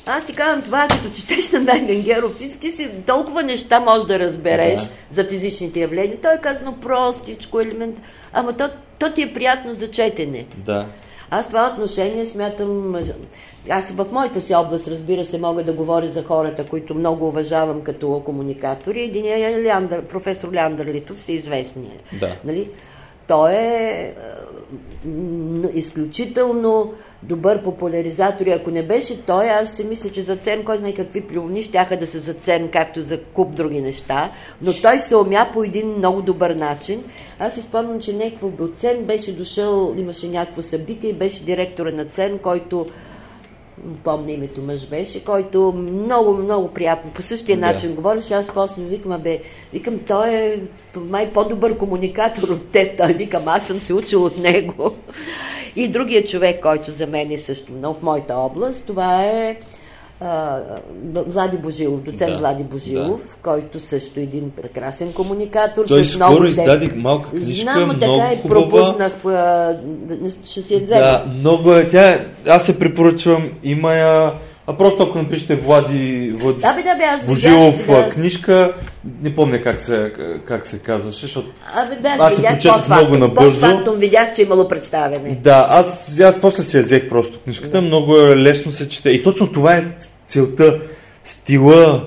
Аз 0.07 0.25
ти 0.25 0.33
казвам 0.33 0.61
това, 0.61 0.87
като 0.89 1.09
четеш 1.15 1.51
на 1.51 1.59
Найден 1.59 2.01
Геров, 2.01 2.37
ти, 2.37 2.59
ти 2.59 2.71
си 2.71 2.89
толкова 3.07 3.43
неща 3.43 3.79
можеш 3.79 4.07
да 4.07 4.19
разбереш 4.19 4.79
Да. 4.79 4.89
за 5.11 5.23
физичните 5.23 5.79
явления. 5.79 6.17
Той 6.21 6.33
е 6.33 6.41
казано 6.41 6.77
простичко, 6.81 7.59
елемент. 7.59 7.97
Ама 8.33 8.53
то, 8.57 8.69
то 8.99 9.13
ти 9.13 9.21
е 9.21 9.33
приятно 9.33 9.73
за 9.73 9.91
четене. 9.91 10.45
Да. 10.65 10.87
Аз 11.29 11.47
това 11.47 11.71
отношение 11.73 12.25
смятам, 12.25 12.95
аз 13.69 13.91
в 13.91 14.05
моята 14.11 14.41
си 14.41 14.55
област, 14.55 14.87
разбира 14.87 15.25
се, 15.25 15.37
мога 15.37 15.63
да 15.63 15.73
говоря 15.73 16.07
за 16.07 16.23
хората, 16.23 16.65
които 16.65 16.95
много 16.95 17.27
уважавам 17.27 17.81
като 17.81 18.21
комуникатори. 18.25 19.03
Един 19.03 19.25
е 19.25 19.61
Леандър, 19.61 20.01
професор 20.01 20.53
Леандър 20.53 20.85
Литов, 20.85 21.19
си 21.19 21.33
известния. 21.33 21.99
Да. 22.19 22.35
Нали? 22.43 22.69
Той 23.27 23.53
е 23.53 24.13
изключително 25.73 26.93
добър 27.23 27.63
популяризатор 27.63 28.45
и 28.45 28.51
ако 28.51 28.71
не 28.71 28.83
беше 28.83 29.25
той, 29.25 29.49
аз 29.49 29.75
си 29.75 29.83
мисля, 29.83 30.09
че 30.09 30.21
за 30.21 30.35
ЦЕРН, 30.35 30.63
кой 30.63 30.77
знае 30.77 30.93
какви 30.93 31.21
плювни, 31.21 31.63
щяха 31.63 31.97
да 31.97 32.07
се 32.07 32.19
за 32.19 32.33
ЦЕРН, 32.33 32.69
както 32.69 33.01
за 33.01 33.21
куп 33.21 33.55
други 33.55 33.81
неща, 33.81 34.31
но 34.61 34.73
той 34.81 34.99
се 34.99 35.15
умя 35.15 35.49
по 35.53 35.63
един 35.63 35.87
много 35.97 36.21
добър 36.21 36.49
начин. 36.49 37.03
Аз 37.39 37.53
си 37.53 37.61
спомням, 37.61 37.99
че 37.99 38.13
някакво 38.13 38.67
ЦЕРН 38.79 39.03
беше 39.03 39.35
дошъл, 39.35 39.93
имаше 39.97 40.27
някакво 40.27 40.61
събитие 40.61 41.09
и 41.09 41.13
беше 41.13 41.43
директора 41.43 41.91
на 41.91 42.05
ЦЕРН, 42.05 42.37
който 42.37 42.85
помня 44.03 44.31
името 44.31 44.61
мъж 44.61 44.87
беше, 44.87 45.23
който 45.23 45.73
много, 45.77 46.33
много 46.33 46.67
приятно, 46.67 47.11
по 47.11 47.21
същия 47.21 47.57
Да. 47.57 47.65
начин 47.65 47.95
говореше, 47.95 48.33
аз 48.33 48.51
после 48.53 48.81
викам, 48.81 49.21
бе, 49.21 49.41
викам, 49.73 49.99
той 49.99 50.29
е 50.29 50.59
май 50.95 51.33
по-добър 51.33 51.77
комуникатор 51.77 52.49
от 52.49 52.69
теб, 52.71 52.97
той 52.97 53.13
викам, 53.13 53.43
аз 53.47 53.67
съм 53.67 53.79
се 53.79 53.93
учил 53.93 54.23
от 54.23 54.37
него. 54.37 54.91
И 55.77 55.87
другия 55.87 56.23
човек, 56.23 56.59
който 56.61 56.91
за 56.91 57.07
мен 57.07 57.31
е 57.31 57.37
също 57.37 57.71
много 57.71 57.99
в 57.99 58.03
моята 58.03 58.35
област, 58.35 58.85
това 58.85 59.23
е 59.23 59.57
а, 60.21 60.59
Влади 61.27 61.57
Божилов, 61.57 62.01
доцент 62.01 62.31
Да, 62.31 62.37
Влади 62.37 62.63
Божилов, 62.63 63.37
който 63.43 63.79
също 63.79 64.19
е 64.19 64.23
един 64.23 64.51
прекрасен 64.51 65.13
комуникатор. 65.13 65.85
Той 65.87 66.05
с 66.05 66.09
скоро 66.09 66.29
много 66.29 66.45
издаде 66.45 66.91
малка 66.95 67.29
книжка, 67.29 67.61
Знам, 67.61 67.83
много 67.83 67.99
така 67.99 68.33
и 68.33 68.41
хубава. 68.41 68.69
пропуснах, 68.69 69.25
а, 69.25 69.79
да- 69.83 70.29
ще 70.45 70.61
си 70.61 70.73
я 70.73 70.79
взема. 70.79 71.01
Да, 71.01 71.25
много 71.39 71.73
е. 71.73 71.89
Тя, 71.89 72.25
аз 72.47 72.65
се 72.65 72.79
препоръчвам, 72.79 73.49
има 73.63 73.93
я, 73.93 74.33
а 74.69 74.77
просто 74.77 75.03
ако 75.03 75.17
напишете 75.17 75.55
Влади, 75.55 76.31
Влади 76.35 76.61
Да, 76.61 76.73
бе, 76.73 76.83
да, 76.83 76.95
бе, 76.95 77.03
аз 77.03 77.27
Божилов 77.27 77.77
видях, 77.77 78.05
а, 78.05 78.09
книжка, 78.09 78.73
не 79.21 79.35
помня 79.35 79.61
как 79.61 79.79
се, 79.79 80.13
как 80.45 80.67
се 80.67 80.79
казваше, 80.79 81.21
защото 81.21 81.49
Абе, 81.73 81.95
да, 81.95 82.15
Аз 82.19 82.35
се 82.35 82.41
видях 82.41 82.53
прочетох 82.53 82.77
постфактум. 82.77 83.07
много 83.07 83.27
набързо. 83.27 83.49
Постфактум 83.49 83.95
видях, 83.95 84.33
че 84.35 84.41
е 84.41 84.45
имало 84.45 84.67
представяне. 84.67 85.39
Да, 85.43 85.67
аз, 85.69 86.19
аз 86.19 86.39
после 86.41 86.63
си 86.63 86.77
я 86.77 86.83
взех 86.83 87.09
просто 87.09 87.39
книжката, 87.39 87.81
много 87.81 88.17
е 88.17 88.37
лесно 88.37 88.71
се 88.71 88.89
чете. 88.89 89.09
И 89.09 89.23
точно 89.23 89.51
това 89.51 89.73
е 89.73 89.85
целта, 90.27 90.79
стила, 91.23 92.05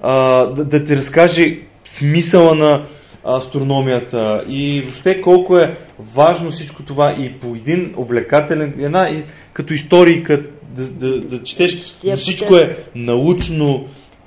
а, 0.00 0.46
да, 0.46 0.64
да 0.64 0.84
ти 0.84 0.96
разкаже 0.96 1.58
смисъла 1.88 2.54
на 2.54 2.82
астрономията 3.24 4.44
и 4.48 4.80
въобще 4.80 5.20
колко 5.22 5.58
е 5.58 5.76
важно 6.14 6.50
всичко 6.50 6.82
това 6.82 7.14
и 7.20 7.32
по 7.32 7.46
един 7.46 7.94
увлекателен, 7.96 8.74
една 8.78 9.08
и, 9.10 9.22
като 9.52 9.74
историка 9.74 10.42
да, 10.76 10.88
да, 10.88 11.20
да 11.20 11.42
четеш, 11.42 11.84
Ще 11.84 12.16
всичко 12.16 12.56
е 12.56 12.76
научно, 12.94 13.84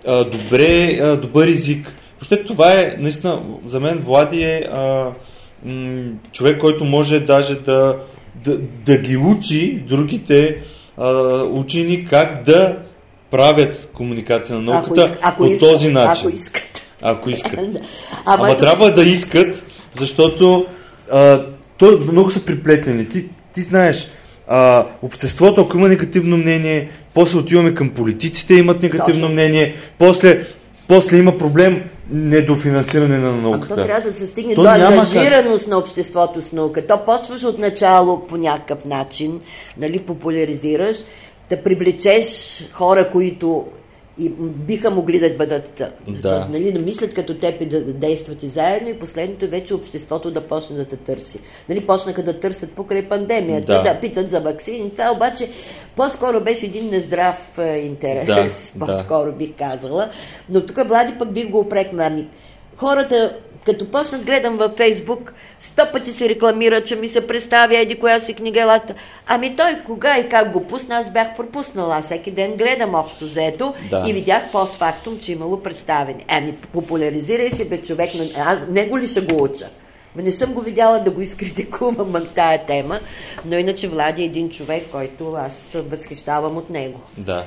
а, 0.08 0.24
добре, 0.24 1.00
а, 1.02 1.16
добър 1.16 1.47
език. 1.47 1.95
Въобще 2.14 2.43
това 2.43 2.72
е, 2.72 2.95
наистина, 3.00 3.41
за 3.66 3.80
мен 3.80 3.97
Влади 3.97 4.43
е 4.43 4.68
а, 4.72 5.12
м, 5.66 6.12
човек, 6.32 6.60
който 6.60 6.86
може 6.86 7.20
даже 7.20 7.56
да, 7.56 7.97
да, 8.43 8.58
да 8.86 8.97
ги 8.97 9.18
учи 9.18 9.84
другите 9.88 10.58
а, 10.97 11.12
учени 11.43 12.06
как 12.06 12.43
да 12.43 12.78
правят 13.32 13.89
комуникация 13.93 14.56
на 14.56 14.62
науката 14.62 15.02
Ако, 15.02 15.14
иск- 15.14 15.18
ако 15.22 15.43
по 15.43 15.50
искат, 15.50 15.70
този 15.70 15.89
начин. 15.91 16.28
Ако 16.28 16.36
искат. 16.36 16.88
Ако 17.02 17.30
искат. 17.30 17.60
Ама, 18.26 18.52
ето- 18.52 18.58
трябва 18.58 18.91
да 18.91 19.04
искат, 19.04 19.66
защото 19.93 20.66
а, 21.12 21.45
то 21.78 22.00
много 22.12 22.30
са 22.30 22.45
приплетени. 22.45 23.10
Ти, 23.10 23.26
ти 23.56 23.62
знаеш, 23.62 24.08
а, 24.52 24.88
обществото, 25.02 25.62
ако 25.62 25.78
има 25.78 25.88
негативно 25.88 26.38
мнение, 26.38 26.89
после 27.14 27.38
отиваме 27.38 27.74
към 27.74 27.89
политиците, 27.89 28.54
имат 28.54 28.82
негативно 28.82 29.22
Точно. 29.22 29.30
мнение, 29.30 29.76
после, 29.97 30.45
после 30.88 31.18
има 31.18 31.38
проблем 31.38 31.84
недофинансиране 32.12 33.18
на 33.18 33.36
науката. 33.36 33.76
то 33.76 33.84
трябва 33.84 34.02
да 34.02 34.14
се 34.14 34.28
стигне 34.28 34.56
То 34.56 34.64
до 34.64 34.70
ангажираност 34.70 35.68
на 35.68 35.78
обществото 35.78 36.41
с 36.41 36.52
наука. 36.52 36.88
То 36.88 37.06
почваш 37.06 37.43
от 37.43 37.60
начало 37.60 38.28
по 38.28 38.38
някакъв 38.38 38.86
начин, 38.86 39.41
нали, 39.78 40.00
популяризираш, 40.00 40.97
да 41.50 41.64
привлечеш 41.64 42.28
хора, 42.74 43.10
които 43.12 43.66
и 44.20 44.30
биха 44.39 44.91
могли 44.91 45.20
да 45.20 45.30
бъдат, 45.30 45.82
Да. 46.07 46.47
нали, 46.51 46.72
да 46.72 46.80
мислят 46.80 47.13
като 47.13 47.38
теб 47.38 47.61
и 47.61 47.65
да 47.65 47.82
да 47.86 47.93
действат 47.93 48.43
и 48.43 48.47
заедно 48.47 48.89
и 48.89 48.99
последното 48.99 49.45
е 49.45 49.47
вече 49.47 49.74
обществото 49.74 50.32
да 50.32 50.47
почне 50.47 50.76
да 50.76 50.86
те 50.86 50.95
търси. 50.95 51.39
Нали, 51.70 51.88
почнаха 51.88 52.24
да 52.24 52.39
търсят 52.39 52.72
покрай 52.72 53.09
пандемията, 53.09 53.74
Да. 53.74 53.82
да, 53.93 53.99
питат 53.99 54.32
за 54.32 54.39
вакцини. 54.39 54.89
Това 54.89 55.11
обаче 55.11 55.49
по-скоро 55.95 56.43
беше 56.43 56.65
един 56.65 56.89
нездрав 56.89 57.59
е, 57.59 57.78
интерес, 57.78 58.26
Да, 58.26 58.43
да. 58.86 58.86
по-скоро 58.86 59.32
бих 59.32 59.51
казала. 59.57 60.09
Но 60.49 60.65
тук 60.65 60.88
Влади 60.88 61.13
пък 61.20 61.34
бих 61.34 61.49
го 61.49 61.59
опрекнала. 61.59 62.07
Ами, 62.07 62.28
хората 62.78 63.38
като 63.66 63.91
почнат 63.91 64.26
гледам 64.26 64.57
във 64.57 64.76
Фейсбук, 64.76 65.34
сто 65.60 65.84
пъти 65.93 66.12
се 66.12 66.30
рекламира, 66.30 66.84
че 66.84 66.95
ми 66.95 67.10
се 67.10 67.28
представя 67.28 67.78
еди 67.78 67.99
коя 67.99 68.20
си 68.20 68.34
книга 68.34 68.62
елата. 68.62 68.93
Ами 69.28 69.55
той 69.55 69.78
кога 69.86 70.18
и 70.18 70.30
как 70.30 70.51
го 70.51 70.68
пусна, 70.68 70.95
аз 70.95 71.14
бях 71.14 71.36
пропуснала. 71.36 72.01
Всеки 72.01 72.32
ден 72.32 72.53
гледам 72.55 72.95
общо 72.95 73.28
заето 73.28 73.74
Да. 73.89 74.03
и 74.07 74.14
видях 74.14 74.51
постфактум, 74.51 75.20
че 75.20 75.32
имало 75.32 75.64
представени. 75.64 76.26
Ами 76.28 76.55
популяризирай 76.74 77.51
си 77.51 77.70
бе 77.70 77.82
човек, 77.82 78.10
аз 78.38 78.60
него 78.70 78.99
ли 78.99 79.07
ще 79.07 79.22
го 79.22 79.43
уча? 79.43 79.70
Ма 80.16 80.22
Не 80.22 80.32
съм 80.32 80.53
го 80.53 80.62
видяла 80.62 80.99
да 80.99 81.12
го 81.12 81.22
изкритикувам 81.22 82.12
на 82.12 82.26
тая 82.26 82.66
тема, 82.66 82.99
но 83.45 83.57
иначе 83.57 83.88
Влади 83.88 84.22
е 84.22 84.26
един 84.26 84.49
човек, 84.49 84.84
който 84.91 85.34
аз 85.34 85.53
се 85.53 85.82
възхищавам 85.82 86.57
от 86.57 86.70
него. 86.70 86.99
Да. 87.18 87.43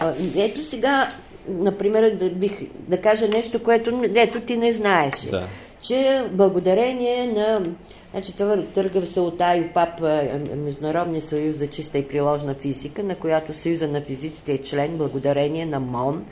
А, 0.00 0.12
ето 0.36 0.64
сега, 0.64 1.08
например, 1.48 2.10
да, 2.10 2.30
бих, 2.30 2.52
да 2.78 3.00
кажа 3.00 3.28
нещо, 3.28 3.62
което 3.62 4.02
ето 4.14 4.40
ти 4.40 4.56
не 4.56 4.72
знаеш. 4.72 5.14
Да. 5.30 5.46
Че 5.82 6.24
благодарение 6.32 7.26
на... 7.26 7.62
Значи 8.12 8.32
тър- 8.32 8.72
търга 8.74 9.06
се 9.06 9.20
от 9.20 9.40
АЮПАП, 9.40 10.02
а, 10.02 10.06
а, 10.06 10.56
Международния 10.56 11.22
съюз 11.22 11.56
за 11.56 11.66
чиста 11.66 11.98
и 11.98 12.08
приложна 12.08 12.54
физика, 12.54 13.02
на 13.02 13.14
която 13.14 13.54
Съюза 13.54 13.88
на 13.88 14.00
физиците 14.00 14.52
е 14.52 14.62
член 14.62 14.96
благодарение 14.96 15.66
на 15.66 15.80
МОН 15.80 16.24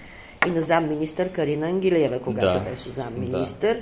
и 0.47 0.51
на 0.51 0.61
замминистър 0.61 1.29
Карина 1.29 1.67
Ангелиева, 1.67 2.21
когато 2.21 2.59
Да. 2.59 2.65
беше 2.71 2.89
замминистър, 2.89 3.81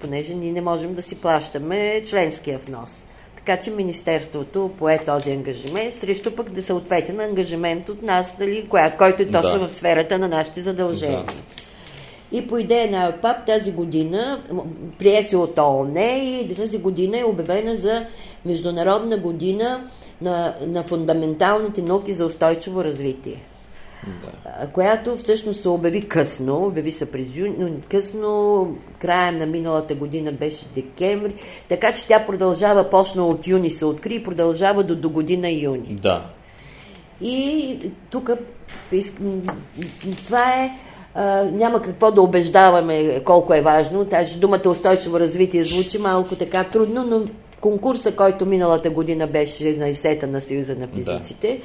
понеже 0.00 0.34
ние 0.34 0.52
не 0.52 0.60
можем 0.60 0.94
да 0.94 1.02
си 1.02 1.14
плащаме 1.14 2.02
членския 2.06 2.58
внос. 2.58 3.06
Така 3.46 3.62
че 3.62 3.70
Министерството 3.70 4.70
пое 4.78 4.98
този 4.98 5.30
ангажимент, 5.30 5.94
срещу 5.94 6.30
пък 6.30 6.50
да 6.50 6.62
се 6.62 6.72
ответи 6.72 7.12
на 7.12 7.24
ангажимент 7.24 7.88
от 7.88 8.02
нас, 8.02 8.36
дали, 8.38 8.68
коя, 8.68 8.96
който 8.96 9.22
е 9.22 9.30
точно 9.30 9.58
Да. 9.58 9.68
в 9.68 9.70
сферата 9.70 10.18
на 10.18 10.28
нашите 10.28 10.62
задължения. 10.62 11.24
Да. 11.24 12.38
И 12.38 12.48
по 12.48 12.58
идея 12.58 12.90
на 12.90 13.06
АПАП 13.06 13.46
тази 13.46 13.72
година, 13.72 14.42
прие 14.98 15.22
се 15.22 15.36
от 15.36 15.58
ООН 15.58 15.96
и 15.98 16.54
тази 16.56 16.78
година 16.78 17.18
е 17.18 17.24
обявена 17.24 17.76
за 17.76 18.06
Международна 18.44 19.18
година 19.18 19.90
на, 20.20 20.54
на 20.60 20.82
фундаменталните 20.82 21.82
науки 21.82 22.12
за 22.12 22.26
устойчиво 22.26 22.84
развитие. 22.84 23.42
Да. 24.06 24.66
Която 24.66 25.16
всъщност 25.16 25.62
се 25.62 25.68
обяви 25.68 26.02
късно, 26.02 26.64
обяви 26.64 26.92
се 26.92 27.10
през 27.10 27.34
юни, 27.34 27.54
но 27.58 27.70
късно, 27.90 28.76
края 28.98 29.32
на 29.32 29.46
миналата 29.46 29.94
година 29.94 30.32
беше 30.32 30.64
декември, 30.74 31.34
така 31.68 31.92
че 31.92 32.06
тя 32.06 32.24
продължава, 32.26 32.90
почна 32.90 33.26
от 33.26 33.46
юни 33.46 33.70
се 33.70 33.84
откри 33.84 34.14
и 34.14 34.22
продължава 34.22 34.84
до, 34.84 34.96
до 34.96 35.10
година 35.10 35.50
юни. 35.50 35.96
Да. 36.02 36.26
И 37.20 37.78
тук 38.10 38.30
това 40.26 40.64
е. 40.64 40.70
А, 41.14 41.44
няма 41.44 41.82
какво 41.82 42.10
да 42.12 42.22
убеждаваме 42.22 43.20
колко 43.24 43.54
е 43.54 43.60
важно. 43.60 44.04
Тази 44.04 44.38
думата 44.38 44.68
устойчиво 44.68 45.20
развитие 45.20 45.64
звучи 45.64 45.98
малко 45.98 46.36
така 46.36 46.64
трудно, 46.64 47.04
но 47.04 47.24
конкурса, 47.60 48.12
който 48.12 48.46
миналата 48.46 48.90
година 48.90 49.26
беше 49.26 49.76
на 49.76 49.88
ИСЕТА 49.88 50.26
на 50.26 50.40
Съюза 50.40 50.74
на 50.74 50.88
физиците, 50.88 51.60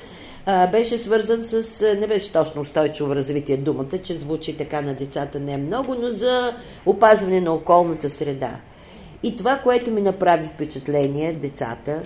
а, 0.45 0.67
беше 0.67 0.97
свързан 0.97 1.43
с, 1.43 1.81
не 1.99 2.07
беше 2.07 2.33
точно 2.33 2.61
устойчиво 2.61 3.15
развитие 3.15 3.57
думата, 3.57 3.97
че 4.03 4.17
звучи 4.17 4.57
така 4.57 4.81
на 4.81 4.93
децата 4.93 5.39
не 5.39 5.53
е 5.53 5.57
много, 5.57 5.95
но 5.95 6.09
за 6.09 6.53
опазване 6.85 7.41
на 7.41 7.53
околната 7.53 8.09
среда. 8.09 8.59
И 9.23 9.35
това, 9.35 9.57
което 9.57 9.91
ми 9.91 10.01
направи 10.01 10.43
впечатление, 10.43 11.33
децата, 11.33 12.03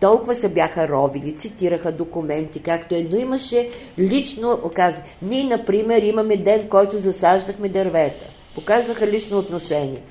толкова 0.00 0.36
се 0.36 0.48
бяха 0.48 0.88
ровили, 0.88 1.36
цитираха 1.36 1.92
документи, 1.92 2.62
както 2.62 2.94
е, 2.94 3.06
но 3.10 3.18
имаше 3.18 3.68
лично, 3.98 4.60
оказа, 4.64 5.02
ние, 5.22 5.44
например, 5.44 6.02
имаме 6.02 6.36
ден, 6.36 6.68
който 6.68 6.98
засаждахме 6.98 7.68
дървета. 7.68 8.26
Показаха 8.54 9.06
лично 9.06 9.38
отношение. 9.38 10.02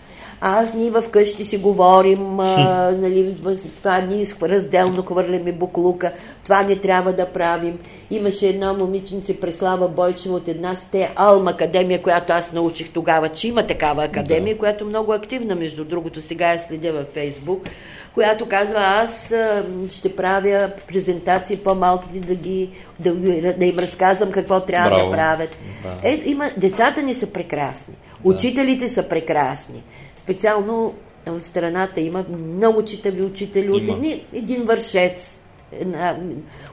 Аз 0.41 0.73
ние 0.73 0.91
вкъщи 1.01 1.43
си 1.43 1.57
говорим, 1.57 2.39
а, 2.39 2.91
нали, 2.91 3.38
това 3.77 4.01
ние 4.01 4.25
разделно 4.43 5.03
хвърляме 5.03 5.51
буклука, 5.51 6.11
това 6.43 6.63
не 6.63 6.75
трябва 6.75 7.13
да 7.13 7.25
правим. 7.25 7.79
Имаше 8.11 8.47
едно 8.47 8.73
момиченце, 8.73 9.39
Преслава 9.39 9.88
Бойчева 9.88 10.35
от 10.35 10.47
една 10.47 10.75
сте 10.75 11.13
Алма 11.15 11.51
академия, 11.51 12.01
която 12.01 12.33
аз 12.33 12.53
научих 12.53 12.89
тогава, 12.89 13.29
че 13.29 13.47
има 13.47 13.67
такава 13.67 14.03
академия, 14.03 14.55
да. 14.55 14.59
която 14.59 14.85
много 14.85 15.13
активна, 15.13 15.55
между 15.55 15.85
другото, 15.85 16.21
сега 16.21 16.53
я 16.53 16.63
следя 16.67 16.93
във 16.93 17.07
Фейсбук 17.07 17.69
която 18.17 18.49
казва, 18.49 18.79
аз 18.79 19.31
а, 19.31 19.63
ще 19.91 20.15
правя 20.15 20.71
презентации 20.88 21.57
по-малките 21.57 22.19
да, 22.19 22.35
ги, 22.35 22.69
да, 22.99 23.13
да 23.53 23.65
им 23.65 23.79
разказвам 23.79 24.31
какво 24.31 24.59
трябва 24.59 24.89
Браво. 24.89 25.05
да 25.05 25.17
правят. 25.17 25.57
Да. 25.83 26.09
Е, 26.09 26.21
има, 26.25 26.49
децата 26.57 27.01
ни 27.01 27.13
са 27.13 27.27
прекрасни, 27.27 27.93
учителите 28.23 28.89
са 28.89 29.03
прекрасни. 29.03 29.83
Специално 30.28 30.93
в 31.28 31.43
страната 31.43 32.01
има 32.01 32.25
много 32.30 32.84
читави 32.86 33.21
учители 33.21 33.71
от 33.71 33.89
едни, 33.89 34.25
един 34.34 34.61
вършец. 34.61 35.38
Една, 35.71 36.17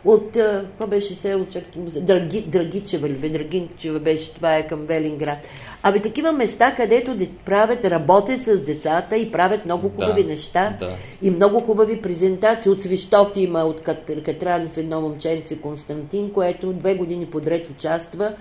от, 0.05 0.31
какво 0.33 0.87
беше 0.87 1.15
село, 1.15 1.47
чак, 1.51 1.65
Драги, 1.77 2.41
Драгичева, 2.41 3.09
ли 3.09 3.13
бе, 3.13 3.29
Драгинчева 3.29 3.99
беше, 3.99 4.35
това 4.35 4.57
е 4.57 4.67
към 4.67 4.87
Велинград. 4.87 5.39
Абе, 5.83 6.01
такива 6.03 6.33
места, 6.33 6.75
където 6.75 7.15
де, 7.15 7.29
правят, 7.45 7.85
работят 7.85 8.41
с 8.43 8.63
децата 8.63 9.17
и 9.17 9.31
правят 9.31 9.65
много 9.65 9.89
хубави 9.89 10.23
Да, 10.23 10.29
неща 10.29 10.77
да. 10.79 10.91
и 11.23 11.31
много 11.31 11.61
хубави 11.61 12.03
презентации. 12.03 12.71
От 12.71 12.83
Свищов 12.83 13.33
има, 13.37 13.65
от 13.65 13.81
Кат- 13.81 14.23
Катранов 14.25 14.77
едно 14.77 15.01
момченце 15.01 15.61
Константин, 15.61 16.33
което 16.33 16.73
две 16.73 16.95
години 16.95 17.27
подред 17.27 17.71
участва. 17.71 18.33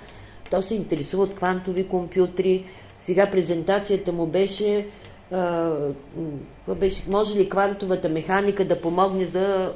То 0.51 0.61
се 0.61 0.75
интересува 0.75 1.23
от 1.23 1.35
квантови 1.35 1.87
компютри. 1.87 2.65
Сега 3.03 3.29
презентацията 3.31 4.11
му 4.11 4.25
беше, 4.25 4.87
а, 5.31 5.71
беше 6.67 7.03
може 7.09 7.35
ли 7.35 7.49
квантовата 7.49 8.09
механика 8.09 8.65
да 8.65 8.81
помогне 8.81 9.25
за 9.25 9.73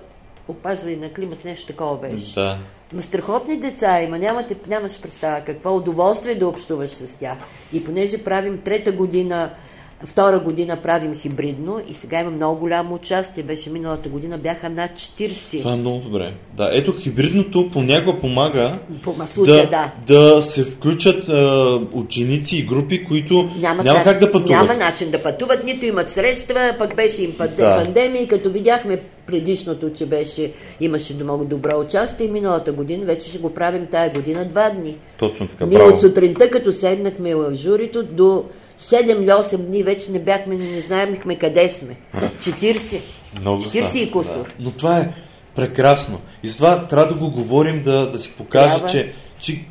опазване 0.48 0.96
на 0.96 1.14
климат, 1.14 1.46
нещо 1.46 1.68
такова 1.68 1.98
беше. 1.98 2.34
Да. 2.34 2.60
Ма 2.94 3.02
страхотни 3.02 3.60
деца 3.60 4.02
има, 4.02 4.20
нямате, 4.20 4.56
нямаш 4.68 5.02
представа 5.02 5.42
какво 5.46 5.76
удоволствие 5.76 6.36
да 6.36 6.48
общуваш 6.48 6.90
с 6.90 7.16
тях. 7.20 7.38
И 7.74 7.84
понеже 7.84 8.24
правим 8.24 8.62
трета 8.62 8.92
година, 8.92 9.54
втора 10.02 10.39
година 10.39 10.78
правим 10.78 11.16
хибридно 11.16 11.82
и 11.89 11.93
сега 11.93 12.20
има 12.22 12.32
много 12.32 12.60
голямо 12.60 12.95
участие. 12.95 13.43
Беше 13.43 13.70
миналата 13.70 14.10
година, 14.10 14.38
бяха 14.38 14.70
над 14.70 14.91
40. 14.91 15.58
Това 15.58 15.74
е 15.74 15.76
много 15.76 16.00
добре. 16.00 16.34
Да, 16.54 16.70
ето 16.74 16.93
хибридното 16.93 17.70
понякога 17.72 18.20
помага 18.20 18.72
По- 19.04 19.16
случая, 19.28 19.70
да. 19.70 19.91
да 20.08 20.41
се 20.41 20.64
включат 20.64 21.30
а, 21.30 21.66
ученици 21.93 22.58
и 22.58 22.64
групи, 22.64 23.06
които 23.06 23.50
няма, 23.58 23.84
как, 23.84 24.04
как 24.04 24.20
да 24.20 24.32
пътуват. 24.32 24.50
Няма 24.52 24.74
начин 24.76 25.12
да 25.12 25.24
пътуват, 25.24 25.64
нито 25.64 25.86
имат 25.86 26.10
средства, 26.12 26.76
пък 26.80 26.95
беше 26.95 27.24
им 27.24 27.32
панде- 27.32 27.56
Да. 27.56 27.84
пандемия 27.84 28.24
и 28.24 28.28
като 28.28 28.50
видяхме 28.50 28.98
предишното, 29.28 29.93
че 29.93 30.06
беше, 30.06 30.52
имаше 30.82 31.14
много 31.14 31.45
добро 31.45 31.80
участие 31.80 32.28
миналата 32.28 32.72
година, 32.72 33.06
вече 33.06 33.30
ще 33.30 33.38
го 33.38 33.54
правим 33.54 33.88
тая 33.91 34.14
година 34.14 34.45
два 34.45 34.70
дни. 34.70 34.95
Точно 35.20 35.48
така, 35.48 35.66
Ние 35.66 35.78
браво. 35.78 35.89
от 35.89 36.00
сутринта, 36.00 36.50
като 36.50 36.72
седнахме 36.72 37.36
в 37.36 37.56
журито, 37.56 38.04
до 38.04 38.43
7 38.80 39.22
или 39.22 39.30
8 39.30 39.58
дни 39.58 39.84
вече 39.84 40.12
не 40.12 40.20
бяхме, 40.20 40.56
не 40.56 40.82
знаемехме 40.82 41.36
къде 41.36 41.70
сме. 41.70 41.96
40. 42.16 43.00
Много 43.42 43.62
40 43.62 43.84
са, 43.84 44.00
и 44.00 44.12
кусор. 44.12 44.32
Да. 44.32 44.46
Но 44.60 44.72
това 44.72 45.00
е 45.00 45.10
прекрасно. 45.56 46.20
И 46.44 46.48
затова 46.48 46.88
трябва 46.88 47.08
да 47.08 47.14
го 47.14 47.32
говорим, 47.32 47.82
да, 47.82 48.12
да 48.12 48.20
си 48.20 48.32
покаже, 48.38 48.74
Трябва. 48.74 48.90
че, 48.90 49.14
че 49.40 49.66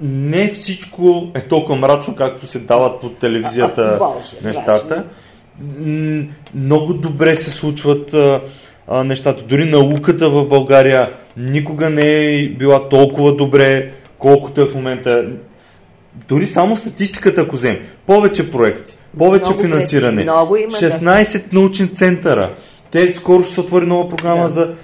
не 0.00 0.48
всичко 0.48 1.30
е 1.34 1.40
толкова 1.40 1.76
мрачно, 1.76 2.16
както 2.16 2.46
се 2.46 2.58
дават 2.58 3.00
по 3.00 3.08
телевизията 3.08 3.82
А, 3.82 3.94
а, 3.94 3.98
Боже, 3.98 4.36
нещата. 4.44 5.04
М, 5.78 6.24
Много 6.54 6.94
добре 6.94 7.34
се 7.34 7.50
случват 7.50 8.14
а, 8.14 8.40
а, 8.88 9.04
нещата. 9.04 9.42
Дори 9.42 9.64
науката 9.64 10.30
в 10.30 10.46
България 10.48 11.12
никога 11.36 11.90
не 11.90 12.34
е 12.34 12.48
била 12.48 12.88
толкова 12.88 13.36
добре, 13.36 13.92
колкото 14.18 14.60
е 14.60 14.66
в 14.66 14.74
момента. 14.74 15.26
Дори 16.28 16.46
само 16.46 16.76
статистиката, 16.76 17.40
ако 17.40 17.56
вземем. 17.56 17.78
Повече 18.06 18.50
проекти, 18.50 18.96
повече 19.18 19.44
Много 19.50 19.62
финансиране, 19.62 20.22
много 20.22 20.56
има, 20.56 20.68
да. 20.68 20.76
16 20.76 21.52
научни 21.52 21.88
центъра. 21.88 22.54
Те 22.90 23.12
скоро 23.12 23.42
ще 23.42 23.54
се 23.54 23.60
отвори 23.60 23.86
нова 23.86 24.08
програма 24.08 24.44
Да. 24.44 24.50
за 24.50 24.74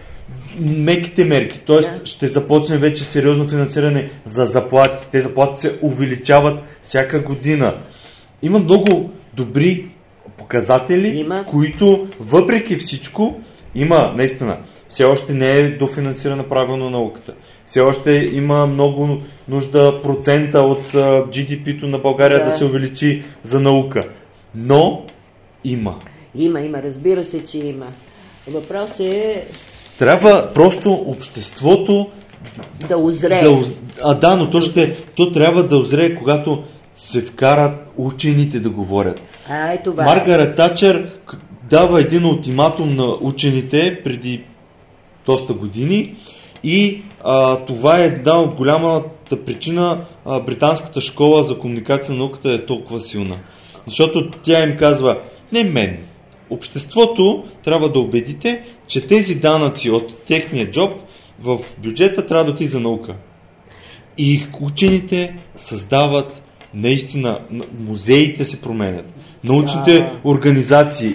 меките 0.60 1.24
мерки. 1.24 1.60
Тоест 1.66 1.90
Да. 2.00 2.06
ще 2.06 2.26
започне 2.26 2.78
вече 2.78 3.04
сериозно 3.04 3.48
финансиране 3.48 4.10
за 4.26 4.44
заплати. 4.44 5.06
Те 5.12 5.20
заплати 5.20 5.60
се 5.60 5.78
увеличават 5.82 6.60
всяка 6.82 7.20
година. 7.20 7.74
Има 8.42 8.58
много 8.58 9.10
добри 9.34 9.86
показатели, 10.38 11.08
Има. 11.08 11.44
които 11.44 12.08
въпреки 12.20 12.76
всичко 12.76 13.40
има 13.74 14.14
наистина. 14.16 14.56
Все 14.88 15.04
още 15.04 15.34
не 15.34 15.50
е 15.50 15.68
дофинансирана 15.70 16.48
правилно 16.48 16.90
науката. 16.90 17.34
Все 17.68 17.80
още 17.80 18.30
има 18.32 18.66
много 18.66 19.18
нужда 19.48 20.02
процента 20.02 20.60
от 20.60 20.92
GDP-то 21.32 21.86
на 21.86 21.98
България 21.98 22.38
да. 22.38 22.44
Да. 22.44 22.50
се 22.50 22.64
увеличи 22.64 23.22
за 23.42 23.60
наука. 23.60 24.02
Но 24.54 25.02
има. 25.64 25.98
Има, 26.34 26.60
има, 26.60 26.82
разбира 26.82 27.24
се, 27.24 27.46
че 27.46 27.58
има. 27.58 27.86
Въпрос 28.50 29.00
е 29.00 29.44
Трябва 29.98 30.50
просто 30.54 30.92
обществото 30.92 32.10
да 32.88 32.96
озрее. 32.96 33.42
да, 33.42 33.64
а 34.02 34.14
да, 34.14 34.36
но 34.36 34.50
то, 34.50 34.60
ще, 34.60 34.94
то 34.94 35.32
трябва 35.32 35.62
да 35.62 35.76
озрее, 35.76 36.14
когато 36.14 36.64
се 36.96 37.20
вкарат 37.20 37.86
учените 37.96 38.60
да 38.60 38.70
говорят. 38.70 39.22
А, 39.48 39.72
е 39.72 39.82
това. 39.82 40.04
Маргарет 40.04 40.56
Тачер 40.56 41.10
дава 41.70 42.00
един 42.00 42.24
ултиматум 42.24 42.96
на 42.96 43.16
учените 43.20 44.00
преди 44.04 44.44
доста 45.26 45.52
години 45.52 46.16
и 46.64 47.02
а, 47.24 47.56
това 47.56 48.00
е 48.00 48.06
една 48.06 48.40
от 48.40 48.54
голямата 48.54 49.44
причина 49.44 50.04
а, 50.24 50.40
британската 50.40 51.00
школа 51.00 51.44
за 51.44 51.58
комуникация 51.58 52.12
на 52.14 52.18
науката 52.18 52.52
е 52.52 52.66
толкова 52.66 53.00
силна. 53.00 53.38
Защото 53.86 54.30
тя 54.30 54.62
им 54.62 54.76
казва, 54.76 55.20
не 55.52 55.64
мен, 55.64 55.98
обществото 56.50 57.44
трябва 57.64 57.92
да 57.92 57.98
убедите, 57.98 58.62
че 58.86 59.06
тези 59.06 59.34
данъци 59.34 59.90
от 59.90 60.24
техния 60.24 60.70
джоб 60.70 60.92
в 61.40 61.58
бюджета 61.78 62.26
трябва 62.26 62.44
да 62.44 62.50
отиде 62.50 62.70
за 62.70 62.80
наука. 62.80 63.14
И 64.18 64.42
учените 64.60 65.36
създават 65.56 66.42
наистина, 66.74 67.40
музеите 67.78 68.44
се 68.44 68.60
променят, 68.60 69.14
научните 69.44 69.92
Да. 69.98 70.10
организации, 70.24 71.14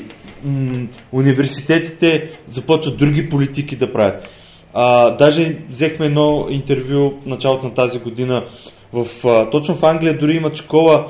университетите 1.11 2.29
започват 2.47 2.97
други 2.97 3.29
политики 3.29 3.75
да 3.75 3.93
правят. 3.93 4.27
А, 4.73 5.09
даже 5.09 5.57
взехме 5.69 6.05
едно 6.05 6.47
интервю 6.49 7.09
в 7.09 7.25
началото 7.25 7.65
на 7.65 7.73
тази 7.73 7.99
година. 7.99 8.45
В, 8.93 9.27
а, 9.27 9.49
точно 9.49 9.75
в 9.75 9.83
Англия 9.83 10.17
дори 10.17 10.35
имат 10.35 10.55
школа 10.55 11.07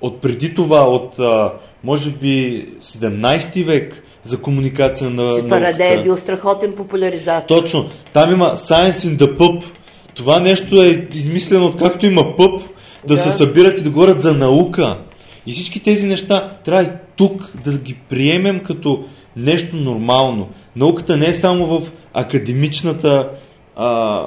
от 0.00 0.20
преди 0.20 0.54
това, 0.54 0.88
от 0.88 1.18
а, 1.18 1.52
може 1.84 2.10
би 2.10 2.66
17 2.82 3.64
век 3.64 4.02
за 4.22 4.40
комуникация 4.40 5.10
на 5.10 5.32
Че. 5.32 5.48
Фараде 5.48 5.88
е 5.88 6.02
бил 6.02 6.16
страхотен 6.16 6.72
популяризатор. 6.72 7.60
Точно. 7.60 7.88
Там 8.12 8.32
има 8.32 8.44
Science 8.56 8.92
in 8.92 9.16
the 9.16 9.36
Pub. 9.36 9.64
Това 10.14 10.40
нещо 10.40 10.82
е 10.82 11.08
измислено 11.14 11.66
от 11.66 11.76
както 11.76 12.06
има 12.06 12.36
пъп, 12.36 12.60
да, 13.06 13.14
Да. 13.14 13.20
се 13.20 13.30
събират 13.30 13.78
и 13.78 13.82
да 13.82 13.90
говорят 13.90 14.22
за 14.22 14.34
наука. 14.34 14.98
И 15.46 15.52
всички 15.52 15.82
тези 15.82 16.06
неща 16.06 16.50
трябва 16.64 16.82
и 16.82 16.88
тук 17.16 17.50
да 17.64 17.78
ги 17.78 17.94
приемем 18.08 18.60
като 18.60 19.04
нещо 19.36 19.76
нормално. 19.76 20.48
Науката 20.76 21.16
не 21.16 21.26
е 21.26 21.34
само 21.34 21.66
в 21.66 21.82
академичната 22.14 23.30
а, 23.76 24.26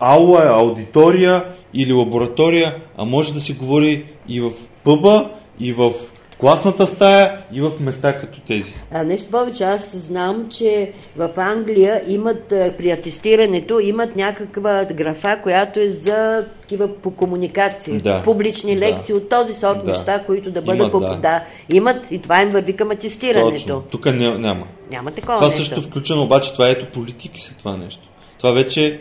аула, 0.00 0.46
аудитория 0.46 1.44
или 1.74 1.92
лаборатория, 1.92 2.76
а 2.96 3.04
може 3.04 3.34
да 3.34 3.40
се 3.40 3.54
говори 3.54 4.04
и 4.28 4.40
в 4.40 4.50
пъба, 4.84 5.30
и 5.60 5.72
в 5.72 5.92
класната 6.40 6.86
стая, 6.86 7.38
и 7.52 7.60
в 7.60 7.72
места 7.80 8.18
като 8.20 8.40
тези. 8.40 8.74
А, 8.92 9.04
нещо 9.04 9.30
повече, 9.30 9.64
аз 9.64 9.96
знам, 9.96 10.48
че 10.50 10.92
в 11.16 11.30
Англия 11.36 12.02
имат 12.08 12.52
а, 12.52 12.74
при 12.78 12.90
атестирането 12.90 13.80
имат 13.80 14.16
някаква 14.16 14.84
графа, 14.84 15.38
която 15.42 15.80
е 15.80 15.90
за 15.90 16.44
такива 16.60 16.96
по 16.96 17.10
комуникация, 17.10 18.00
Да, 18.00 18.22
публични 18.22 18.74
да. 18.74 18.80
лекции 18.80 19.14
от 19.14 19.28
този 19.28 19.54
сорт 19.54 19.84
Да. 19.84 19.90
неща, 19.90 20.24
които 20.26 20.50
да 20.50 20.62
бъдат 20.62 20.78
Имат, 20.78 20.92
по... 20.92 21.00
да. 21.00 21.16
да. 21.16 21.44
имат 21.72 21.96
и 22.10 22.18
това 22.18 22.42
им 22.42 22.48
върви 22.48 22.76
към 22.76 22.90
атестирането. 22.90 23.50
Точно. 23.50 23.82
Тук 23.90 24.04
ня- 24.04 24.38
няма. 24.38 24.66
Няма 24.90 25.10
такова 25.10 25.34
Това 25.34 25.48
нещо. 25.48 25.64
също 25.64 25.82
включено, 25.82 26.22
обаче 26.22 26.52
това 26.52 26.68
ето 26.68 26.86
политики 26.86 27.40
са 27.40 27.54
това 27.58 27.76
нещо. 27.76 28.02
Това 28.38 28.52
вече 28.52 29.00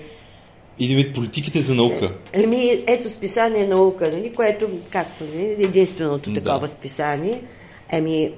иде 0.80 0.96
вид 0.96 1.16
политиките 1.16 1.60
за 1.60 1.76
наука. 1.76 2.14
Еми, 2.34 2.84
ето 2.88 3.10
списание 3.10 3.68
наука, 3.68 4.10
нали, 4.14 4.34
което, 4.34 4.68
както 4.92 5.24
нали, 5.36 5.56
единственото 5.60 6.32
Да. 6.32 6.42
такова 6.42 6.68
списание. 6.68 7.42
Еми, 7.92 8.32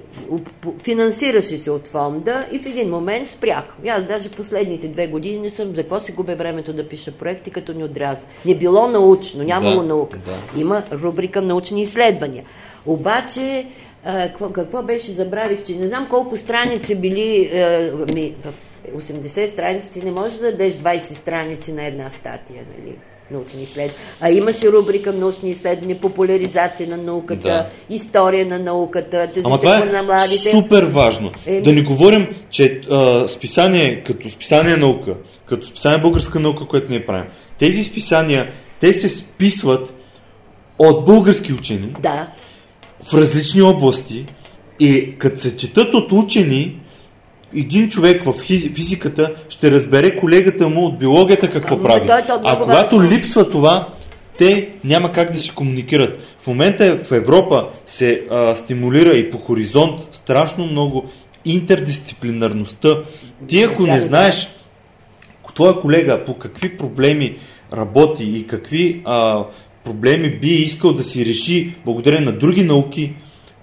финансираше 0.82 1.58
се 1.58 1.70
от 1.70 1.86
фонда 1.88 2.46
и 2.52 2.58
в 2.58 2.66
един 2.66 2.90
момент 2.90 3.28
спрях. 3.28 3.64
И 3.84 3.88
аз 3.88 4.04
даже 4.06 4.28
последните 4.30 4.88
две 4.88 5.06
години 5.06 5.38
не 5.38 5.50
съм, 5.50 5.68
за 5.68 5.82
какво 5.82 6.00
си 6.00 6.12
губя 6.12 6.34
времето 6.36 6.72
да 6.72 6.88
пиша 6.88 7.12
проекти, 7.12 7.50
като 7.50 7.72
ни 7.72 7.84
отряза. 7.84 8.20
Не 8.46 8.54
било 8.54 8.88
научно, 8.88 9.44
нямало 9.44 9.80
Да, 9.80 9.86
наука. 9.86 10.18
да. 10.18 10.60
Има 10.60 10.82
рубрика 10.92 11.42
научни 11.42 11.82
изследвания. 11.82 12.44
Обаче, 12.86 13.66
какво, 14.04 14.48
какво 14.50 14.82
беше, 14.82 15.12
забравих, 15.12 15.62
че 15.64 15.74
не 15.74 15.88
знам 15.88 16.06
колко 16.10 16.36
страници 16.36 16.94
били, 16.94 17.50
а, 17.54 17.90
ми, 18.14 18.34
80 18.88 19.46
страници 19.46 19.90
ти 19.90 20.00
не 20.00 20.10
можеш 20.10 20.38
да 20.38 20.50
дадеш 20.50 20.74
20 20.74 20.98
страници 21.00 21.72
на 21.72 21.84
една 21.84 22.10
статия, 22.10 22.62
нали? 22.78 22.94
научни 23.30 23.62
изследвания. 23.62 23.94
А 24.20 24.30
имаше 24.30 24.72
рубрика 24.72 25.12
научни 25.12 25.50
изследвания, 25.50 26.00
популяризация 26.00 26.88
на 26.88 26.96
науката, 26.96 27.42
Да. 27.42 27.66
история 27.90 28.46
на 28.46 28.58
науката, 28.58 29.30
Ама 29.44 29.58
това 29.58 29.78
на 29.78 29.98
е 29.98 30.02
младите. 30.02 30.50
супер 30.50 30.82
важно. 30.82 31.32
Еми. 31.46 31.62
Да 31.62 31.72
не 31.72 31.82
говорим, 31.82 32.26
че 32.50 32.80
а, 32.90 33.28
списание, 33.28 34.02
като 34.02 34.30
списание 34.30 34.76
наука, 34.76 35.14
като 35.46 35.66
списание 35.66 35.98
българска 35.98 36.40
наука, 36.40 36.66
което 36.66 36.86
ние 36.90 37.06
правим, 37.06 37.24
тези 37.58 37.84
списания, 37.84 38.52
те 38.80 38.94
се 38.94 39.08
списват 39.08 39.94
от 40.78 41.04
български 41.04 41.52
учени 41.52 41.94
Да. 42.00 42.28
в 43.02 43.14
различни 43.14 43.62
области 43.62 44.26
и 44.80 45.18
като 45.18 45.40
се 45.40 45.56
четат 45.56 45.94
от 45.94 46.12
учени, 46.12 46.80
един 47.56 47.88
човек 47.88 48.24
в 48.24 48.32
физиката 48.74 49.34
ще 49.48 49.70
разбере 49.70 50.16
колегата 50.16 50.68
му 50.68 50.84
от 50.84 50.98
биологията 50.98 51.50
какво 51.50 51.74
Ама, 51.74 51.84
прави. 51.84 52.06
той 52.06 52.18
е 52.18 52.26
толкова 52.26 52.52
А 52.52 52.58
когато 52.58 53.02
липсва 53.02 53.50
това, 53.50 53.88
те 54.38 54.68
няма 54.84 55.12
как 55.12 55.32
да 55.32 55.38
си 55.38 55.50
комуникират. 55.54 56.18
В 56.42 56.46
момента 56.46 56.98
в 57.08 57.12
Европа 57.12 57.68
се 57.86 58.22
а, 58.30 58.54
стимулира 58.54 59.14
и 59.14 59.30
по 59.30 59.38
хоризонт 59.38 60.00
страшно 60.12 60.66
много 60.66 61.04
интердисциплинарността. 61.44 62.96
Ти 63.48 63.62
ако 63.62 63.86
не 63.86 64.00
знаеш 64.00 64.48
твоя 65.54 65.80
колега 65.80 66.24
по 66.24 66.34
какви 66.34 66.76
проблеми 66.76 67.36
работи 67.72 68.24
и 68.24 68.46
какви 68.46 69.02
а, 69.04 69.44
проблеми 69.84 70.38
би 70.40 70.48
искал 70.48 70.92
да 70.92 71.04
си 71.04 71.26
реши 71.26 71.74
благодарение 71.84 72.26
на 72.26 72.32
други 72.32 72.64
науки, 72.64 73.12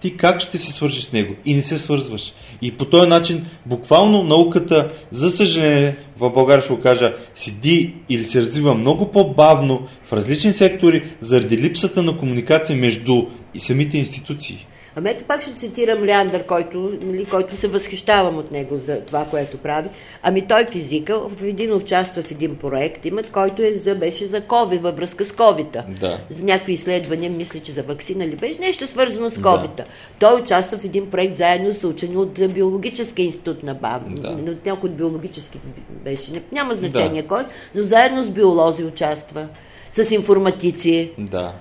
ти 0.01 0.17
как 0.17 0.41
ще 0.41 0.57
се 0.57 0.71
свържиш 0.71 1.03
с 1.03 1.13
него? 1.13 1.35
И 1.45 1.53
не 1.53 1.61
се 1.61 1.79
свързваш. 1.79 2.33
И 2.61 2.71
по 2.71 2.85
този 2.85 3.09
начин, 3.09 3.45
буквално 3.65 4.23
науката, 4.23 4.91
за 5.11 5.31
съжаление, 5.31 5.95
в 6.17 6.29
България 6.29 6.61
ще 6.61 6.73
го 6.73 6.81
кажа, 6.81 7.15
седи 7.35 7.93
или 8.09 8.23
се 8.23 8.41
развива 8.41 8.73
много 8.73 9.11
по-бавно 9.11 9.87
в 10.03 10.13
различни 10.13 10.53
сектори, 10.53 11.03
заради 11.21 11.57
липсата 11.57 12.03
на 12.03 12.17
комуникация 12.17 12.77
между 12.77 13.25
и 13.53 13.59
самите 13.59 13.97
институции. 13.97 14.67
Ами 14.99 15.09
ето 15.09 15.23
пак 15.23 15.41
ще 15.41 15.53
цитирам 15.53 16.03
Леандър, 16.03 16.45
който, 16.45 16.91
нали, 17.01 17.25
който 17.25 17.55
се 17.55 17.67
възхищавам 17.67 18.37
от 18.37 18.51
него 18.51 18.77
за 18.85 19.01
това, 19.01 19.25
което 19.25 19.57
прави. 19.57 19.89
Ами 20.23 20.47
той 20.47 20.65
физика, 20.65 21.19
в 21.19 21.43
един 21.43 21.73
участва 21.73 22.23
в 22.23 22.31
един 22.31 22.55
проект, 22.55 23.05
имат, 23.05 23.31
който 23.31 23.61
е 23.61 23.73
за, 23.73 23.95
беше 23.95 24.25
за 24.25 24.41
COVID, 24.41 24.79
във 24.79 24.97
връзка 24.97 25.25
с 25.25 25.31
covid 25.31 25.99
Да. 25.99 26.19
За 26.29 26.43
някакви 26.43 26.73
изследвания, 26.73 27.31
мисля, 27.31 27.59
че 27.59 27.71
за 27.71 27.83
вакцина 27.83 28.27
ли 28.27 28.35
беше, 28.35 28.59
нещо 28.59 28.87
свързано 28.87 29.29
с 29.29 29.37
covid 29.37 29.83
Той 30.19 30.41
участва 30.41 30.77
в 30.77 30.85
един 30.85 31.11
проект 31.11 31.37
заедно 31.37 31.73
с 31.73 31.83
учени 31.83 32.17
от 32.17 32.53
Биологическия 32.53 33.25
институт 33.25 33.63
на 33.63 33.73
БАМ. 33.73 34.15
Да. 34.15 34.37
Но 34.45 34.53
някой 34.65 34.89
от 34.89 34.95
биологически 34.95 35.59
беше, 36.03 36.31
няма 36.51 36.75
значение 36.75 37.23
кой, 37.23 37.43
но 37.75 37.83
заедно 37.83 38.23
с 38.23 38.29
биолози 38.29 38.83
участва, 38.83 39.47
с 39.95 40.11
информатици. 40.11 41.11
Да. 41.17 41.53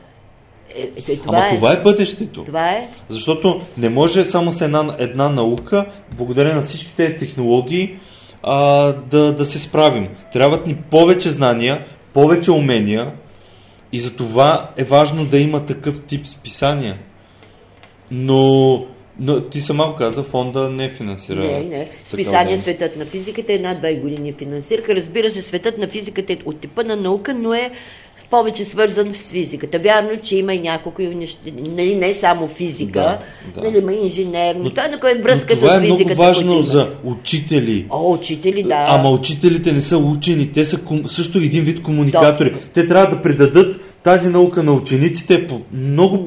Е, 0.74 1.12
е, 1.12 1.16
това, 1.16 1.38
Ама 1.38 1.46
е, 1.46 1.54
това 1.54 1.72
е 1.72 1.82
бъдещето. 1.82 2.44
това 2.44 2.70
е 2.70 2.90
Защото 3.08 3.60
не 3.78 3.88
може 3.88 4.24
само 4.24 4.52
с 4.52 4.60
една, 4.60 4.96
една 4.98 5.28
наука, 5.28 5.86
благодарение 6.16 6.54
на 6.54 6.62
всички 6.62 6.96
тези 6.96 7.16
технологии, 7.16 7.96
а, 8.42 8.92
да, 8.92 9.34
да 9.34 9.46
се 9.46 9.58
справим. 9.58 10.08
Трябват 10.32 10.66
ни 10.66 10.74
повече 10.90 11.30
знания, 11.30 11.86
повече 12.12 12.50
умения 12.50 13.12
и 13.92 14.00
за 14.00 14.16
това 14.16 14.70
е 14.76 14.84
важно 14.84 15.24
да 15.24 15.38
има 15.38 15.66
такъв 15.66 16.00
тип 16.00 16.26
списания. 16.26 16.98
Но, 18.10 18.86
но 19.18 19.40
ти 19.40 19.60
сама 19.60 19.90
го 19.90 19.96
каза, 19.96 20.22
фонда 20.22 20.70
не 20.70 20.88
финансира. 20.88 21.40
Не, 21.40 21.60
не. 21.60 21.88
Списание 22.04 22.44
дейност. 22.44 22.62
Светът 22.62 22.96
на 22.96 23.04
физиката 23.04 23.52
една-две 23.52 23.94
години 23.94 24.32
финансираха. 24.32 24.94
Разбира 24.94 25.30
се, 25.30 25.42
Светът 25.42 25.78
на 25.78 25.88
физиката 25.88 26.32
е 26.32 26.36
от 26.44 26.60
типа 26.60 26.82
на 26.82 26.96
наука, 26.96 27.34
но 27.34 27.54
е 27.54 27.70
повече 28.30 28.64
свързан 28.64 29.14
с 29.14 29.30
физиката. 29.30 29.78
Вярно, 29.78 30.10
че 30.22 30.36
има 30.36 30.54
и 30.54 30.60
няколко 30.60 31.02
нали, 31.68 31.94
не 31.94 32.14
само 32.14 32.48
физика, 32.48 33.00
Да, 33.00 33.18
да. 33.54 33.70
нали, 33.70 33.78
има 33.78 33.92
инженерно. 33.92 34.64
Но- 34.64 34.70
той 34.70 34.84
е 34.84 34.88
на 34.88 35.00
кой 35.00 35.14
връзка 35.14 35.54
Но 35.54 35.60
това 35.60 35.72
с 35.72 35.76
е 35.76 35.80
много 35.80 35.96
физиката. 35.96 36.22
важно 36.22 36.62
за 36.62 36.90
учители. 37.04 37.86
О, 37.90 38.12
учители, 38.12 38.62
да. 38.62 38.86
Ама 38.88 39.10
учителите 39.10 39.72
не 39.72 39.80
са 39.80 39.98
учени, 39.98 40.52
те 40.52 40.64
са 40.64 40.76
ком- 40.76 41.06
също 41.06 41.38
един 41.38 41.64
вид 41.64 41.82
комуникатори. 41.82 42.54
Те 42.74 42.86
трябва 42.86 43.16
да 43.16 43.22
предадат 43.22 43.80
тази 44.02 44.28
наука 44.28 44.62
на 44.62 44.72
учениците 44.72 45.46
по 45.46 45.60
много 45.72 46.24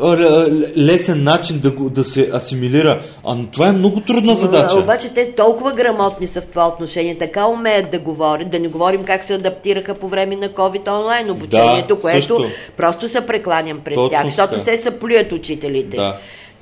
по-лесен 0.00 1.24
начин 1.24 1.58
да, 1.58 1.70
го, 1.70 1.90
да 1.90 2.04
се 2.04 2.30
асимилира. 2.34 3.02
А 3.24 3.34
но 3.34 3.46
това 3.46 3.68
е 3.68 3.72
много 3.72 4.00
трудна 4.00 4.34
задача. 4.34 4.76
Обаче 4.78 5.08
те 5.08 5.32
толкова 5.32 5.72
грамотни 5.72 6.26
са 6.26 6.40
в 6.40 6.46
това 6.46 6.68
отношение, 6.68 7.18
така 7.18 7.46
умеят 7.46 7.90
да 7.90 7.98
говорят, 7.98 8.50
да 8.50 8.58
не 8.58 8.68
говорим 8.68 9.04
как 9.04 9.24
се 9.24 9.34
адаптираха 9.34 9.94
по 9.94 10.08
време 10.08 10.36
на 10.36 10.48
COVID 10.48 10.88
онлайн 10.88 11.30
обучението, 11.30 11.94
Да, 11.94 12.00
което 12.00 12.16
също. 12.26 12.50
просто 12.76 13.08
се 13.08 13.20
прекланям 13.20 13.80
пред 13.84 13.94
Точно 13.94 14.10
тях, 14.10 14.24
защото 14.24 14.60
се 14.60 14.78
съплюят 14.78 15.32
учителите. 15.32 15.96
Да. 15.96 16.18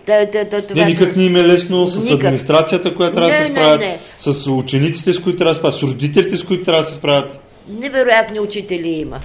Та, 0.07 0.27
та, 0.27 0.45
та, 0.45 0.63
това... 0.63 0.83
Не, 0.85 0.91
никак 0.91 1.17
не 1.17 1.25
им 1.25 1.37
е 1.37 1.45
лесно 1.45 1.87
с 1.87 2.05
Никак. 2.05 2.19
администрацията, 2.19 2.95
която 2.95 3.15
трябва 3.15 3.31
да 3.31 3.39
Не, 3.39 3.45
се 3.45 3.53
не, 3.53 3.59
справят, 3.59 3.81
не. 3.81 3.99
с 4.19 4.47
учениците, 4.47 5.13
с 5.13 5.21
които 5.21 5.39
трябва 5.39 5.51
да 5.51 5.55
се 5.55 5.59
справят, 5.59 5.77
с 5.79 5.83
родителите, 5.83 6.37
с 6.37 6.45
които 6.45 6.65
трябва 6.65 6.83
да 6.83 6.89
се 6.89 6.95
справят. 6.95 7.41
Невероятни 7.69 8.41
учители 8.41 8.89
има. 8.89 9.21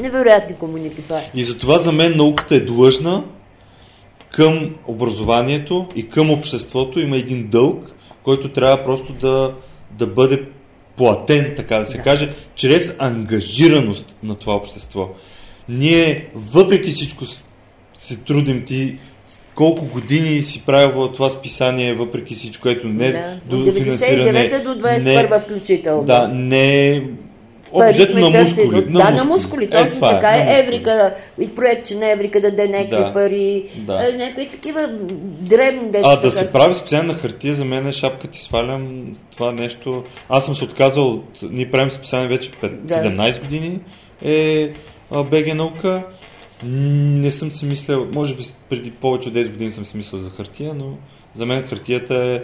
Невероятни 0.00 0.56
комуникатори. 0.56 1.30
И 1.34 1.44
затова 1.44 1.78
за 1.78 1.92
мен 1.92 2.16
науката 2.16 2.54
е 2.54 2.60
длъжна 2.60 3.24
към 4.32 4.74
образованието 4.86 5.86
и 5.96 6.08
към 6.08 6.30
обществото 6.30 7.00
има 7.00 7.16
един 7.16 7.48
дълг, 7.48 7.94
който 8.22 8.52
трябва 8.52 8.84
просто 8.84 9.12
да, 9.12 9.54
да 9.90 10.06
бъде 10.06 10.44
платен, 10.96 11.52
така 11.56 11.78
да 11.78 11.86
се 11.86 11.96
да. 11.96 12.02
каже, 12.02 12.32
чрез 12.54 12.96
ангажираност 12.98 14.14
на 14.22 14.34
това 14.34 14.54
общество. 14.54 15.08
Ние, 15.68 16.28
въпреки 16.34 16.90
всичко, 16.90 17.24
се 18.00 18.16
трудим 18.26 18.64
ти 18.64 18.98
колко 19.54 19.84
години 19.84 20.42
си 20.42 20.62
правил 20.66 21.12
това 21.12 21.30
списание, 21.30 21.94
въпреки 21.94 22.34
всичко, 22.34 22.62
което 22.62 22.88
не 22.88 23.12
да. 23.12 23.40
до 23.44 23.56
99 23.56 24.62
до 24.62 24.86
21 24.86 25.30
не, 25.30 25.38
включително. 25.38 26.04
Да, 26.04 26.28
не 26.28 27.04
На 27.74 28.30
мускули. 28.30 28.84
На 28.88 29.00
да, 29.00 29.10
мускули. 29.10 29.16
на 29.16 29.24
мускули, 29.24 29.70
точно 29.70 30.06
е, 30.06 30.10
така. 30.10 30.28
Е, 30.28 30.60
Еврика, 30.60 31.14
и 31.40 31.54
проект, 31.54 31.86
че 31.86 31.94
на 31.94 32.10
Еврика 32.10 32.40
да 32.40 32.50
даде 32.50 32.68
някакви 32.68 32.96
да. 32.96 33.12
пари, 33.12 33.64
да. 33.76 34.08
Е, 34.08 34.12
някакви 34.12 34.48
такива 34.48 34.88
древни 35.40 35.90
деца. 35.90 36.00
А 36.04 36.16
да 36.16 36.30
се 36.30 36.52
прави 36.52 36.74
специално 36.74 37.12
на 37.12 37.18
хартия, 37.18 37.54
за 37.54 37.64
мен 37.64 37.86
е 37.86 37.92
шапка 37.92 38.28
ти 38.28 38.40
свалям 38.40 39.16
това 39.36 39.52
нещо. 39.52 40.04
Аз 40.28 40.44
съм 40.44 40.54
се 40.54 40.64
отказал, 40.64 41.22
ние 41.42 41.70
правим 41.70 41.90
специално 41.90 42.28
вече 42.28 42.50
5, 42.50 42.70
да. 42.70 42.94
17 42.94 43.40
години 43.40 43.80
е 44.24 44.72
БГ 45.30 45.54
наука. 45.54 46.02
Не 46.64 47.30
съм 47.30 47.52
си 47.52 47.64
мислял, 47.66 48.06
може 48.14 48.34
би 48.34 48.42
преди 48.70 48.90
повече 48.90 49.28
от 49.28 49.34
10 49.34 49.50
години 49.50 49.72
съм 49.72 49.84
си 49.84 49.96
мислил 49.96 50.20
за 50.20 50.30
хартия, 50.30 50.74
но 50.74 50.96
за 51.34 51.46
мен 51.46 51.62
хартията 51.62 52.14
е 52.16 52.40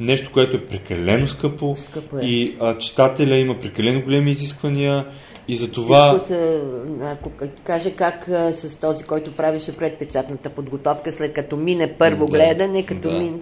нещо, 0.00 0.30
което 0.32 0.56
е 0.56 0.66
прекалено 0.66 1.26
скъпо, 1.26 1.74
скъпо 1.76 2.18
е. 2.18 2.20
и 2.22 2.56
а, 2.60 2.78
читателя 2.78 3.36
има 3.36 3.58
прекалено 3.58 4.02
големи 4.02 4.30
изисквания 4.30 5.06
и 5.48 5.56
за 5.56 5.70
това... 5.70 6.20
Се, 6.24 6.60
ако 7.02 7.30
каже 7.64 7.90
как 7.90 8.28
а, 8.28 8.52
с 8.52 8.76
този, 8.76 9.04
който 9.04 9.32
правеше 9.32 9.76
предпечатната 9.76 10.50
подготовка, 10.50 11.12
след 11.12 11.32
като 11.32 11.56
мине 11.56 11.94
първо 11.98 12.26
да, 12.26 12.32
гледане, 12.32 12.86
като 12.86 13.10
да. 13.10 13.18
мине 13.18 13.38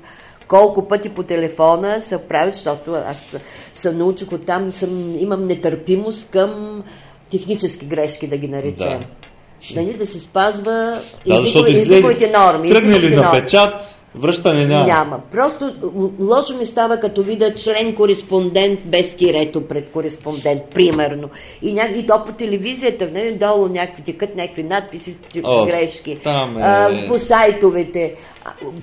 колко 0.50 0.88
пъти 0.88 1.08
по 1.08 1.22
телефона 1.22 2.02
се 2.02 2.18
прави, 2.18 2.50
защото 2.50 2.94
аз 3.06 3.26
съм 3.74 3.98
научих 3.98 4.32
от 4.32 4.46
там, 4.46 4.72
съм, 4.72 5.14
имам 5.18 5.46
нетърпимост 5.46 6.30
към 6.30 6.82
технически 7.30 7.86
грешки, 7.86 8.26
да 8.26 8.36
ги 8.36 8.48
наречем. 8.48 9.00
Да. 9.00 9.80
Нали, 9.80 9.94
да 9.94 10.06
се 10.06 10.20
спазва 10.20 11.00
да, 11.26 11.40
езикови, 11.40 11.80
езиковите 11.80 12.32
норми. 12.38 12.68
Тръгне 12.68 13.00
ли 13.00 13.16
на 13.16 13.30
печат, 13.30 13.74
Връщане 14.14 14.66
няма. 14.66 14.86
Няма. 14.86 15.20
Просто 15.30 15.72
лошо 16.20 16.56
ми 16.58 16.66
става 16.66 17.00
като 17.00 17.22
видя 17.22 17.54
член 17.54 17.94
кореспондент 17.94 18.80
без 18.84 19.14
тирето 19.14 19.68
пред 19.68 19.90
кореспондент, 19.90 20.62
примерно. 20.64 21.28
И, 21.62 21.72
ня... 21.72 21.88
и 21.96 22.06
то 22.06 22.24
по 22.24 22.32
телевизията, 22.32 23.10
не, 23.12 23.32
долу 23.32 23.68
някакви 23.68 24.02
текат 24.02 24.34
някакви 24.36 24.62
надписи, 24.62 25.16
О, 25.44 25.66
грешки. 25.66 26.18
Там 26.24 26.58
е... 26.58 26.60
а, 26.62 27.04
по 27.08 27.18
сайтовете. 27.18 28.14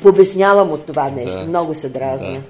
Побеснявам 0.01 0.71
от 0.71 0.85
това 0.85 1.09
нещо. 1.09 1.39
Да. 1.39 1.45
Много 1.45 1.73
се 1.73 1.89
дразня. 1.89 2.33
Да. 2.33 2.41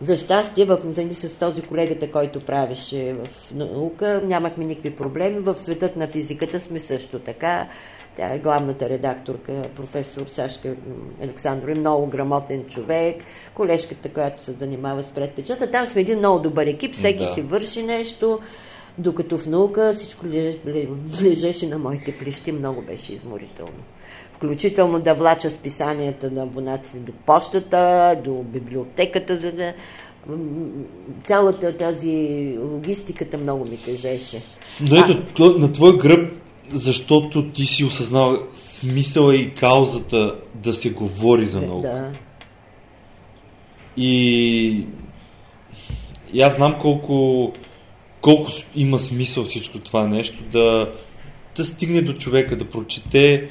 За 0.00 0.16
щастие, 0.16 0.64
в, 0.64 0.78
нали, 0.96 1.14
с 1.14 1.38
този 1.38 1.62
колегата, 1.62 2.10
който 2.10 2.40
правеше 2.40 3.14
в 3.14 3.54
наука, 3.54 4.20
нямахме 4.24 4.64
никакви 4.64 4.90
проблеми. 4.90 5.38
В 5.38 5.58
светът 5.58 5.96
на 5.96 6.08
физиката 6.08 6.60
сме 6.60 6.80
също 6.80 7.18
така. 7.18 7.66
Тя 8.16 8.34
е 8.34 8.38
главната 8.38 8.88
редакторка, 8.88 9.62
професор 9.76 10.26
Сашка 10.26 10.74
Александров, 11.22 11.76
е 11.76 11.80
много 11.80 12.06
грамотен 12.06 12.64
човек, 12.64 13.16
колежката, 13.54 14.08
която 14.08 14.44
се 14.44 14.52
занимава 14.52 15.04
с 15.04 15.10
предпечата. 15.10 15.70
Там 15.70 15.86
сме 15.86 16.00
един 16.00 16.18
много 16.18 16.38
добър 16.38 16.66
екип, 16.66 16.94
всеки 16.94 17.24
да. 17.24 17.34
си 17.34 17.42
върши 17.42 17.82
нещо, 17.82 18.38
докато 18.98 19.38
в 19.38 19.46
наука 19.46 19.92
всичко 19.96 20.26
лежеше 21.22 21.68
на 21.68 21.78
моите 21.78 22.18
плещи, 22.18 22.52
много 22.52 22.82
беше 22.82 23.14
изморително. 23.14 23.82
Включително 24.32 25.00
да 25.00 25.14
влача 25.14 25.50
списанията 25.50 26.30
на 26.30 26.42
абонатите 26.42 26.98
до 26.98 27.12
почтата, 27.26 28.16
до 28.24 28.42
библиотеката, 28.42 29.36
за 29.36 29.52
да 29.52 29.72
цялата 31.24 31.76
тази 31.76 32.56
логистиката 32.72 33.38
много 33.38 33.64
ми 33.70 33.76
тежеше. 33.84 34.42
Но 34.90 34.96
ето, 34.96 35.44
а... 35.44 35.58
на 35.58 35.72
твой 35.72 35.98
гръб 35.98 36.43
защото 36.72 37.50
ти 37.50 37.66
си 37.66 37.84
осъзнал 37.84 38.38
смисъла 38.54 39.36
и 39.36 39.54
каузата 39.54 40.34
да 40.54 40.74
се 40.74 40.90
говори 40.90 41.46
за 41.46 41.60
наука. 41.60 41.88
Да. 41.88 42.12
И... 43.96 44.86
и 46.32 46.42
аз 46.42 46.56
знам 46.56 46.78
колко, 46.80 47.52
колко 48.20 48.50
има 48.76 48.98
смисъл 48.98 49.44
всичко 49.44 49.78
това 49.78 50.06
нещо, 50.06 50.38
да, 50.52 50.92
да 51.56 51.64
стигне 51.64 52.02
до 52.02 52.12
човека, 52.12 52.58
да 52.58 52.70
прочете 52.70 53.50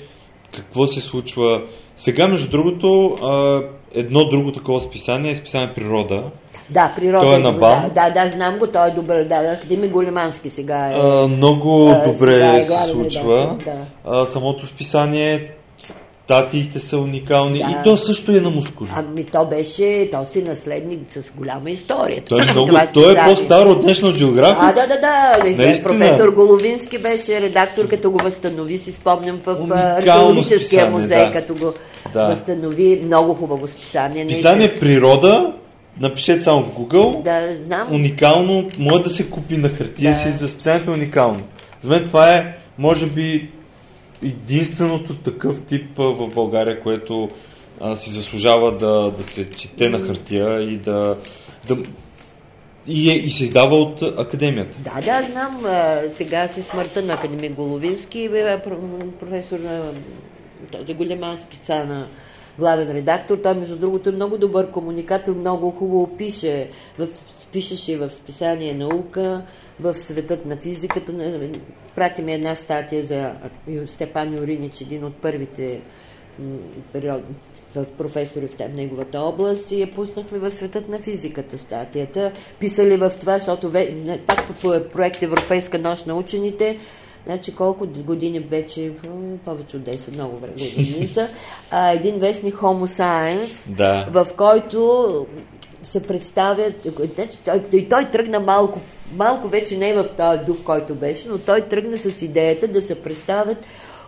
какво 0.51 0.88
се 0.88 1.01
случва. 1.01 1.64
Сега, 1.96 2.28
между 2.28 2.50
другото, 2.50 3.16
едно 3.94 4.30
друго 4.30 4.52
такова 4.52 4.80
списание 4.80 5.32
е 5.32 5.36
списание 5.36 5.74
Природа, 5.76 6.24
да, 6.70 6.94
природа. 6.96 7.26
Той 7.26 7.36
е 7.36 7.39
на 7.39 7.52
БАМ. 7.52 7.91
Да, 7.96 8.10
да, 8.10 8.30
знам 8.30 8.58
го, 8.58 8.68
той 8.68 8.88
е 8.88 8.91
добър. 8.91 9.24
Да, 9.24 9.36
Академик 9.36 9.91
Големански 9.91 10.50
сега 10.50 10.89
е. 10.89 10.94
А, 10.94 11.28
много 11.28 11.89
а, 11.89 12.12
добре 12.12 12.58
е 12.58 12.62
се 12.62 12.91
случва. 12.91 13.58
Да. 13.66 13.76
А, 14.06 14.26
самото 14.26 14.68
списание 14.68 15.52
Статиите 16.26 16.80
са 16.80 16.97
уникални 16.97 17.59
да. 17.59 17.71
и 17.71 17.84
то 17.84 17.97
също 17.97 18.32
е 18.32 18.39
на 18.39 18.49
мускули. 18.49 18.89
Ами 18.95 19.24
то 19.26 19.45
беше, 19.45 20.09
то 20.11 20.26
си 20.26 20.41
наследник 20.41 20.99
с 21.09 21.32
голяма 21.38 21.69
история. 21.69 22.21
Той 22.21 22.41
е, 22.41 22.45
много, 22.51 22.71
той 22.93 23.13
е 23.13 23.15
по-стар 23.15 23.65
от 23.65 23.82
днешна 23.82 24.11
география. 24.11 24.69
А, 24.69 24.74
да, 24.74 24.88
да, 24.88 24.99
да. 25.01 25.51
Наистина. 25.63 25.89
Професор 25.89 26.30
Головински 26.30 26.97
беше 26.97 27.41
редактор, 27.41 27.88
като 27.88 28.11
го 28.11 28.17
възстанови, 28.24 28.78
си 28.78 28.91
спомням 28.91 29.39
в 29.45 29.71
археологическия 29.71 30.89
музей, 30.89 31.26
да. 31.26 31.32
като 31.32 31.55
го 31.55 31.74
да. 32.13 32.28
възстанови. 32.28 33.01
Много 33.05 33.34
хубаво 33.34 33.67
списание. 33.67 34.26
Списание 34.30 34.76
Природа 34.80 35.53
Напишете 35.99 36.41
само 36.41 36.63
в 36.63 36.69
Google. 36.69 37.24
Да, 37.24 37.63
знам. 37.63 37.88
Уникално, 37.91 38.67
може 38.80 39.03
да 39.03 39.09
се 39.09 39.30
купи 39.30 39.57
на 39.57 39.69
хартия 39.69 40.11
да. 40.11 40.17
си 40.17 40.30
за 40.30 40.47
специалното 40.47 40.91
е 40.91 40.93
уникално. 40.93 41.41
За 41.82 41.89
мен 41.89 42.05
това 42.05 42.34
е, 42.34 42.53
може 42.78 43.05
би, 43.05 43.49
единственото 44.24 45.15
такъв 45.15 45.61
тип 45.61 45.97
в 45.97 46.28
България, 46.28 46.82
което 46.82 47.30
а, 47.82 47.95
си 47.95 48.09
заслужава 48.09 48.78
да, 48.78 49.11
да 49.17 49.24
се 49.24 49.49
чете 49.49 49.89
на 49.89 49.99
хартия 49.99 50.61
и 50.61 50.78
да, 50.78 51.17
да 51.67 51.78
и, 52.88 53.11
е, 53.11 53.13
и 53.13 53.30
се 53.30 53.43
издава 53.43 53.76
от 53.76 54.01
академията. 54.01 54.78
Да, 54.80 55.01
да, 55.01 55.28
знам. 55.32 55.65
Сега 56.15 56.47
си 56.47 56.61
смъртта 56.61 57.01
на 57.01 57.13
академик 57.13 57.51
Головински, 57.51 58.30
професор 59.19 59.59
на 59.59 59.93
този 60.71 60.93
голема 60.93 61.38
специална 61.38 62.07
главен 62.59 62.91
редактор. 62.91 63.38
Той, 63.38 63.53
между 63.53 63.78
другото, 63.80 64.09
е 64.09 64.11
много 64.11 64.38
добър 64.38 64.71
комуникатор, 64.71 65.34
много 65.34 65.71
хубаво 65.71 66.17
пише. 66.17 66.69
В, 66.99 67.07
пишеше 67.51 67.97
в 67.97 68.11
списание 68.11 68.74
наука, 68.74 69.45
в 69.80 69.93
светът 69.93 70.45
на 70.45 70.57
физиката. 70.57 71.13
Прати 71.96 72.22
ми 72.22 72.34
една 72.34 72.56
статия 72.56 73.04
за 73.04 73.32
Степан 73.86 74.38
Юринич, 74.39 74.82
един 74.82 75.04
от 75.04 75.16
първите 75.16 75.82
период, 76.94 77.22
професори 77.98 78.48
в 78.48 78.70
неговата 78.76 79.20
област 79.20 79.72
и 79.72 79.82
я 79.82 79.91
пуснахме 79.91 80.39
в 80.39 80.52
светът 80.52 80.89
на 80.89 81.00
физиката 81.00 81.58
статията. 81.58 82.32
Писали 82.60 82.98
в 82.98 83.12
това, 83.20 83.34
защото 83.34 83.72
пак 84.28 84.48
по 84.48 84.54
проект 84.91 85.24
Европейска 85.24 85.80
нощ 85.80 86.08
на 86.08 86.16
учените 86.16 86.80
Значи 87.26 87.56
колко 87.56 87.88
години 87.88 88.39
вече, 88.39 88.91
повече 89.46 89.78
от 89.78 89.84
10, 89.84 90.14
много 90.14 90.38
време 90.38 90.54
години 90.54 91.08
са, 91.14 91.30
а, 91.72 91.91
един 91.91 92.20
вестник 92.20 92.56
Homo 92.56 92.86
Science, 92.86 93.70
да. 93.70 94.08
в 94.12 94.28
който 94.38 95.28
се 95.84 96.04
представят, 96.04 96.88
значи, 97.16 97.39
той, 97.46 97.64
той, 97.72 97.88
той 97.89 98.12
тръгна 98.12 98.39
малко, 98.39 98.80
малко 99.16 99.47
вече 99.47 99.78
не 99.78 99.93
в 99.93 100.05
този 100.18 100.39
дух, 100.39 100.57
който 100.64 100.95
беше, 100.95 101.28
но 101.28 101.38
той 101.38 101.61
тръгна 101.61 101.97
с 101.97 102.22
идеята 102.22 102.68
да 102.68 102.82
се 102.82 102.95
представят 102.95 103.57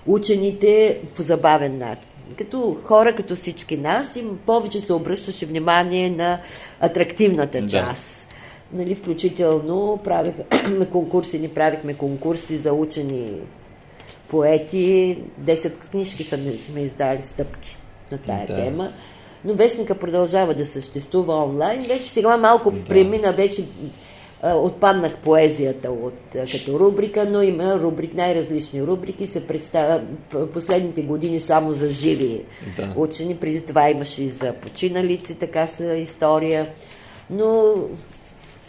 учените 0.08 1.01
по 1.16 1.22
забавен 1.22 1.78
начин. 1.78 2.12
Като 2.38 2.78
хора, 2.84 3.16
като 3.16 3.36
всички 3.36 3.78
нас, 3.78 4.16
им 4.16 4.39
повече 4.45 4.80
се 4.80 4.93
обръщаше 4.93 5.45
внимание 5.45 6.10
на 6.10 6.39
атрактивната 6.80 7.68
част. 7.68 8.20
Да 8.20 8.26
нали, 8.74 8.95
включително 8.95 9.99
правих, 10.03 10.34
на 10.70 10.89
конкурси 10.89 11.39
ни 11.39 11.47
правихме 11.47 11.93
конкурси 11.93 12.58
за 12.58 12.74
учени 12.74 13.32
поети. 14.28 15.18
Десет 15.38 15.78
книжки 15.78 16.24
сме, 16.24 16.58
сме 16.58 16.82
издали 16.82 17.22
стъпки 17.22 17.78
на 18.12 18.18
тая 18.18 18.47
да. 18.47 18.56
тема. 18.56 18.91
Но 19.45 19.53
вестника 19.53 19.95
продължава 19.95 20.53
да 20.53 20.66
съществува 20.66 21.43
онлайн. 21.43 21.82
Вече 21.82 22.10
сега 22.10 22.38
малко 22.38 22.72
да. 22.72 22.84
премина, 22.84 23.34
вече 23.34 23.66
отпаднах 24.44 25.18
поезията 25.18 25.92
от, 25.92 26.14
като 26.52 26.80
рубрика, 26.80 27.26
но 27.30 27.42
има 27.42 27.80
рубрик, 27.80 28.14
най-различни 28.14 28.84
рубрики, 28.84 29.28
се 29.28 29.48
представя 29.48 30.02
последните 30.54 31.02
години 31.02 31.40
само 31.40 31.72
за 31.72 31.90
живи 31.90 32.42
да. 32.78 32.94
учени, 32.96 33.36
преди 33.36 33.62
това 33.62 33.90
имаше 33.90 34.24
и 34.24 34.30
за 34.30 34.54
починалите, 34.54 35.34
така 35.34 35.68
са 35.68 35.96
история. 35.96 36.68
Но 37.30 37.76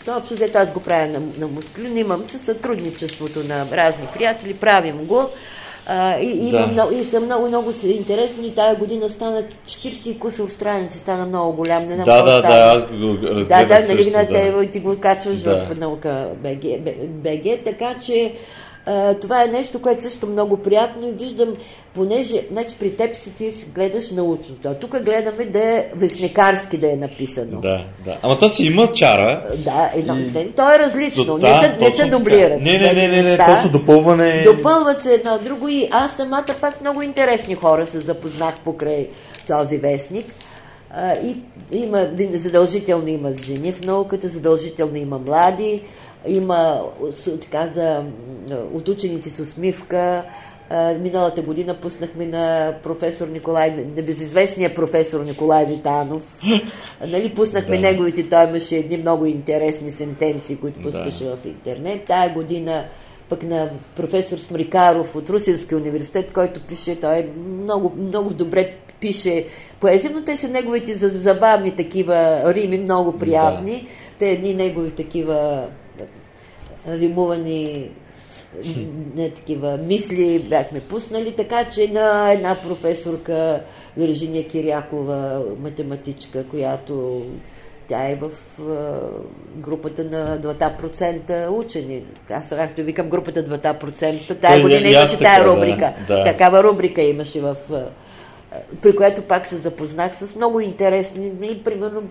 то 0.04 0.16
общо 0.16 0.34
взето 0.34 0.58
аз 0.58 0.72
го 0.72 0.80
правя 0.80 1.08
на, 1.08 1.20
на 1.38 1.46
мускули, 1.48 1.88
но 1.88 1.96
имам 1.96 2.28
със 2.28 2.42
сътрудничеството 2.42 3.44
на 3.44 3.66
разни 3.72 4.06
приятели, 4.14 4.54
правим 4.54 5.06
го. 5.06 5.28
А, 5.88 6.18
и, 6.18 6.50
да. 6.50 6.66
много, 6.66 6.92
и 6.92 7.04
са 7.04 7.20
много, 7.20 7.48
много 7.48 7.70
интересни. 7.84 8.54
Тая 8.54 8.76
година 8.76 9.08
стана 9.08 9.42
40 9.66 10.18
кусор 10.18 10.48
страници, 10.48 10.98
стана 10.98 11.26
много 11.26 11.52
голям. 11.52 11.86
Не 11.86 11.96
да, 11.96 12.22
да, 12.22 12.42
да, 12.42 12.48
аз 12.48 12.82
го 12.82 13.14
Да, 13.48 13.64
да, 13.64 13.94
нали 13.94 14.10
на 14.10 14.24
да. 14.24 14.64
и 14.64 14.70
ти 14.70 14.80
го 14.80 14.96
качваш 15.00 15.38
да. 15.38 15.58
в 15.58 15.78
наука 15.78 16.28
БГ, 16.42 16.80
БГ, 17.08 17.64
така 17.64 17.94
че 18.00 18.32
това 19.20 19.42
е 19.42 19.46
нещо, 19.46 19.82
което 19.82 20.02
също 20.02 20.26
много 20.26 20.56
приятно 20.56 21.08
и 21.08 21.12
виждам, 21.12 21.54
понеже 21.94 22.46
значи, 22.52 22.76
при 22.80 22.96
теб 22.96 23.16
си 23.16 23.34
ти 23.34 23.50
гледаш 23.74 24.10
научното, 24.10 24.68
а 24.68 24.74
тук 24.74 25.02
гледаме 25.02 25.44
да 25.44 25.58
е 25.58 25.88
вестникарски 25.94 26.78
да 26.78 26.92
е 26.92 26.96
написано. 26.96 27.60
Да, 27.60 27.84
да. 28.04 28.18
Ама 28.22 28.38
то 28.38 28.48
си 28.48 28.64
има 28.64 28.92
чара. 28.92 29.46
Да, 29.56 29.90
едно, 29.94 30.16
и... 30.16 30.30
Нали, 30.34 30.52
то 30.56 30.74
е 30.74 30.78
различно, 30.78 31.38
не, 31.38 31.54
се, 31.54 31.76
не 31.80 31.90
се 31.90 32.06
дублират. 32.06 32.60
Не, 32.60 32.78
не, 32.78 32.92
не, 32.92 33.08
не, 33.08 33.22
не, 33.22 33.38
точно 33.38 33.70
допълване. 33.70 34.42
Допълват 34.42 35.02
се 35.02 35.14
едно 35.14 35.38
друго 35.38 35.68
и 35.68 35.88
аз 35.90 36.12
самата 36.12 36.54
пак 36.60 36.80
много 36.80 37.02
интересни 37.02 37.54
хора 37.54 37.86
се 37.86 38.00
запознах 38.00 38.54
покрай 38.64 39.08
този 39.46 39.78
вестник. 39.78 40.26
А, 40.90 41.14
и 41.14 41.36
има, 41.72 42.08
задължително 42.32 43.08
има 43.08 43.32
жени 43.32 43.72
в 43.72 43.80
науката, 43.80 44.28
задължително 44.28 44.96
има 44.96 45.18
млади, 45.18 45.82
има 46.26 46.82
така 47.40 47.66
за 47.66 48.04
от 48.72 48.88
учените 48.88 49.30
с 49.30 49.40
усмивка. 49.40 50.24
Миналата 51.00 51.42
година 51.42 51.74
пуснахме 51.80 52.26
на 52.26 52.74
професор 52.82 53.28
Николай, 53.28 53.70
на 53.96 54.02
безизвестния 54.02 54.74
професор 54.74 55.24
Николай 55.24 55.66
Витанов. 55.66 56.38
нали, 57.06 57.34
пуснахме 57.34 57.76
да. 57.76 57.82
неговите, 57.82 58.28
той 58.28 58.44
имаше 58.44 58.76
едни 58.76 58.96
много 58.96 59.26
интересни 59.26 59.90
сентенции, 59.90 60.56
които 60.56 60.82
пускаше 60.82 61.24
да. 61.24 61.36
в 61.36 61.46
интернет. 61.46 62.04
Тая 62.04 62.34
година 62.34 62.84
пък 63.28 63.42
на 63.42 63.70
професор 63.96 64.38
Смрикаров 64.38 65.16
от 65.16 65.30
Русинския 65.30 65.78
университет, 65.78 66.32
който 66.32 66.60
пише, 66.60 67.00
той 67.00 67.30
много, 67.48 67.92
много 67.96 68.34
добре 68.34 68.74
пише 69.00 69.46
поезия, 69.80 70.10
но 70.14 70.22
те 70.22 70.36
са 70.36 70.48
неговите 70.48 70.94
забавни 70.94 71.70
такива 71.70 72.42
рими, 72.54 72.78
много 72.78 73.18
приятни. 73.18 73.80
Да. 73.80 73.88
Те 74.18 74.30
едни 74.30 74.54
негови 74.54 74.90
такива 74.90 75.68
римувани 76.88 77.90
не 79.16 79.30
такива 79.30 79.76
мисли 79.76 80.38
бяхме 80.38 80.80
пуснали, 80.80 81.32
така 81.32 81.64
че 81.64 81.88
на 81.88 82.32
една 82.32 82.56
професорка 82.62 83.60
Виржиния 83.96 84.48
Кирякова, 84.48 85.44
математичка, 85.60 86.44
която 86.48 87.22
тя 87.88 88.08
е 88.08 88.18
в 88.20 88.30
групата 89.56 90.04
на 90.04 90.38
2% 90.40 91.50
учени. 91.50 92.02
Аз 92.30 92.48
както 92.48 92.82
викам 92.82 93.08
групата 93.08 93.44
2%, 93.58 94.40
тая 94.40 94.62
година 94.62 94.88
имаше 94.88 95.18
тая 95.18 95.44
рубрика. 95.44 95.94
Да, 96.08 96.16
да. 96.16 96.24
Такава 96.24 96.62
рубрика 96.64 97.02
имаше 97.02 97.40
в 97.40 97.56
при 98.82 98.96
което 98.96 99.22
пак 99.22 99.46
се 99.46 99.56
запознах 99.56 100.16
с 100.16 100.36
много 100.36 100.60
интересни, 100.60 101.32
примерно 101.64 102.02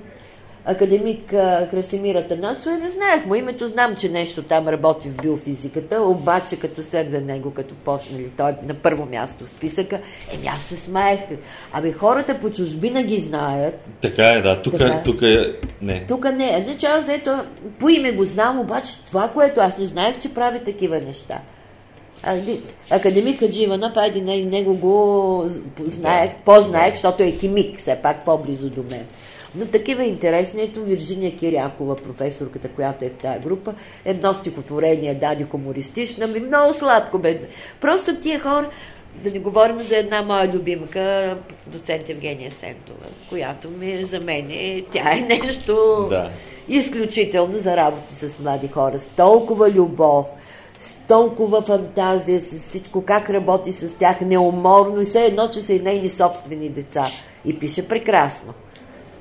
академик 0.65 1.29
Красимир 1.71 2.15
Атанасов, 2.15 2.79
не 2.81 2.89
знаех 2.89 3.25
му 3.25 3.35
името, 3.35 3.67
знам, 3.67 3.95
че 3.95 4.09
нещо 4.09 4.43
там 4.43 4.67
работи 4.67 5.09
в 5.09 5.21
биофизиката, 5.21 6.01
обаче 6.01 6.59
като 6.59 6.83
след 6.83 7.11
за 7.11 7.21
него, 7.21 7.51
като 7.51 7.75
почнали 7.75 8.29
той 8.37 8.51
на 8.67 8.73
първо 8.73 9.05
място 9.05 9.45
в 9.45 9.49
списъка, 9.49 9.99
еми 10.33 10.47
аз 10.47 10.63
се 10.63 10.75
смаех. 10.75 11.19
Абе 11.73 11.91
хората 11.91 12.39
по 12.39 12.49
чужбина 12.49 13.03
ги 13.03 13.19
знаят. 13.19 13.89
Така 14.01 14.29
е, 14.29 14.41
да, 14.41 14.61
тук, 14.61 14.77
така, 14.77 15.01
тук 15.03 15.21
е, 15.21 15.59
не. 15.81 16.05
Тук 16.07 16.31
не, 16.31 16.61
значи 16.65 16.85
аз 16.85 17.09
ето 17.09 17.39
по 17.79 17.89
име 17.89 18.11
го 18.11 18.25
знам, 18.25 18.59
обаче 18.59 18.91
това, 19.05 19.27
което 19.27 19.61
аз 19.61 19.77
не 19.77 19.85
знаех, 19.85 20.17
че 20.17 20.33
прави 20.33 20.59
такива 20.59 20.99
неща. 20.99 21.39
Академик 22.89 23.39
Хадживана, 23.39 23.93
пайди 23.93 24.21
него 24.21 24.75
го 24.75 25.43
знаех, 25.85 26.31
по-знаех, 26.45 26.93
защото 26.93 27.23
е 27.23 27.31
химик, 27.31 27.79
все 27.79 27.95
пак 27.95 28.25
по-близо 28.25 28.69
до 28.69 28.83
мен. 28.83 29.05
Но 29.57 29.65
такива 29.65 30.03
интересни. 30.03 30.61
Ето 30.61 30.83
Виржиния 30.83 31.35
Кирякова, 31.35 31.95
професорката, 31.95 32.69
която 32.69 33.05
е 33.05 33.09
в 33.09 33.17
тази 33.17 33.39
група, 33.39 33.73
едно 34.05 34.33
стихотворение 34.33 35.15
даде 35.15 35.43
хумористична, 35.43 36.27
ми 36.27 36.39
много 36.39 36.73
сладко 36.73 37.19
бе. 37.19 37.39
Просто 37.81 38.15
тия 38.15 38.39
хора, 38.39 38.69
да 39.23 39.31
не 39.31 39.39
говорим 39.39 39.81
за 39.81 39.97
една 39.97 40.21
моя 40.21 40.53
любимка, 40.53 41.37
доцент 41.67 42.09
Евгения 42.09 42.51
Сентова, 42.51 43.05
която 43.29 43.69
ми 43.69 44.03
за 44.03 44.19
мен 44.19 44.47
е, 44.51 44.83
тя 44.91 45.11
е 45.11 45.21
нещо 45.21 46.07
да. 46.09 46.29
изключително 46.67 47.57
за 47.57 47.77
работа 47.77 48.15
с 48.15 48.39
млади 48.39 48.67
хора, 48.67 48.99
с 48.99 49.07
толкова 49.09 49.71
любов, 49.71 50.27
с 50.79 50.97
толкова 51.07 51.61
фантазия, 51.61 52.41
с 52.41 52.69
всичко, 52.69 53.01
как 53.01 53.29
работи 53.29 53.71
с 53.71 53.97
тях 53.97 54.21
неуморно 54.21 55.01
и 55.01 55.05
все 55.05 55.25
едно, 55.25 55.47
че 55.47 55.61
са 55.61 55.73
и 55.73 55.79
нейни 55.79 56.09
собствени 56.09 56.69
деца. 56.69 57.07
И 57.45 57.59
пише 57.59 57.87
прекрасно 57.87 58.53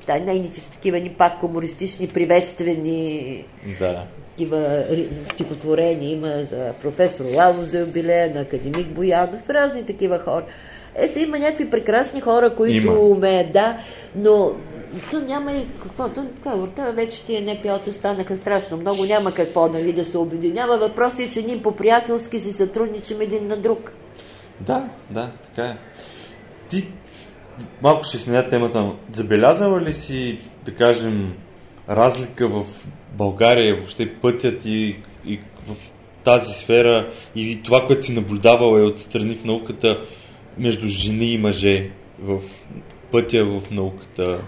да, 0.06 0.18
нейните 0.18 0.60
са 0.60 0.70
такива 0.70 1.00
ни 1.00 1.10
пак 1.10 1.40
комунистични, 1.40 2.08
приветствени 2.08 3.44
да. 3.78 4.04
такива 4.30 4.84
стихотворения. 5.24 6.10
Има 6.12 6.44
за 6.50 6.72
професор 6.80 7.24
Лаво 7.34 7.62
Зеобиле, 7.62 8.28
на 8.34 8.40
академик 8.40 8.86
Боянов, 8.86 9.50
разни 9.50 9.86
такива 9.86 10.18
хора. 10.18 10.44
Ето 10.94 11.18
има 11.18 11.38
някакви 11.38 11.70
прекрасни 11.70 12.20
хора, 12.20 12.54
които 12.54 12.86
има. 12.86 12.98
умеят, 12.98 13.52
да, 13.52 13.78
но 14.16 14.52
то 15.10 15.20
няма 15.20 15.52
и 15.52 15.66
какво. 15.82 16.08
То, 16.08 16.26
това, 16.74 16.90
вече 16.90 17.24
тия 17.24 17.42
НПО-та 17.42 17.92
станаха 17.92 18.36
страшно 18.36 18.76
много. 18.76 19.04
Няма 19.04 19.34
какво 19.34 19.68
нали, 19.68 19.92
да 19.92 20.04
се 20.04 20.18
обединява. 20.18 20.78
Въпросът 20.78 21.20
е, 21.20 21.30
че 21.30 21.42
ние 21.42 21.62
по-приятелски 21.62 22.40
си 22.40 22.52
сътрудничим 22.52 23.20
един 23.20 23.46
на 23.46 23.56
друг. 23.56 23.92
Да, 24.60 24.88
да, 25.10 25.30
така 25.42 25.66
е. 25.66 25.76
Ти 26.68 26.88
малко 27.82 28.04
ще 28.04 28.18
сменя 28.18 28.48
темата. 28.48 28.92
Забелязала 29.12 29.80
ли 29.80 29.92
си, 29.92 30.38
да 30.64 30.74
кажем, 30.74 31.32
разлика 31.88 32.48
в 32.48 32.64
България, 33.12 33.76
въобще 33.76 34.14
пътят 34.14 34.64
и, 34.64 34.96
и 35.26 35.40
в 35.66 35.76
тази 36.24 36.52
сфера 36.52 37.08
и 37.36 37.62
това, 37.62 37.86
което 37.86 38.04
си 38.04 38.12
наблюдавала 38.12 38.80
е 38.80 38.82
отстрани 38.82 39.34
в 39.34 39.44
науката 39.44 40.00
между 40.58 40.88
жени 40.88 41.26
и 41.26 41.38
мъже 41.38 41.90
в 42.22 42.40
пътя 43.12 43.44
в 43.44 43.70
науката? 43.70 44.44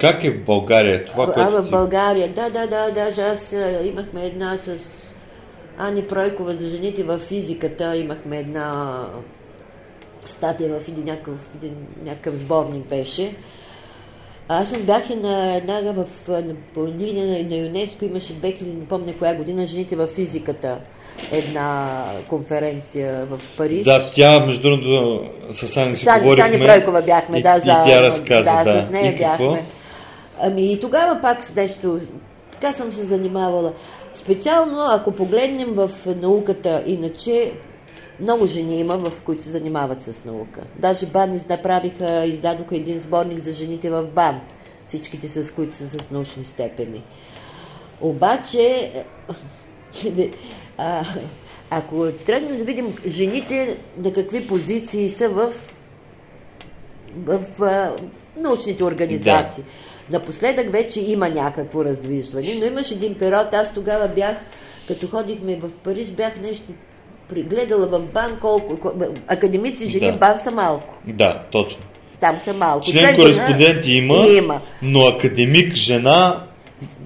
Как 0.00 0.24
е 0.24 0.30
в 0.30 0.44
България? 0.44 1.04
Това, 1.04 1.32
което 1.32 1.56
а, 1.56 1.62
в 1.62 1.70
България, 1.70 2.34
да, 2.34 2.50
да, 2.50 2.66
да, 2.66 2.90
даже 2.90 3.22
аз 3.22 3.54
имахме 3.84 4.26
една 4.26 4.58
с 4.58 4.78
Ани 5.78 6.06
Пройкова 6.06 6.54
за 6.54 6.68
жените 6.68 7.02
в 7.02 7.18
физиката, 7.18 7.96
имахме 7.96 8.38
една 8.38 9.00
статия 10.26 10.80
в 10.80 10.88
един 10.88 11.04
някакъв, 11.04 11.48
един, 11.56 11.76
някакъв 12.04 12.36
сборник 12.36 12.86
беше. 12.86 13.34
Аз 14.48 14.70
съм 14.70 14.82
бях 14.82 15.10
и 15.10 15.14
на 15.14 15.56
една 15.56 15.92
в, 15.92 16.06
по 16.74 16.86
линия 16.86 17.46
на, 17.46 17.56
ЮНЕСКО 17.56 18.04
имаше 18.04 18.32
2000, 18.32 18.78
не 18.78 18.86
помня 18.86 19.14
коя 19.18 19.34
година, 19.34 19.66
жените 19.66 19.96
в 19.96 20.06
физиката 20.06 20.78
една 21.32 22.04
конференция 22.28 23.26
в 23.26 23.40
Париж. 23.56 23.84
Да, 23.84 24.10
тя, 24.14 24.46
между 24.46 24.62
другото, 24.62 25.24
с 25.50 25.76
Ани 25.76 25.96
си 25.96 26.04
Сани, 26.04 26.22
говорихме. 26.22 26.52
Сани 26.52 26.64
Пройкова 26.64 27.02
бяхме, 27.02 27.38
и, 27.38 27.42
да, 27.42 27.58
за, 27.58 27.70
и 27.70 27.90
тя 27.90 28.02
разказа, 28.02 28.62
да, 28.64 28.72
да. 28.72 28.82
с 28.82 28.90
нея 28.90 29.12
и 29.12 29.18
бяхме. 29.18 29.66
Ами 30.40 30.72
и 30.72 30.80
тогава 30.80 31.20
пак 31.20 31.44
с 31.44 31.54
нещо, 31.54 32.00
така 32.52 32.72
съм 32.72 32.92
се 32.92 33.04
занимавала. 33.04 33.72
Специално, 34.14 34.86
ако 34.88 35.12
погледнем 35.12 35.74
в 35.74 35.90
науката, 36.06 36.82
иначе 36.86 37.52
много 38.20 38.46
жени 38.46 38.78
има, 38.78 38.96
в 38.96 39.22
които 39.22 39.42
се 39.42 39.50
занимават 39.50 40.02
с 40.02 40.24
наука. 40.24 40.60
Даже 40.78 41.06
БАН 41.06 41.40
направиха, 41.50 42.24
издадоха 42.26 42.76
един 42.76 42.98
сборник 42.98 43.38
за 43.38 43.52
жените 43.52 43.90
в 43.90 44.02
БАН, 44.02 44.40
всичките 44.84 45.28
с 45.28 45.54
които 45.54 45.74
са 45.76 45.88
с 45.88 46.10
научни 46.10 46.44
степени. 46.44 47.04
Обаче, 48.00 48.92
а, 50.78 51.04
ако 51.70 52.06
тръгнем 52.26 52.58
да 52.58 52.64
видим 52.64 52.96
жените 53.06 53.76
на 53.96 54.12
какви 54.12 54.46
позиции 54.46 55.08
са 55.08 55.28
в, 55.28 55.52
в, 57.16 57.38
в 57.58 57.92
научните 58.36 58.84
организации. 58.84 59.64
Да. 60.10 60.18
Напоследък 60.18 60.70
вече 60.70 61.00
има 61.00 61.28
някакво 61.28 61.84
раздвижване, 61.84 62.54
но 62.58 62.64
имаше 62.64 62.94
един 62.94 63.14
период, 63.14 63.54
аз 63.54 63.74
тогава 63.74 64.08
бях, 64.08 64.36
като 64.88 65.08
ходихме 65.08 65.56
в 65.56 65.70
Париж, 65.84 66.10
бях 66.10 66.40
нещо 66.40 66.72
гледала 67.40 67.86
в 67.86 67.98
бан 67.98 68.38
колко... 68.40 68.92
Академици 69.28 69.86
жени 69.86 70.12
да. 70.12 70.18
бан 70.18 70.38
са 70.38 70.50
малко. 70.50 70.94
Да, 71.06 71.42
точно. 71.50 71.82
Там 72.20 72.38
са 72.38 72.52
малко. 72.54 72.86
Член 72.86 73.16
кореспондент 73.16 73.86
има, 73.86 74.26
има, 74.38 74.60
но 74.82 75.00
академик 75.00 75.74
жена 75.74 76.44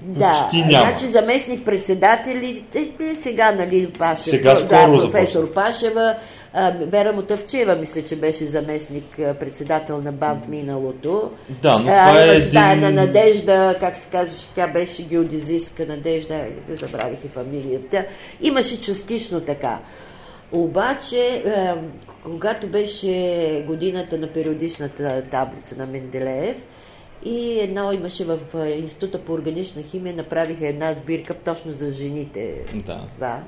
да, 0.07 0.33
почти 0.33 0.65
няма. 0.65 0.89
Значи 0.89 1.07
заместник 1.07 1.65
председатели, 1.65 2.65
е, 2.75 3.05
е, 3.05 3.15
сега, 3.15 3.53
нали, 3.53 3.93
Пашева, 3.99 4.31
сега 4.31 4.55
да, 4.55 4.87
професор 4.87 5.53
Пашева, 5.53 6.15
а, 6.53 6.73
Вера 6.81 7.13
Мотавчева, 7.13 7.77
мисля, 7.77 8.03
че 8.03 8.17
беше 8.17 8.47
заместник 8.47 9.05
председател 9.41 10.01
на 10.03 10.13
БАН 10.13 10.43
миналото. 10.49 11.31
Да, 11.63 11.73
но 11.73 11.79
това 11.79 12.13
а, 12.15 12.33
е 12.33 12.37
един... 12.37 12.81
на 12.81 12.93
Надежда, 12.93 13.75
как 13.81 13.97
се 13.97 14.07
казваше, 14.13 14.47
тя 14.55 14.67
беше 14.67 15.03
геодезистка 15.03 15.87
Надежда, 15.87 16.45
забравих 16.81 17.25
и 17.25 17.29
фамилията. 17.29 18.05
Имаше 18.41 18.81
частично 18.81 19.41
така. 19.41 19.79
Обаче, 20.53 21.45
когато 22.23 22.67
беше 22.67 23.65
годината 23.67 24.19
на 24.19 24.33
периодичната 24.33 25.23
таблица 25.31 25.77
на 25.77 25.87
Менделеев, 25.87 26.67
и 27.25 27.61
едно 27.61 27.93
имаше 27.93 28.25
в 28.25 28.39
е, 28.55 28.71
Института 28.71 29.19
по 29.19 29.33
органична 29.33 29.83
химия, 29.83 30.15
направиха 30.15 30.67
една 30.67 30.93
сбирка 30.93 31.35
точно 31.35 31.73
за 31.73 31.93
жените. 31.93 32.65
Да. 32.87 33.07
Това. 33.15 33.43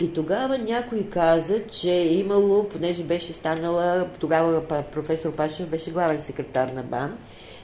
И 0.00 0.12
тогава 0.12 0.58
някой 0.58 1.02
каза, 1.02 1.66
че 1.66 1.90
е 1.90 2.14
имало, 2.14 2.68
понеже 2.68 3.04
беше 3.04 3.32
станала, 3.32 4.08
тогава 4.20 4.62
професор 4.92 5.32
Пашев 5.32 5.68
беше 5.68 5.90
главен 5.90 6.20
секретар 6.20 6.68
на 6.68 6.82
БАН, 6.82 7.18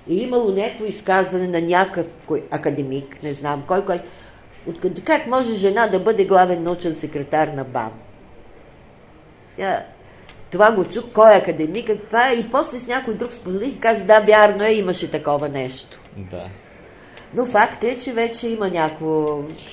и 0.08 0.16
имало 0.16 0.52
някакво 0.52 0.84
изказване 0.84 1.48
на 1.48 1.60
някакъв 1.60 2.06
академик, 2.50 3.22
не 3.22 3.34
знам 3.34 3.64
кой, 3.68 3.84
кой, 3.84 4.00
как 5.04 5.26
може 5.26 5.54
жена 5.54 5.86
да 5.86 6.00
бъде 6.00 6.24
главен 6.24 6.62
научен 6.62 6.94
секретар 6.94 7.48
на 7.48 7.64
БАН? 7.64 7.92
Това 10.50 10.70
го 10.70 10.84
чух, 10.84 11.04
кой 11.12 11.34
е 11.34 11.38
академик, 11.38 11.86
каква 11.86 12.28
е, 12.28 12.34
и 12.34 12.50
после 12.50 12.78
с 12.78 12.86
някой 12.86 13.14
друг 13.14 13.32
споделих 13.32 13.74
и 13.74 13.80
каза, 13.80 14.04
да, 14.04 14.20
вярно 14.20 14.64
е, 14.64 14.72
имаше 14.72 15.10
такова 15.10 15.48
нещо. 15.48 16.00
Да. 16.16 16.44
Но 17.36 17.46
факт 17.46 17.84
е, 17.84 17.96
че 17.96 18.12
вече 18.12 18.48
има 18.48 18.68
някакво... 18.68 19.26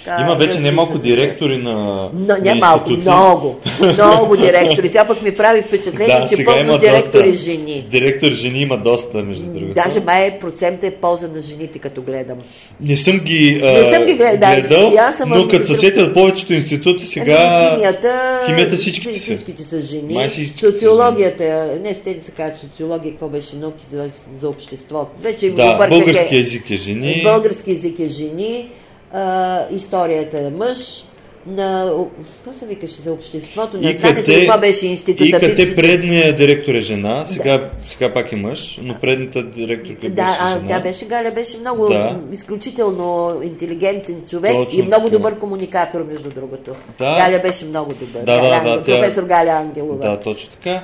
Така, 0.05 0.22
има 0.22 0.36
вече 0.36 0.60
немалко 0.60 0.97
директори 0.97 1.58
на, 1.58 2.10
Но, 2.14 2.38
не 2.41 2.55
малко, 2.55 2.89
много, 2.89 3.55
много 3.93 4.38
директори. 4.41 4.89
Сега 4.89 5.08
пък 5.08 5.22
ми 5.22 5.36
прави 5.36 5.62
впечатление, 5.62 6.20
да, 6.20 6.28
че 6.28 6.45
пълно 6.45 6.78
директори 6.78 7.32
доста, 7.32 7.45
жени. 7.45 7.88
Директори 7.89 8.36
жени 8.36 8.60
има 8.60 8.78
доста, 8.78 9.24
между 9.24 9.45
другото. 9.45 9.74
Даже 9.74 9.99
май 9.99 10.39
процент 10.39 10.84
е 10.84 10.91
полза 10.91 11.28
на 11.36 11.41
жените, 11.41 11.80
като 11.80 12.01
гледам. 12.01 12.38
Не 12.82 12.97
съм 12.97 13.20
ги, 13.20 13.62
а, 13.64 13.74
не 13.74 13.93
съм 13.93 14.05
ги 14.05 14.14
гледал, 14.14 14.55
гледал 14.55 14.89
да, 14.89 15.12
съм 15.12 15.30
но 15.30 15.47
като 15.47 15.68
се 15.68 15.76
сетят 15.76 16.14
повечето 16.14 16.53
институти 16.53 17.05
сега... 17.05 17.38
Ами, 17.39 17.76
химията, 17.76 18.41
химията 18.47 18.76
всичките, 18.76 19.20
всичките 19.20 19.64
са 19.64 19.82
жени. 19.82 20.14
Май 20.14 20.30
всичките 20.30 20.60
Социологията, 20.60 21.74
не 21.84 21.93
ще 21.93 22.14
да 22.14 22.24
се 22.24 22.32
кажа, 22.32 22.55
социология, 22.58 23.12
какво 23.12 23.28
беше 23.28 23.55
науки 23.55 23.86
за, 23.91 24.10
за 24.39 24.49
обществото. 24.49 25.12
Вече 25.24 25.49
да, 25.49 25.88
български 25.89 26.38
език 26.38 26.72
е 26.72 26.76
жени 26.76 27.24
български 27.48 27.72
език 27.72 28.00
е 28.00 28.08
жени, 28.08 28.70
а, 29.12 29.66
историята 29.72 30.38
е 30.38 30.50
мъж, 30.50 31.04
на... 31.48 31.95
Какво 32.36 32.60
се 32.60 32.66
викаше 32.66 33.02
за 33.02 33.12
обществото? 33.12 33.78
Не 33.78 33.93
знаете 33.93 34.45
това 34.45 34.58
беше 34.58 34.88
института? 34.88 35.26
И 35.26 35.32
къде 35.32 35.76
предният 35.76 36.38
директор 36.38 36.74
е 36.74 36.82
жена, 36.82 37.26
сега, 37.26 37.58
да. 37.58 37.70
сега 37.88 38.14
пак 38.14 38.32
е 38.32 38.36
мъж, 38.36 38.80
но 38.84 38.95
предната 39.00 39.43
директорка 39.43 40.10
да, 40.10 40.10
беше 40.10 40.38
а, 40.39 40.50
жена. 40.50 40.68
Тя 40.68 40.80
беше 40.80 41.06
Галя, 41.06 41.32
беше 41.32 41.58
много 41.58 41.88
да. 41.89 42.20
изключително 42.32 43.39
интелигентен 43.43 44.22
човек 44.30 44.52
Точно 44.52 44.80
и 44.80 44.84
много 44.84 45.06
така. 45.06 45.18
добър 45.18 45.39
комуникатор, 45.39 46.04
между 46.04 46.30
другото. 46.30 46.72
Да. 47.00 47.16
Галя 47.18 47.39
беше 47.39 47.66
много 47.66 47.93
добър. 47.93 48.24
Да, 48.24 48.41
да, 48.41 48.50
Галя, 48.50 48.78
да, 48.78 48.84
професор 48.84 49.22
тя... 49.22 49.28
Галя 49.28 49.52
Ангелова. 49.52 50.10
Да, 50.10 50.20
точно 50.20 50.50
така. 50.50 50.84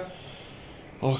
Ох, 1.01 1.19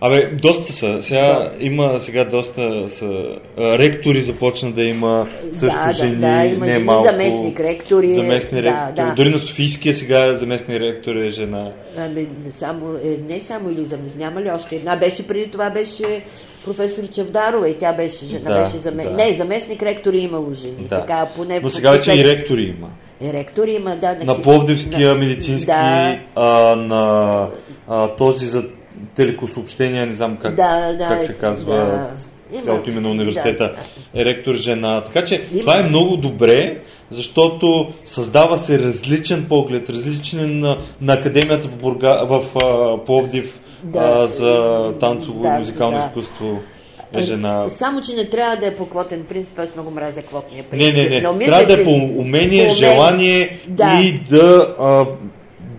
Абе, 0.00 0.26
доста 0.26 0.72
са. 0.72 1.02
Сега 1.02 1.40
доста. 1.40 1.56
има 1.60 2.00
сега 2.00 2.24
доста 2.24 2.90
са. 2.90 3.38
Ректори 3.58 4.22
започна 4.22 4.72
да 4.72 4.82
има 4.82 5.26
също 5.52 5.78
да, 5.86 5.92
жени, 5.92 6.14
да, 6.14 6.20
да, 6.20 6.44
има 6.44 6.66
не 6.66 6.72
жени, 6.72 6.84
малко. 6.84 7.02
заместник 7.02 7.60
ректори. 7.60 8.10
Заместни 8.10 8.62
да, 8.62 8.68
ректори. 8.68 9.06
Да. 9.06 9.14
Дори 9.16 9.30
на 9.30 9.38
Софийския 9.38 9.94
сега 9.94 10.34
заместник 10.34 10.80
ректор 10.80 11.14
е 11.14 11.28
жена. 11.28 11.72
Не, 11.96 12.26
само, 12.56 12.94
е, 13.04 13.16
не 13.28 13.40
само 13.40 13.70
или 13.70 13.84
заместник, 13.84 14.16
няма 14.16 14.42
ли 14.42 14.50
още 14.50 14.76
една? 14.76 14.96
Беше 14.96 15.26
преди 15.26 15.50
това 15.50 15.70
беше 15.70 16.22
професор 16.64 17.08
Чевдарова 17.08 17.68
и 17.68 17.78
тя 17.78 17.92
беше 17.92 18.26
жена. 18.26 18.50
Да, 18.50 18.62
беше 18.62 18.76
заме... 18.76 19.04
да. 19.04 19.10
Не, 19.10 19.32
заместник 19.32 19.82
ректори 19.82 20.18
имало 20.18 20.52
жени. 20.52 20.82
Да. 20.88 21.00
Така, 21.00 21.26
поне 21.36 21.60
Но 21.60 21.70
сега 21.70 21.90
вече 21.90 22.12
и 22.12 22.24
ректори 22.24 22.62
има. 22.62 22.88
Е, 23.22 23.32
ректори 23.32 23.72
има, 23.72 23.96
да. 23.96 24.16
На 24.24 24.42
Пловдивския 24.42 25.08
на... 25.08 25.18
медицински, 25.18 25.66
да. 25.66 26.18
а, 26.34 26.76
на 26.76 27.48
а, 27.88 28.08
този 28.08 28.46
за 28.46 28.64
телекосъобщения, 29.14 30.06
не 30.06 30.14
знам 30.14 30.36
как, 30.36 30.54
Да, 30.54 30.92
да, 30.92 31.08
как 31.08 31.22
се 31.22 31.34
казва 31.34 31.76
да. 32.52 32.60
цялото 32.62 32.90
име 32.90 33.00
на 33.00 33.10
университета, 33.10 33.74
Да. 34.14 34.20
е 34.20 34.24
ректор 34.24 34.54
жена. 34.54 35.00
Така 35.00 35.24
че 35.24 35.34
Има. 35.52 35.60
това 35.60 35.78
е 35.78 35.82
много 35.82 36.16
добре, 36.16 36.78
защото 37.10 37.92
създава 38.04 38.58
се 38.58 38.78
различен 38.78 39.46
поглед, 39.48 39.90
различен 39.90 40.60
на, 40.60 40.78
на 41.00 41.12
академията 41.12 41.68
в, 41.68 41.76
Бурга, 41.76 42.24
в 42.24 42.44
а, 42.56 43.04
Пловдив 43.04 43.60
Да. 43.82 43.98
а, 44.00 44.26
за 44.26 44.92
танцово 45.00 45.40
Да, 45.42 45.48
и 45.48 45.58
музикално 45.58 45.98
да. 45.98 46.04
изкуство 46.06 46.58
е 47.14 47.22
жена. 47.22 47.64
Само, 47.68 48.00
че 48.00 48.12
не 48.12 48.28
трябва 48.28 48.56
да 48.56 48.66
е 48.66 48.74
по 48.76 48.86
квотен 48.86 49.24
принцип, 49.28 49.58
аз 49.58 49.74
много 49.74 49.90
мразя 49.90 50.22
квотния 50.22 50.62
Не, 50.62 50.68
принцип. 50.70 50.94
не, 50.96 51.08
не. 51.08 51.20
Но 51.20 51.32
мисля, 51.32 51.50
Трябва 51.52 51.66
да 51.76 51.80
е 51.82 51.84
по 51.84 51.90
умение, 52.20 52.68
по 52.68 52.74
желание 52.74 53.58
Да. 53.68 54.00
и 54.02 54.20
да, 54.30 54.74
а, 54.80 55.06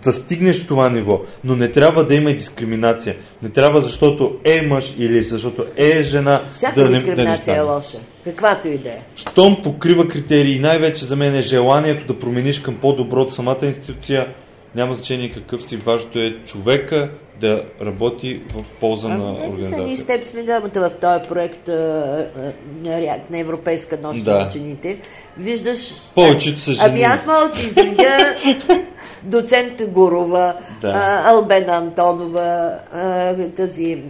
да 0.03 0.13
стигнеш 0.13 0.67
това 0.67 0.89
ниво. 0.89 1.21
Но 1.43 1.55
не 1.55 1.71
трябва 1.71 2.03
да 2.05 2.15
има 2.15 2.31
и 2.31 2.35
дискриминация. 2.35 3.15
Не 3.41 3.49
трябва 3.49 3.81
защото 3.81 4.35
е 4.43 4.61
мъж 4.61 4.95
или 4.97 5.23
защото 5.23 5.65
е 5.77 6.03
жена 6.03 6.43
Всяка 6.53 6.75
да 6.75 6.81
не, 6.83 6.89
да 6.89 6.93
не 6.93 6.99
дискриминация 6.99 7.55
е 7.55 7.61
лоша. 7.61 7.97
Каквато 8.23 8.67
и 8.67 8.77
да 8.77 8.89
е. 8.89 8.99
Щом 9.15 9.63
покрива 9.63 10.07
критерии, 10.07 10.55
и 10.55 10.59
най-вече 10.59 11.05
за 11.05 11.15
мен 11.15 11.35
е 11.35 11.41
желанието 11.41 12.13
да 12.13 12.19
промениш 12.19 12.59
към 12.59 12.75
по-добро 12.75 13.21
от 13.21 13.33
самата 13.33 13.57
институция, 13.63 14.27
няма 14.75 14.93
значение 14.93 15.31
какъв 15.31 15.63
си, 15.63 15.77
важното 15.77 16.19
е 16.19 16.35
човека 16.45 17.09
да 17.41 17.63
работи 17.81 18.41
в 18.53 18.67
полза 18.79 19.07
на 19.07 19.31
Ето 19.31 19.41
Ами, 19.45 19.45
са 19.45 19.51
ние 19.51 19.55
с 19.55 19.71
организацията. 19.71 20.13
теб 20.13 20.25
сме 20.25 20.43
двамата 20.43 20.89
в 20.89 20.91
този 21.01 21.29
проект 21.29 21.69
а, 21.69 21.71
а, 21.73 22.89
на, 22.89 23.17
на 23.29 23.39
Европейска 23.39 23.97
нощ 24.01 24.23
Да. 24.23 24.39
на 24.39 24.47
учените. 24.47 24.99
Виждаш... 25.37 25.93
Повечето 26.15 26.59
са 26.59 26.71
Ами 26.81 26.97
жени. 26.97 27.01
аз 27.13 27.25
мога 27.25 27.47
да 27.47 27.53
ти 27.53 27.67
изредя 27.67 28.35
доцент 29.27 29.89
Гурова, 29.89 30.53
Да. 30.81 30.87
а, 30.87 31.29
Албена 31.29 31.75
Антонова, 31.75 32.71
а, 32.93 33.33
тази... 33.55 34.03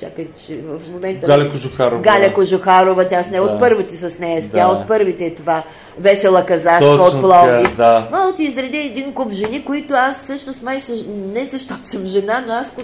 Чакай, 0.00 0.28
че 0.46 0.56
в 0.56 0.80
момента... 0.92 1.26
Галя 1.26 1.50
Кожухарова. 1.50 2.02
Галя 2.02 2.34
Кожухарова, 2.34 3.08
тя 3.08 3.22
с 3.22 3.30
нея 3.30 3.42
Да. 3.42 3.50
от 3.50 3.58
първите 3.58 3.96
с 3.96 4.18
нея, 4.18 4.42
тя 4.52 4.66
Да. 4.68 4.72
от 4.72 4.88
първите 4.88 5.24
е 5.24 5.34
това. 5.34 5.62
Весела 5.98 6.46
казашка 6.46 6.80
Точно 6.80 7.04
от 7.04 7.20
Пловдив. 7.20 7.76
да. 7.76 8.08
Мога 8.12 8.24
да 8.26 8.34
ти 8.34 8.44
изредя 8.44 8.78
един 8.78 9.12
куп 9.14 9.32
жени, 9.32 9.64
които 9.64 9.94
аз 9.94 10.22
всъщност 10.22 10.62
май 10.62 10.78
не 11.34 11.46
защото 11.46 11.86
съм 11.86 12.06
жена, 12.06 12.44
но 12.46 12.52
аз 12.52 12.74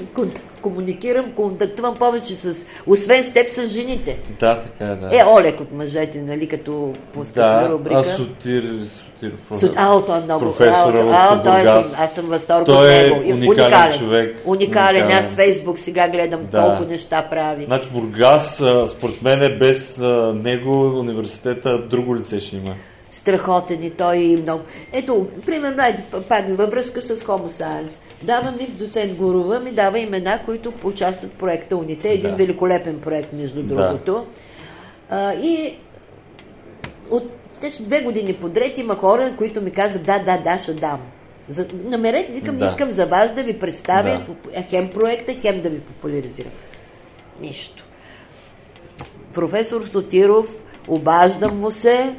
комуникирам, 0.62 1.32
контактувам 1.32 1.94
повече 1.94 2.36
с, 2.36 2.54
освен 2.86 3.24
с 3.24 3.32
теб, 3.32 3.50
с 3.50 3.68
жените. 3.68 4.18
Да, 4.40 4.61
така 4.61 4.92
е, 4.92 4.96
да. 4.96 5.09
Е, 5.12 5.24
Олег 5.24 5.61
от 5.61 5.72
мъжете, 5.72 6.18
нали, 6.22 6.48
като 6.48 6.92
пускат 7.14 7.36
на 7.36 7.62
да, 7.62 7.68
рубрика. 7.68 7.98
а 8.00 8.04
Сотир, 8.04 8.62
Сотир, 8.62 9.32
С, 9.52 9.70
а, 9.76 10.00
той 10.06 10.18
е 10.18 10.20
много. 10.20 10.40
професора 10.44 11.11
а, 11.12 11.34
от 11.34 11.44
той 11.44 11.61
е, 11.61 11.64
Бургас. 11.64 12.00
аз 12.00 12.12
съм 12.14 12.24
възторг 12.24 12.66
Той 12.66 12.94
е 12.94 13.11
от 13.11 13.11
него. 13.11 13.28
И 13.28 13.32
уникален 13.32 13.92
човек. 13.98 14.36
Уникален. 14.44 15.02
Уникален. 15.02 15.18
Аз 15.18 15.26
Фейсбук 15.26 15.78
сега 15.78 16.09
гледам 16.09 16.40
Да. 16.50 16.62
колко 16.62 16.92
неща 16.92 17.26
прави. 17.30 17.64
Значи 17.64 17.88
Бургас, 17.92 18.62
според 18.88 19.22
мен 19.22 19.42
е 19.42 19.56
без 19.59 19.98
него 20.34 20.98
университета 20.98 21.78
друго 21.88 22.16
лице 22.16 22.40
ще 22.40 22.56
има. 22.56 22.74
Страхотен 23.11 23.82
и 23.84 23.90
той 23.90 24.16
и 24.16 24.36
много. 24.36 24.62
Ето, 24.92 25.26
примерно, 25.46 25.82
ето, 25.84 26.22
пак 26.28 26.44
във 26.48 26.70
връзка 26.70 27.00
с 27.00 27.16
Homo 27.16 27.46
Science. 27.46 27.92
Дава 28.22 28.50
ми 28.50 28.66
доцент 28.66 29.14
Гурова, 29.14 29.61
ми 29.61 29.70
дава 29.70 29.98
имена, 29.98 30.40
които 30.44 30.72
участват 30.84 31.32
в 31.32 31.36
проекта 31.36 31.76
Уните. 31.76 32.09
Един 32.09 32.30
Да. 32.30 32.36
великолепен 32.36 33.00
проект, 33.00 33.32
между 33.32 33.62
Да. 33.62 33.74
другото. 33.74 34.26
А, 35.11 35.34
и 35.34 35.78
от 37.11 37.24
вече 37.62 37.82
две 37.82 38.00
години 38.00 38.34
подред 38.34 38.78
има 38.78 38.94
хора, 38.94 39.34
които 39.38 39.62
ми 39.62 39.70
казват, 39.70 40.02
да, 40.02 40.18
да, 40.18 40.38
да, 40.38 40.59
ще 40.59 40.74
дам. 40.74 41.00
За, 41.48 41.66
намерете, 41.84 42.32
викам, 42.32 42.56
Да. 42.56 42.64
искам 42.64 42.92
за 42.92 43.06
вас 43.06 43.34
да 43.34 43.42
ви 43.42 43.59
представя 43.59 44.24
Да. 44.26 44.50
да. 44.54 44.62
хем 44.62 44.90
проекта, 44.90 45.34
хем 45.40 45.61
да 45.61 45.70
ви 45.70 45.80
популяризирам. 45.80 46.52
Нищо. 47.40 47.84
Професор 49.34 49.82
Сотиров, 49.86 50.64
обаждам 50.88 51.59
му 51.59 51.70
се, 51.70 52.14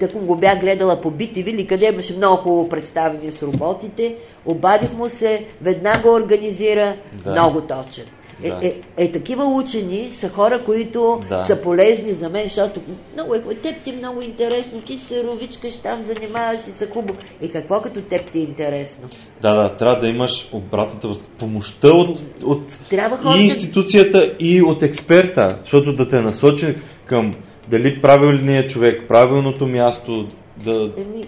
Тако 0.00 0.18
го 0.18 0.36
бях 0.36 0.60
гледала 0.60 1.00
по 1.00 1.10
BTV 1.10 1.48
или 1.48 1.66
къде 1.66 1.86
имаше 1.86 2.16
много 2.16 2.36
хубаво 2.36 2.68
представени 2.68 3.32
с 3.32 3.42
роботите. 3.42 4.16
Обадих 4.46 4.92
му 4.92 5.08
се, 5.08 5.44
веднага 5.62 6.10
организира, 6.10 6.96
Да. 7.24 7.30
много 7.32 7.60
точен. 7.60 8.04
Е, 8.42 8.48
Да. 8.48 8.60
е, 8.62 8.74
е, 8.96 9.12
такива 9.12 9.44
учени 9.44 10.10
са 10.12 10.28
хора, 10.28 10.60
които 10.64 11.20
Да. 11.28 11.42
са 11.42 11.56
полезни 11.56 12.12
за 12.12 12.28
мен, 12.28 12.44
защото 12.44 12.80
много 13.12 13.34
е, 13.34 13.54
теб 13.54 13.82
ти 13.84 13.90
е 13.90 13.92
много 13.92 14.22
интересно, 14.22 14.80
ти 14.80 14.98
се 14.98 15.24
ровичкаш 15.24 15.76
там, 15.76 16.04
занимаваш 16.04 16.60
и 16.60 16.70
се 16.70 16.86
хубаво. 16.86 17.18
И 17.42 17.50
какво 17.50 17.80
като 17.80 18.00
теб 18.00 18.30
ти 18.30 18.38
е 18.38 18.42
интересно? 18.42 19.08
Да, 19.42 19.54
да, 19.54 19.68
трябва 19.68 20.00
да 20.00 20.08
имаш 20.08 20.48
обратната 20.52 21.08
връзка. 21.08 21.24
Помощта 21.38 21.88
от, 21.88 22.18
от 22.42 22.78
Трябва 22.90 23.16
и 23.16 23.18
хората- 23.18 23.40
институцията, 23.40 24.34
и 24.38 24.62
от 24.62 24.82
експерта, 24.82 25.58
защото 25.62 25.92
да 25.92 26.08
те 26.08 26.20
насочи 26.20 26.74
към 27.04 27.34
дали 27.68 28.02
правилният 28.02 28.70
човек, 28.70 29.02
правилното 29.08 29.66
място, 29.66 30.28
да... 30.56 30.92
Еми, 30.96 31.24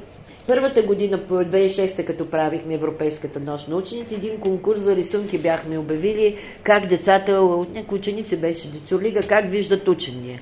първата 0.46 0.82
година, 0.82 1.18
по 1.18 1.34
2006 1.34 2.04
като 2.04 2.30
правихме 2.30 2.74
Европейската 2.74 3.40
нощ 3.40 3.68
на 3.68 3.76
учените, 3.76 4.14
един 4.14 4.38
конкурс 4.38 4.80
за 4.80 4.96
рисунки 4.96 5.38
бяхме 5.38 5.78
обявили 5.78 6.36
как 6.62 6.86
децата, 6.86 7.32
от 7.32 7.74
някои 7.74 7.98
ученици 7.98 8.36
беше 8.36 8.70
дечурлига, 8.70 9.22
как 9.22 9.50
виждат 9.50 9.88
учения. 9.88 10.40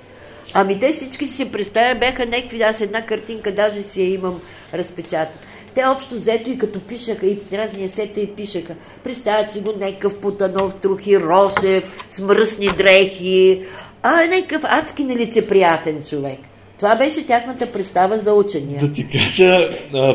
Ами 0.55 0.79
те 0.79 0.93
всички 0.93 1.27
си 1.27 1.53
представя, 1.53 1.99
бяха 1.99 2.27
някакви, 2.27 2.63
аз 2.63 2.81
една 2.81 3.07
картинка 3.07 3.55
даже 3.55 3.83
си 3.83 4.03
я 4.03 4.13
имам 4.13 4.41
разпечатана. 4.75 5.39
те 5.75 5.85
общо 5.85 6.15
взето 6.15 6.51
и 6.51 6.59
като 6.59 6.81
пишеха, 6.81 7.27
и 7.27 7.39
разни 7.53 7.85
есета 7.85 8.21
и 8.21 8.27
пишеха. 8.27 8.75
Представят 9.05 9.51
си 9.51 9.61
го 9.61 9.73
някакъв 9.81 10.21
Путанов, 10.21 10.75
Трухи, 10.75 11.21
Рошев, 11.21 12.07
с 12.11 12.21
мръсни 12.21 12.69
дрехи, 12.69 13.63
а 14.09 14.25
е 14.25 14.29
някакъв 14.29 14.63
адски 14.65 15.05
нелицеприятен 15.05 16.03
човек. 16.03 16.39
Това 16.79 16.97
беше 16.97 17.27
тяхната 17.27 17.73
представа 17.73 18.19
за 18.19 18.33
учения. 18.33 18.81
Да 18.81 18.93
ти 18.93 19.09
кажа, 19.09 19.59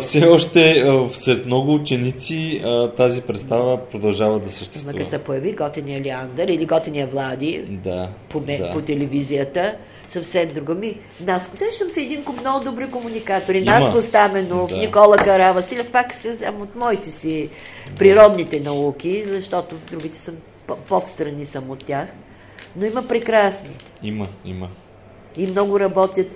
все 0.01 0.27
още 0.27 0.83
сред 1.13 1.45
много 1.45 1.73
ученици 1.73 2.63
тази 2.97 3.21
представа 3.21 3.77
продължава 3.77 4.39
да 4.39 4.49
съществува. 4.49 4.97
Като 4.97 5.09
се 5.09 5.17
появи 5.17 5.53
готения 5.53 6.01
Леандър 6.01 6.47
или 6.47 6.65
готения 6.65 7.07
Влади 7.07 7.63
да, 7.69 8.09
по, 8.29 8.39
да. 8.39 8.71
по 8.73 8.81
телевизията, 8.81 9.75
съвсем 10.09 10.47
друго. 10.47 10.73
Ми, 10.73 10.97
Наско, 11.27 11.55
сещам 11.55 11.89
се 11.89 12.01
един 12.01 12.23
много 12.41 12.65
добри 12.65 12.89
комуникатори. 12.89 13.57
Има. 13.57 13.79
Наско 13.79 14.01
Стаменов, 14.01 14.69
да. 14.69 14.77
Никола 14.77 15.17
Кара 15.17 15.53
Василев, 15.53 15.91
пак 15.91 16.13
съм 16.13 16.61
от 16.61 16.75
моите 16.75 17.11
си 17.11 17.49
природните 17.97 18.59
науки, 18.59 19.23
защото 19.27 19.75
другите 19.91 20.17
съм 20.17 20.35
по-встрани 20.87 21.45
съм 21.45 21.69
от 21.69 21.85
тях. 21.85 22.07
Но 22.75 22.85
има 22.85 23.07
прекрасни. 23.07 23.75
Има, 24.03 24.25
има. 24.45 24.69
И 25.37 25.47
много 25.47 25.79
работят. 25.79 26.27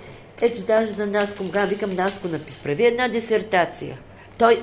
Ето 0.42 0.62
даже 0.62 0.96
на 0.96 1.06
Наско, 1.06 1.44
кога 1.44 1.64
викам 1.64 1.94
Наско, 1.94 2.28
напис, 2.28 2.56
прави 2.56 2.86
една 2.86 3.08
дисертация. 3.08 3.98
Той 4.38 4.58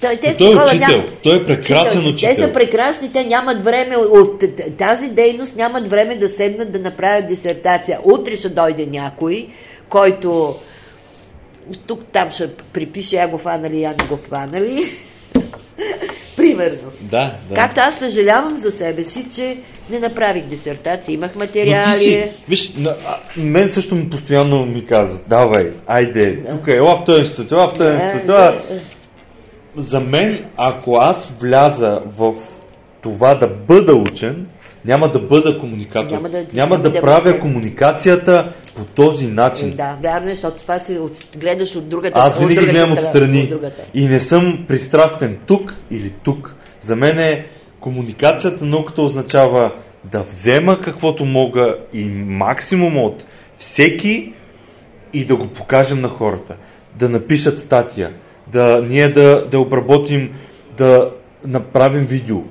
той, 0.00 0.16
те 0.16 0.36
той 0.38 0.52
е 0.52 0.56
учител. 0.56 0.88
Няма... 0.88 1.04
Той 1.22 1.36
е 1.36 1.46
прекрасен 1.46 2.00
учител. 2.00 2.10
учител. 2.10 2.28
Те 2.28 2.34
са 2.34 2.52
прекрасни, 2.52 3.12
те 3.12 3.24
нямат 3.24 3.64
време 3.64 3.96
от 3.96 4.44
тази 4.78 5.08
дейност, 5.08 5.56
нямат 5.56 5.88
време 5.88 6.16
да 6.16 6.28
седнат 6.28 6.72
да 6.72 6.78
направят 6.78 7.26
дисертация. 7.26 8.00
Утре 8.04 8.36
ще 8.36 8.48
дойде 8.48 8.86
някой, 8.86 9.48
който 9.88 10.56
тук 11.86 12.00
там 12.12 12.30
ще 12.30 12.54
припише, 12.54 13.16
я 13.16 13.28
го 13.28 13.38
фанали, 13.38 13.82
я 13.82 13.90
не 13.90 14.06
го 14.08 14.16
фанали. 14.16 14.82
Примерно. 16.56 16.90
Да, 17.00 17.32
да. 17.48 17.54
Както 17.54 17.80
аз 17.80 17.98
съжалявам 17.98 18.58
за 18.58 18.70
себе 18.70 19.04
си, 19.04 19.26
че 19.34 19.58
не 19.90 19.98
направих 19.98 20.44
дисертация, 20.44 21.14
имах 21.14 21.36
материали. 21.36 21.98
Си, 21.98 22.32
виж, 22.48 22.72
на, 22.74 22.90
а, 23.06 23.16
мен 23.36 23.68
също 23.68 23.94
ми 23.94 24.10
постоянно 24.10 24.66
ми 24.66 24.84
казват, 24.84 25.24
давай, 25.28 25.70
айде, 25.86 26.36
да. 26.36 26.50
тук 26.50 26.68
е, 26.68 26.76
ела 26.76 26.96
в 26.96 27.04
този 27.04 27.20
институт, 27.20 27.52
ела 27.52 27.68
в 27.68 27.72
този 27.72 27.90
институт. 27.90 28.26
Да, 28.26 28.58
за 29.76 30.00
мен, 30.00 30.44
ако 30.56 30.96
аз 30.96 31.32
вляза 31.40 32.00
в 32.06 32.34
това 33.00 33.34
да 33.34 33.46
бъда 33.46 33.94
учен, 33.94 34.46
няма 34.84 35.08
да 35.08 35.18
бъда 35.18 35.58
комуникатор. 35.58 36.10
Няма 36.10 36.28
да, 36.28 36.46
няма 36.52 36.78
да, 36.78 36.90
да 36.90 37.00
правя 37.00 37.32
да 37.32 37.40
комуникацията 37.40 38.52
по 38.76 38.84
този 38.84 39.26
начин. 39.26 39.70
Да, 39.70 39.98
вярно, 40.02 40.28
защото 40.28 40.62
това 40.62 40.80
си 40.80 40.98
от, 40.98 41.12
гледаш 41.36 41.76
от 41.76 41.88
другата 41.88 42.20
Аз 42.20 42.38
винаги 42.38 42.58
от 42.58 42.64
гледам 42.64 42.92
отстрани 42.92 43.54
от 43.54 43.72
и 43.94 44.04
не 44.04 44.20
съм 44.20 44.64
пристрастен 44.68 45.38
тук 45.46 45.74
или 45.90 46.10
тук. 46.10 46.54
За 46.80 46.96
мен 46.96 47.18
е 47.18 47.46
комуникацията, 47.80 48.64
науката 48.64 49.02
означава 49.02 49.72
да 50.04 50.22
взема 50.22 50.80
каквото 50.80 51.24
мога 51.24 51.76
и 51.92 52.04
максимум 52.26 52.96
от 52.96 53.24
всеки 53.58 54.32
и 55.12 55.24
да 55.24 55.36
го 55.36 55.46
покажем 55.46 56.00
на 56.00 56.08
хората. 56.08 56.56
Да 56.98 57.08
напишат 57.08 57.60
статия, 57.60 58.12
да 58.52 58.84
ние 58.88 59.08
да, 59.08 59.48
да 59.50 59.60
обработим, 59.60 60.30
да 60.76 61.10
направим 61.44 62.04
видео, 62.04 62.42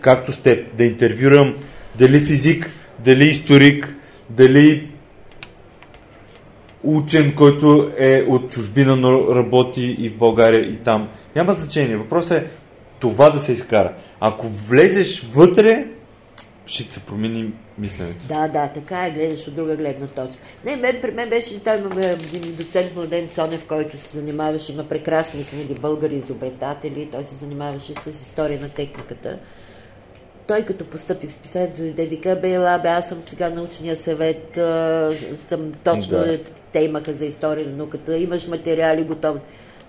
както 0.00 0.32
с 0.32 0.38
теб, 0.38 0.76
да 0.76 0.84
интервюрам 0.84 1.54
дали 1.98 2.20
физик, 2.20 2.70
дали 2.98 3.28
историк, 3.28 3.96
дали 4.30 4.93
учен, 6.84 7.34
който 7.36 7.92
е 7.98 8.24
от 8.28 8.50
чужбина, 8.50 8.96
но 8.96 9.34
работи 9.34 9.96
и 9.98 10.08
в 10.08 10.16
България, 10.16 10.60
и 10.60 10.76
там. 10.76 11.08
Няма 11.36 11.52
значение. 11.52 11.96
Въпросът 11.96 12.42
е 12.42 12.46
това 13.00 13.30
да 13.30 13.38
се 13.38 13.52
изкара. 13.52 13.94
Ако 14.20 14.48
влезеш 14.48 15.20
вътре, 15.34 15.86
ще 16.66 16.92
се 16.92 17.00
промени 17.00 17.52
мисленето. 17.78 18.26
Да, 18.26 18.48
да, 18.48 18.68
така 18.68 19.06
е, 19.06 19.10
гледаш 19.10 19.48
от 19.48 19.54
друга 19.54 19.76
гледна 19.76 20.06
точка. 20.06 20.42
Не, 20.64 20.76
мен, 20.76 20.98
при 21.02 21.10
мен 21.10 21.28
беше, 21.30 21.64
той 21.64 21.78
имаме 21.78 22.06
един 22.34 22.54
доцент 22.54 22.96
Младен 22.96 23.28
Цонев, 23.28 23.66
който 23.66 23.98
се 23.98 24.18
занимаваше, 24.18 24.72
има 24.72 24.88
прекрасни 24.88 25.44
книги, 25.44 25.74
българи 25.74 26.16
изобретатели, 26.16 27.08
той 27.12 27.24
се 27.24 27.34
занимаваше 27.34 27.92
с 27.94 28.06
история 28.06 28.60
на 28.60 28.68
техниката. 28.68 29.38
Той 30.46 30.62
като 30.62 30.84
постъпи 30.84 31.26
в 31.26 31.32
списанието, 31.32 31.80
дойде 31.80 32.06
вика, 32.06 32.38
бе, 32.42 32.52
ела, 32.52 32.78
бе, 32.82 32.88
аз 32.88 33.08
съм 33.08 33.22
сега 33.22 33.50
научния 33.50 33.96
съвет, 33.96 34.58
съм 35.48 35.72
точно, 35.84 36.10
да. 36.10 36.38
Те 36.74 36.80
имаха 36.80 37.12
за 37.12 37.24
история 37.24 37.66
на 37.66 37.76
науката, 37.76 38.16
имаш 38.16 38.46
материали 38.46 39.02
готови. 39.02 39.40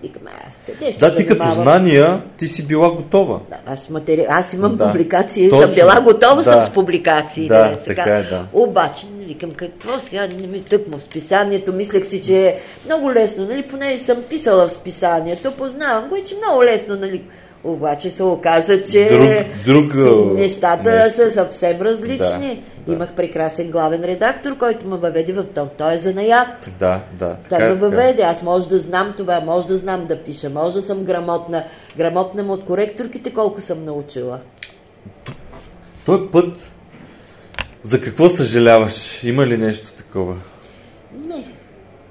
Викам, 0.02 0.22
къде 0.66 0.92
ще 0.92 1.00
да, 1.00 1.14
ти 1.14 1.26
като 1.26 1.50
знания, 1.50 2.22
ти 2.36 2.48
си 2.48 2.66
била 2.66 2.90
готова. 2.90 3.40
Да, 3.50 3.56
аз, 3.66 3.90
матери... 3.90 4.26
аз 4.28 4.52
имам 4.52 4.76
да. 4.76 4.86
публикации, 4.86 5.50
Точно. 5.50 5.62
съм 5.62 5.74
била 5.74 6.00
готова 6.00 6.34
да. 6.34 6.42
съм 6.42 6.62
с 6.62 6.70
публикации. 6.70 7.48
Да, 7.48 7.68
да, 7.68 7.76
така. 7.76 7.84
така 7.84 8.16
е, 8.16 8.22
да. 8.22 8.46
Обаче, 8.52 9.06
викам, 9.18 9.50
какво 9.50 9.98
сега 9.98 10.28
не 10.40 10.46
ми 10.46 10.64
тъкмо 10.64 10.98
в 10.98 11.02
списанието, 11.02 11.72
мислех 11.72 12.06
си, 12.06 12.22
че 12.22 12.46
е 12.46 12.58
много 12.84 13.12
лесно, 13.12 13.44
нали, 13.44 13.62
поне 13.62 13.98
съм 13.98 14.22
писала 14.30 14.68
в 14.68 14.72
списанието, 14.72 15.52
познавам 15.52 16.08
го 16.08 16.16
и 16.16 16.24
че 16.24 16.34
много 16.36 16.64
лесно, 16.64 16.96
нали, 16.96 17.22
обаче 17.66 18.10
се 18.10 18.22
оказа, 18.22 18.82
че 18.82 19.08
друг, 19.66 19.92
друг, 19.92 20.34
нещата 20.34 20.90
нещо. 20.90 21.16
са 21.16 21.30
съвсем 21.30 21.80
различни. 21.80 22.62
Да, 22.86 22.92
Имах 22.92 23.14
прекрасен 23.14 23.70
главен 23.70 24.04
редактор, 24.04 24.58
който 24.58 24.88
ме 24.88 24.96
въведе 24.96 25.32
в 25.32 25.44
това. 25.54 25.68
Той 25.78 25.94
е 25.94 25.98
занаят. 25.98 26.72
Да, 26.80 27.02
да. 27.18 27.36
Той 27.48 27.58
ме 27.58 27.64
е, 27.64 27.74
въведе. 27.74 28.22
Аз 28.22 28.42
може 28.42 28.68
да 28.68 28.78
знам 28.78 29.14
това, 29.16 29.40
може 29.40 29.66
да 29.66 29.76
знам 29.76 30.04
да 30.04 30.22
пиша, 30.22 30.50
може 30.50 30.74
да 30.74 30.82
съм 30.82 31.04
грамотна. 31.04 31.64
Грамотна 31.96 32.42
му 32.42 32.52
от 32.52 32.64
коректорките 32.64 33.34
колко 33.34 33.60
съм 33.60 33.84
научила. 33.84 34.40
Той 36.06 36.30
път, 36.30 36.70
за 37.82 38.00
какво 38.00 38.28
съжаляваш? 38.28 39.24
Има 39.24 39.46
ли 39.46 39.56
нещо 39.56 39.92
такова? 39.92 40.34
Не, 41.26 41.44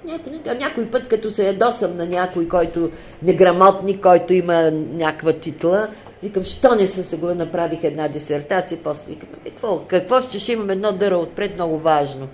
някой, 0.05 0.55
някой 0.55 0.85
път, 0.85 1.07
като 1.07 1.31
се 1.31 1.47
ядосам 1.47 1.97
на 1.97 2.05
някой, 2.05 2.47
който 2.47 2.91
неграмотник, 3.23 4.01
който 4.01 4.33
има 4.33 4.71
някаква 4.71 5.33
титла, 5.33 5.87
викам, 6.23 6.43
що 6.43 6.75
не 6.75 6.87
се 6.87 7.17
го 7.17 7.35
направих 7.35 7.83
една 7.83 8.07
дисертация, 8.07 8.79
после 8.83 9.11
викам, 9.11 9.29
какво, 9.45 9.81
какво 9.87 10.21
ще, 10.21 10.39
ще 10.39 10.51
имам 10.53 10.69
едно 10.69 10.91
дъра 10.91 11.17
отпред, 11.17 11.55
много 11.55 11.77
важно. 11.77 12.27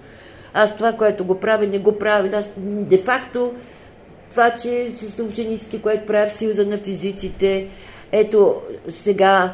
Аз 0.54 0.78
това, 0.78 0.94
което 0.94 1.26
го 1.26 1.40
правя, 1.40 1.68
не 1.68 1.80
го 1.80 2.00
правя. 2.00 2.38
Аз, 2.38 2.52
де-факто, 2.58 3.54
това, 4.32 4.50
че 4.52 4.92
с 4.96 5.24
учениците, 5.24 5.82
което 5.82 6.06
правя 6.06 6.28
в 6.28 6.34
Съюза 6.34 6.66
на 6.66 6.78
физиците, 6.78 7.68
ето 8.12 8.62
сега, 8.90 9.54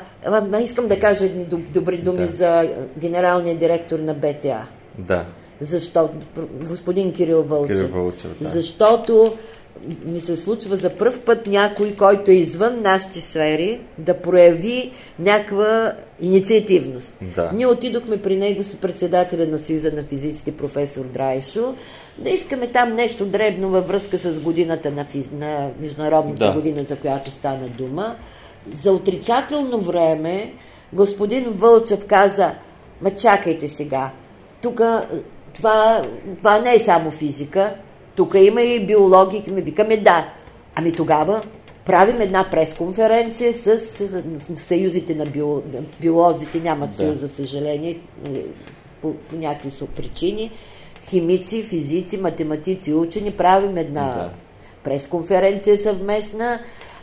искам 0.61 0.87
да 0.87 0.99
кажа 0.99 1.25
едни 1.25 1.45
добри 1.45 1.97
думи 1.97 2.17
да. 2.17 2.27
за 2.27 2.69
генералния 2.99 3.55
директор 3.55 3.99
на 3.99 4.13
БТА. 4.13 4.67
Да. 4.97 5.25
Защо? 5.61 6.09
Господин 6.53 7.13
Кирил 7.13 7.43
Вълчев. 7.43 7.77
Кирил 7.77 7.87
Вълчев 7.87 8.31
да. 8.41 8.49
Защото 8.49 9.33
ми 10.05 10.21
се 10.21 10.35
случва 10.35 10.75
за 10.75 10.89
първ 10.89 11.19
път 11.25 11.47
някой, 11.47 11.95
който 11.95 12.31
е 12.31 12.33
извън 12.33 12.81
нашите 12.81 13.21
сфери, 13.21 13.81
да 13.97 14.13
прояви 14.21 14.91
някаква 15.19 15.93
инициативност. 16.21 17.17
Да. 17.35 17.51
Ние 17.53 17.67
отидохме 17.67 18.21
при 18.21 18.37
него 18.37 18.63
с 18.63 18.75
председателя 18.75 19.47
на 19.47 19.59
Съюза 19.59 19.91
на 19.91 20.03
физиците, 20.03 20.51
професор 20.51 21.05
Драйшо, 21.05 21.75
да 22.17 22.29
искаме 22.29 22.67
там 22.67 22.93
нещо 22.93 23.25
дребно 23.25 23.69
във 23.69 23.87
връзка 23.87 24.17
с 24.17 24.39
годината 24.39 24.91
на, 24.91 25.05
физ... 25.05 25.29
на 25.31 25.69
Международната 25.79 26.45
да. 26.45 26.53
година, 26.53 26.83
за 26.83 26.95
която 26.95 27.31
стана 27.31 27.67
дума. 27.67 28.15
За 28.73 28.91
отрицателно 28.91 29.79
време 29.79 30.53
господин 30.93 31.49
Вълчев 31.49 32.05
каза, 32.05 32.51
ма 33.01 33.11
чакайте 33.11 33.67
сега, 33.67 34.11
тук 34.61 34.81
това, 35.57 36.01
това 36.37 36.59
не 36.59 36.75
е 36.75 36.79
само 36.79 37.11
физика, 37.11 37.75
тук 38.15 38.35
има 38.37 38.61
и 38.61 38.85
биология, 38.85 39.43
ми 39.51 39.61
викаме 39.61 39.97
да. 39.97 40.33
Ами 40.75 40.91
тогава 40.91 41.41
правим 41.85 42.21
една 42.21 42.49
пресконференция 42.51 43.53
с 43.53 43.77
съюзите 44.55 45.15
на 45.15 45.25
био, 45.25 45.61
биолозите, 46.01 46.59
нямат 46.59 46.89
да. 46.89 46.95
съюз, 46.95 47.17
за 47.17 47.29
съжаление, 47.29 47.99
по, 49.01 49.13
по 49.13 49.35
някакви 49.35 49.69
са 49.69 49.85
причини. 49.85 50.51
Химици, 51.09 51.63
физици, 51.63 52.17
математици, 52.17 52.93
учени, 52.93 53.31
правим 53.31 53.77
една 53.77 54.03
да. 54.03 54.29
Пресконференция 54.83 55.77
съвместна 55.77 56.59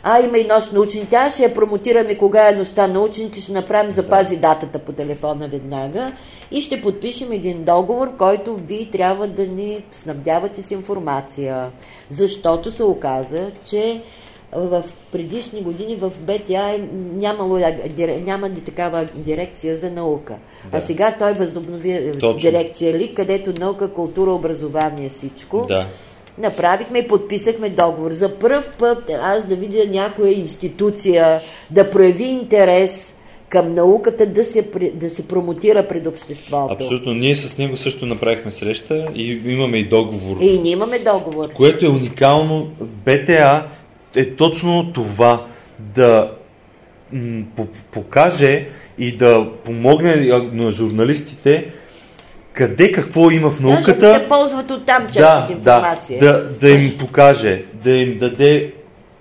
а, 0.07 0.19
има 0.21 0.37
и 0.37 0.47
нощ 0.47 0.73
на 0.73 0.79
учените. 0.79 1.15
Аз 1.15 1.33
ще 1.33 1.43
я 1.43 1.53
промотираме 1.53 2.17
кога 2.17 2.49
е 2.49 2.51
нощта 2.51 2.87
на 2.87 2.99
учените, 2.99 3.41
ще 3.41 3.51
направим, 3.51 3.91
запази 3.91 4.37
датата 4.37 4.79
по 4.79 4.91
телефона 4.91 5.47
веднага 5.47 6.11
и 6.51 6.61
ще 6.61 6.81
подпишем 6.81 7.31
един 7.31 7.63
договор, 7.63 8.17
който 8.17 8.55
ви 8.55 8.89
трябва 8.91 9.27
да 9.27 9.47
ни 9.47 9.83
снабдявате 9.91 10.61
с 10.61 10.71
информация. 10.71 11.71
Защото 12.09 12.71
се 12.71 12.83
оказа, 12.83 13.51
че 13.63 14.01
в 14.53 14.83
предишни 15.11 15.61
години 15.61 15.95
в 15.95 16.13
БТА 16.19 16.73
е 16.73 16.77
нямало, 16.93 17.59
няма 18.25 18.49
ли 18.49 18.61
такава 18.61 19.05
дирекция 19.15 19.75
за 19.75 19.91
наука. 19.91 20.35
Да. 20.71 20.77
А 20.77 20.81
сега 20.81 21.15
той 21.19 21.33
възобнови 21.33 22.11
Точно. 22.19 22.39
дирекция 22.39 22.93
ли, 22.93 23.13
където 23.15 23.59
наука, 23.59 23.93
култура, 23.93 24.31
образование, 24.31 25.09
всичко. 25.09 25.65
Да 25.67 25.85
направихме 26.37 26.99
и 26.99 27.07
подписахме 27.07 27.69
договор. 27.69 28.11
За 28.11 28.39
първ 28.39 28.63
път 28.79 29.11
аз 29.21 29.45
да 29.45 29.55
видя 29.55 29.85
някоя 29.89 30.31
институция 30.31 31.41
да 31.71 31.91
прояви 31.91 32.23
интерес 32.23 33.15
към 33.49 33.73
науката 33.73 34.25
да 34.25 34.43
се, 34.43 34.69
да 34.93 35.09
се 35.09 35.27
промотира 35.27 35.87
пред 35.87 36.07
обществото. 36.07 36.73
Абсолютно. 36.73 37.13
Ние 37.13 37.35
с 37.35 37.57
него 37.57 37.77
също 37.77 38.05
направихме 38.05 38.51
среща 38.51 39.07
и 39.15 39.41
имаме 39.45 39.77
и 39.77 39.89
договор. 39.89 40.37
И 40.41 40.59
ние 40.59 40.71
имаме 40.71 40.99
договор. 40.99 41.49
Което 41.53 41.85
е 41.85 41.89
уникално. 41.89 42.69
БТА 43.05 43.67
е 44.15 44.29
точно 44.35 44.93
това 44.93 45.47
да 45.79 46.31
покаже 47.91 48.67
и 48.97 49.17
да 49.17 49.51
помогне 49.65 50.15
на 50.51 50.71
журналистите 50.71 51.71
къде 52.55 52.91
какво 52.91 53.31
има 53.31 53.51
в 53.51 53.59
науката. 53.59 53.99
Да, 53.99 54.19
да 54.19 54.27
ползват 54.27 54.71
оттам 54.71 55.07
да, 55.13 55.47
информация. 55.51 56.19
Да, 56.19 56.33
да, 56.33 56.49
да 56.61 56.69
им 56.69 56.97
покаже, 56.97 57.61
да 57.83 57.91
им 57.91 58.17
даде 58.19 58.73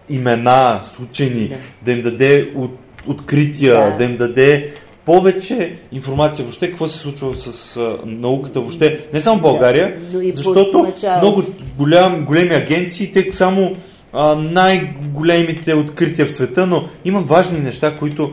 имена 0.08 0.80
с 0.82 1.00
учени, 1.00 1.48
да, 1.48 1.56
да 1.82 1.92
им 1.92 2.02
даде 2.02 2.52
от, 2.56 2.70
открития, 3.06 3.74
да. 3.74 3.96
да 3.96 4.04
им 4.04 4.16
даде 4.16 4.74
повече 5.04 5.76
информация 5.92 6.44
въобще 6.44 6.68
какво 6.68 6.88
се 6.88 6.98
случва 6.98 7.36
с 7.36 7.76
а, 7.76 7.98
науката 8.06 8.60
въобще, 8.60 9.06
не 9.12 9.20
само 9.20 9.38
в 9.38 9.42
България, 9.42 9.96
да, 10.12 10.32
защото 10.34 10.92
много 11.18 11.42
голям, 11.78 12.24
големи 12.24 12.54
агенции, 12.54 13.12
те 13.12 13.32
само 13.32 13.72
най-големите 14.36 15.74
открития 15.74 16.26
в 16.26 16.30
света, 16.30 16.66
но 16.66 16.84
има 17.04 17.20
важни 17.20 17.58
неща, 17.58 17.96
които 17.96 18.32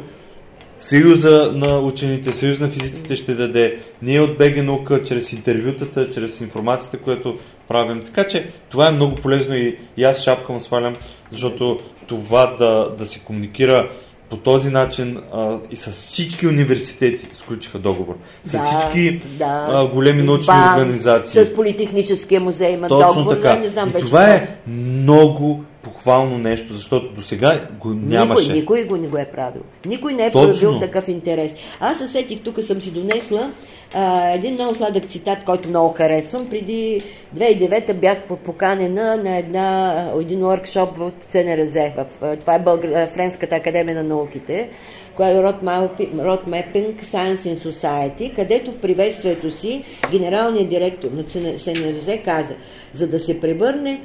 Съюза 0.82 1.52
на 1.56 1.80
учените, 1.80 2.34
Съюз 2.34 2.60
на 2.60 2.70
физиците 2.70 3.16
ще 3.16 3.34
даде. 3.34 3.78
Ние 4.02 4.22
от 4.22 4.38
БГ 4.38 4.64
наука, 4.64 5.04
чрез 5.04 5.34
интервютата, 5.34 6.10
чрез 6.10 6.42
информацията, 6.42 6.98
която 6.98 7.38
правим. 7.68 8.02
Така 8.06 8.28
че 8.28 8.48
това 8.70 8.88
е 8.88 8.92
много 8.92 9.16
полезно 9.16 9.56
и, 9.56 9.78
и 9.98 10.04
аз 10.04 10.24
шапкам 10.24 10.60
свалям, 10.60 10.94
защото 11.32 11.80
това 12.08 12.56
да, 12.60 12.96
да 12.98 13.06
се 13.06 13.20
комуникира 13.20 13.90
по 14.30 14.38
този 14.38 14.70
начин 14.70 15.18
а, 15.34 15.58
и 15.72 15.76
с 15.76 15.92
всички 15.92 16.48
университети 16.48 17.30
сключиха 17.34 17.80
договор. 17.80 18.18
С 18.44 18.52
да, 18.52 18.58
всички 18.58 19.22
да, 19.26 19.68
а, 19.72 19.88
големи 19.88 20.22
с 20.22 20.26
научни 20.26 20.54
БАН, 20.54 20.74
организации. 20.74 21.46
С 21.46 21.54
Политехническия 21.54 22.42
музей 22.42 22.74
има 22.74 22.88
Точно 22.88 23.08
договор. 23.08 23.36
Така. 23.36 23.54
Не, 23.54 23.60
не 23.60 23.70
знам, 23.70 23.90
и 23.90 23.92
вече 23.92 24.06
това 24.06 24.34
е 24.34 24.48
много 24.68 25.64
похвално 25.84 26.38
нещо, 26.38 26.74
защото 26.74 27.14
до 27.14 27.22
сега 27.22 27.68
го 27.80 27.90
нямаше. 27.90 28.42
Никой, 28.42 28.60
никой 28.60 28.84
го 28.84 28.98
не 28.98 29.08
го 29.08 29.18
е 29.18 29.26
правил. 29.26 29.62
Никой 29.86 30.14
не 30.14 30.26
е 30.26 30.32
Точно. 30.32 30.52
проявил 30.52 30.80
такъв 30.80 31.08
интерес. 31.08 31.54
Аз 31.80 31.98
се 31.98 32.08
сетих, 32.08 32.44
тук 32.44 32.64
съм 32.64 32.82
си 32.82 32.92
донесла 32.92 33.52
а, 33.94 34.30
един 34.30 34.54
много 34.54 34.76
сладък 34.76 35.06
цитат, 35.06 35.44
който 35.44 35.70
много 35.70 35.94
харесвам. 35.94 36.50
Преди 36.50 37.02
2009 37.36 37.94
бях 37.94 38.18
поканена 38.46 39.18
на 39.18 39.38
една, 39.38 39.96
един 40.22 40.40
workshop 40.40 40.98
в 40.98 41.12
ЦНРЗ. 41.28 41.94
В, 41.96 42.38
това 42.38 42.56
е 42.56 42.60
Бълг... 42.60 42.82
Френската 43.14 43.56
академия 43.56 43.96
на 43.96 44.04
науките, 44.04 44.70
е 45.20 45.24
Road 45.24 46.44
Mapping 46.48 47.04
Science 47.04 47.38
in 47.38 47.56
Society, 47.56 48.36
където 48.36 48.72
в 48.72 48.78
приветствието 48.78 49.52
си 49.52 49.84
генералният 50.12 50.70
директор 50.70 51.12
на 51.12 51.24
ЦНРЗ 51.58 52.24
каза, 52.26 52.54
за 52.94 53.08
да 53.08 53.20
се 53.20 53.40
превърне, 53.40 54.02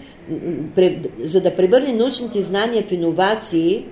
за 1.23 1.41
да 1.41 1.57
превърне 1.57 1.93
научните 1.93 2.43
знания 2.43 2.83
в 2.87 2.93
иновации, 2.93 3.85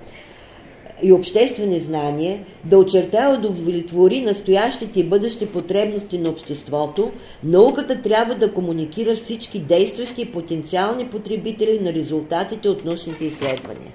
и 1.03 1.13
обществени 1.13 1.79
знания, 1.79 2.39
да 2.63 2.77
очертая 2.77 3.33
и 3.33 3.37
удовлетвори 3.37 4.21
настоящите 4.21 4.99
и 4.99 5.03
бъдещи 5.03 5.45
потребности 5.45 6.17
на 6.17 6.29
обществото, 6.29 7.11
науката 7.43 8.01
трябва 8.01 8.35
да 8.35 8.53
комуникира 8.53 9.15
всички 9.15 9.59
действащи 9.59 10.21
и 10.21 10.31
потенциални 10.31 11.07
потребители 11.07 11.79
на 11.79 11.93
резултатите 11.93 12.69
от 12.69 12.85
научните 12.85 13.25
изследвания. 13.25 13.91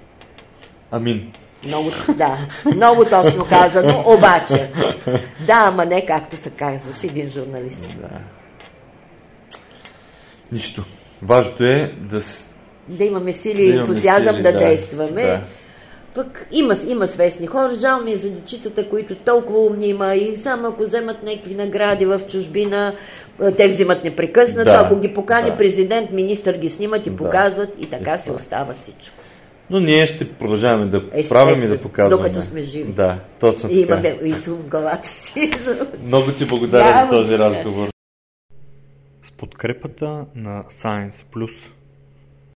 Амин. 0.90 1.32
Много, 1.66 1.90
да, 2.16 2.38
много 2.74 3.04
точно 3.04 3.46
казано, 3.48 4.04
обаче. 4.06 4.70
Да, 5.46 5.62
ама 5.66 5.86
не 5.86 6.06
както 6.06 6.36
се 6.36 6.50
казваш 6.50 7.04
един 7.04 7.30
журналист. 7.30 7.96
Да. 8.00 8.08
Нищо. 10.52 10.84
Важното 11.22 11.64
е 11.64 11.92
да... 12.00 12.20
Да 12.88 13.04
имаме 13.04 13.32
сили 13.32 13.62
и 13.62 13.72
да 13.72 13.78
ентузиазъм 13.78 14.34
сили, 14.34 14.42
да, 14.42 14.52
да 14.52 14.58
действаме. 14.58 15.22
Да. 15.22 15.40
Пък 16.14 16.46
има, 16.52 16.76
има 16.88 17.06
свестни 17.06 17.46
хора. 17.46 17.74
Жал 17.74 18.00
ми 18.00 18.12
е 18.12 18.16
за 18.16 18.30
дечицата, 18.30 18.88
които 18.88 19.14
толкова 19.14 19.58
умни 19.58 19.86
има 19.86 20.14
и 20.14 20.36
само 20.36 20.68
ако 20.68 20.82
вземат 20.82 21.22
някакви 21.22 21.54
награди 21.54 22.06
в 22.06 22.20
чужбина, 22.28 22.94
те 23.56 23.68
взимат 23.68 24.04
непрекъснато. 24.04 24.70
Да, 24.70 24.82
ако 24.86 24.96
ги 24.96 25.14
покани 25.14 25.50
да. 25.50 25.56
президент, 25.56 26.10
министър 26.10 26.56
ги 26.56 26.68
снимат 26.68 27.06
и 27.06 27.10
да. 27.10 27.16
показват 27.16 27.74
и 27.80 27.90
така 27.90 28.14
и 28.14 28.18
се 28.18 28.32
остава 28.32 28.74
всичко. 28.82 29.19
Но 29.70 29.80
ние 29.80 30.06
ще 30.06 30.32
продължаваме 30.32 30.86
да 30.86 31.10
правим 31.28 31.64
и 31.64 31.66
да 31.66 31.80
показваме. 31.80 32.28
Докато 32.28 32.46
сме 32.46 32.62
живи. 32.62 32.92
Да, 32.92 33.18
точно 33.40 33.68
така. 33.68 33.74
И 33.74 33.80
имаме 33.80 34.18
и 34.24 34.32
в 34.32 34.68
главата 34.68 35.08
си. 35.08 35.50
Много 36.04 36.32
ти 36.32 36.46
благодаря 36.46 37.00
за 37.02 37.08
този 37.10 37.38
разговор. 37.38 37.88
С 39.24 39.30
подкрепата 39.30 40.24
на 40.34 40.64
Science 40.82 41.24
Plus 41.34 41.50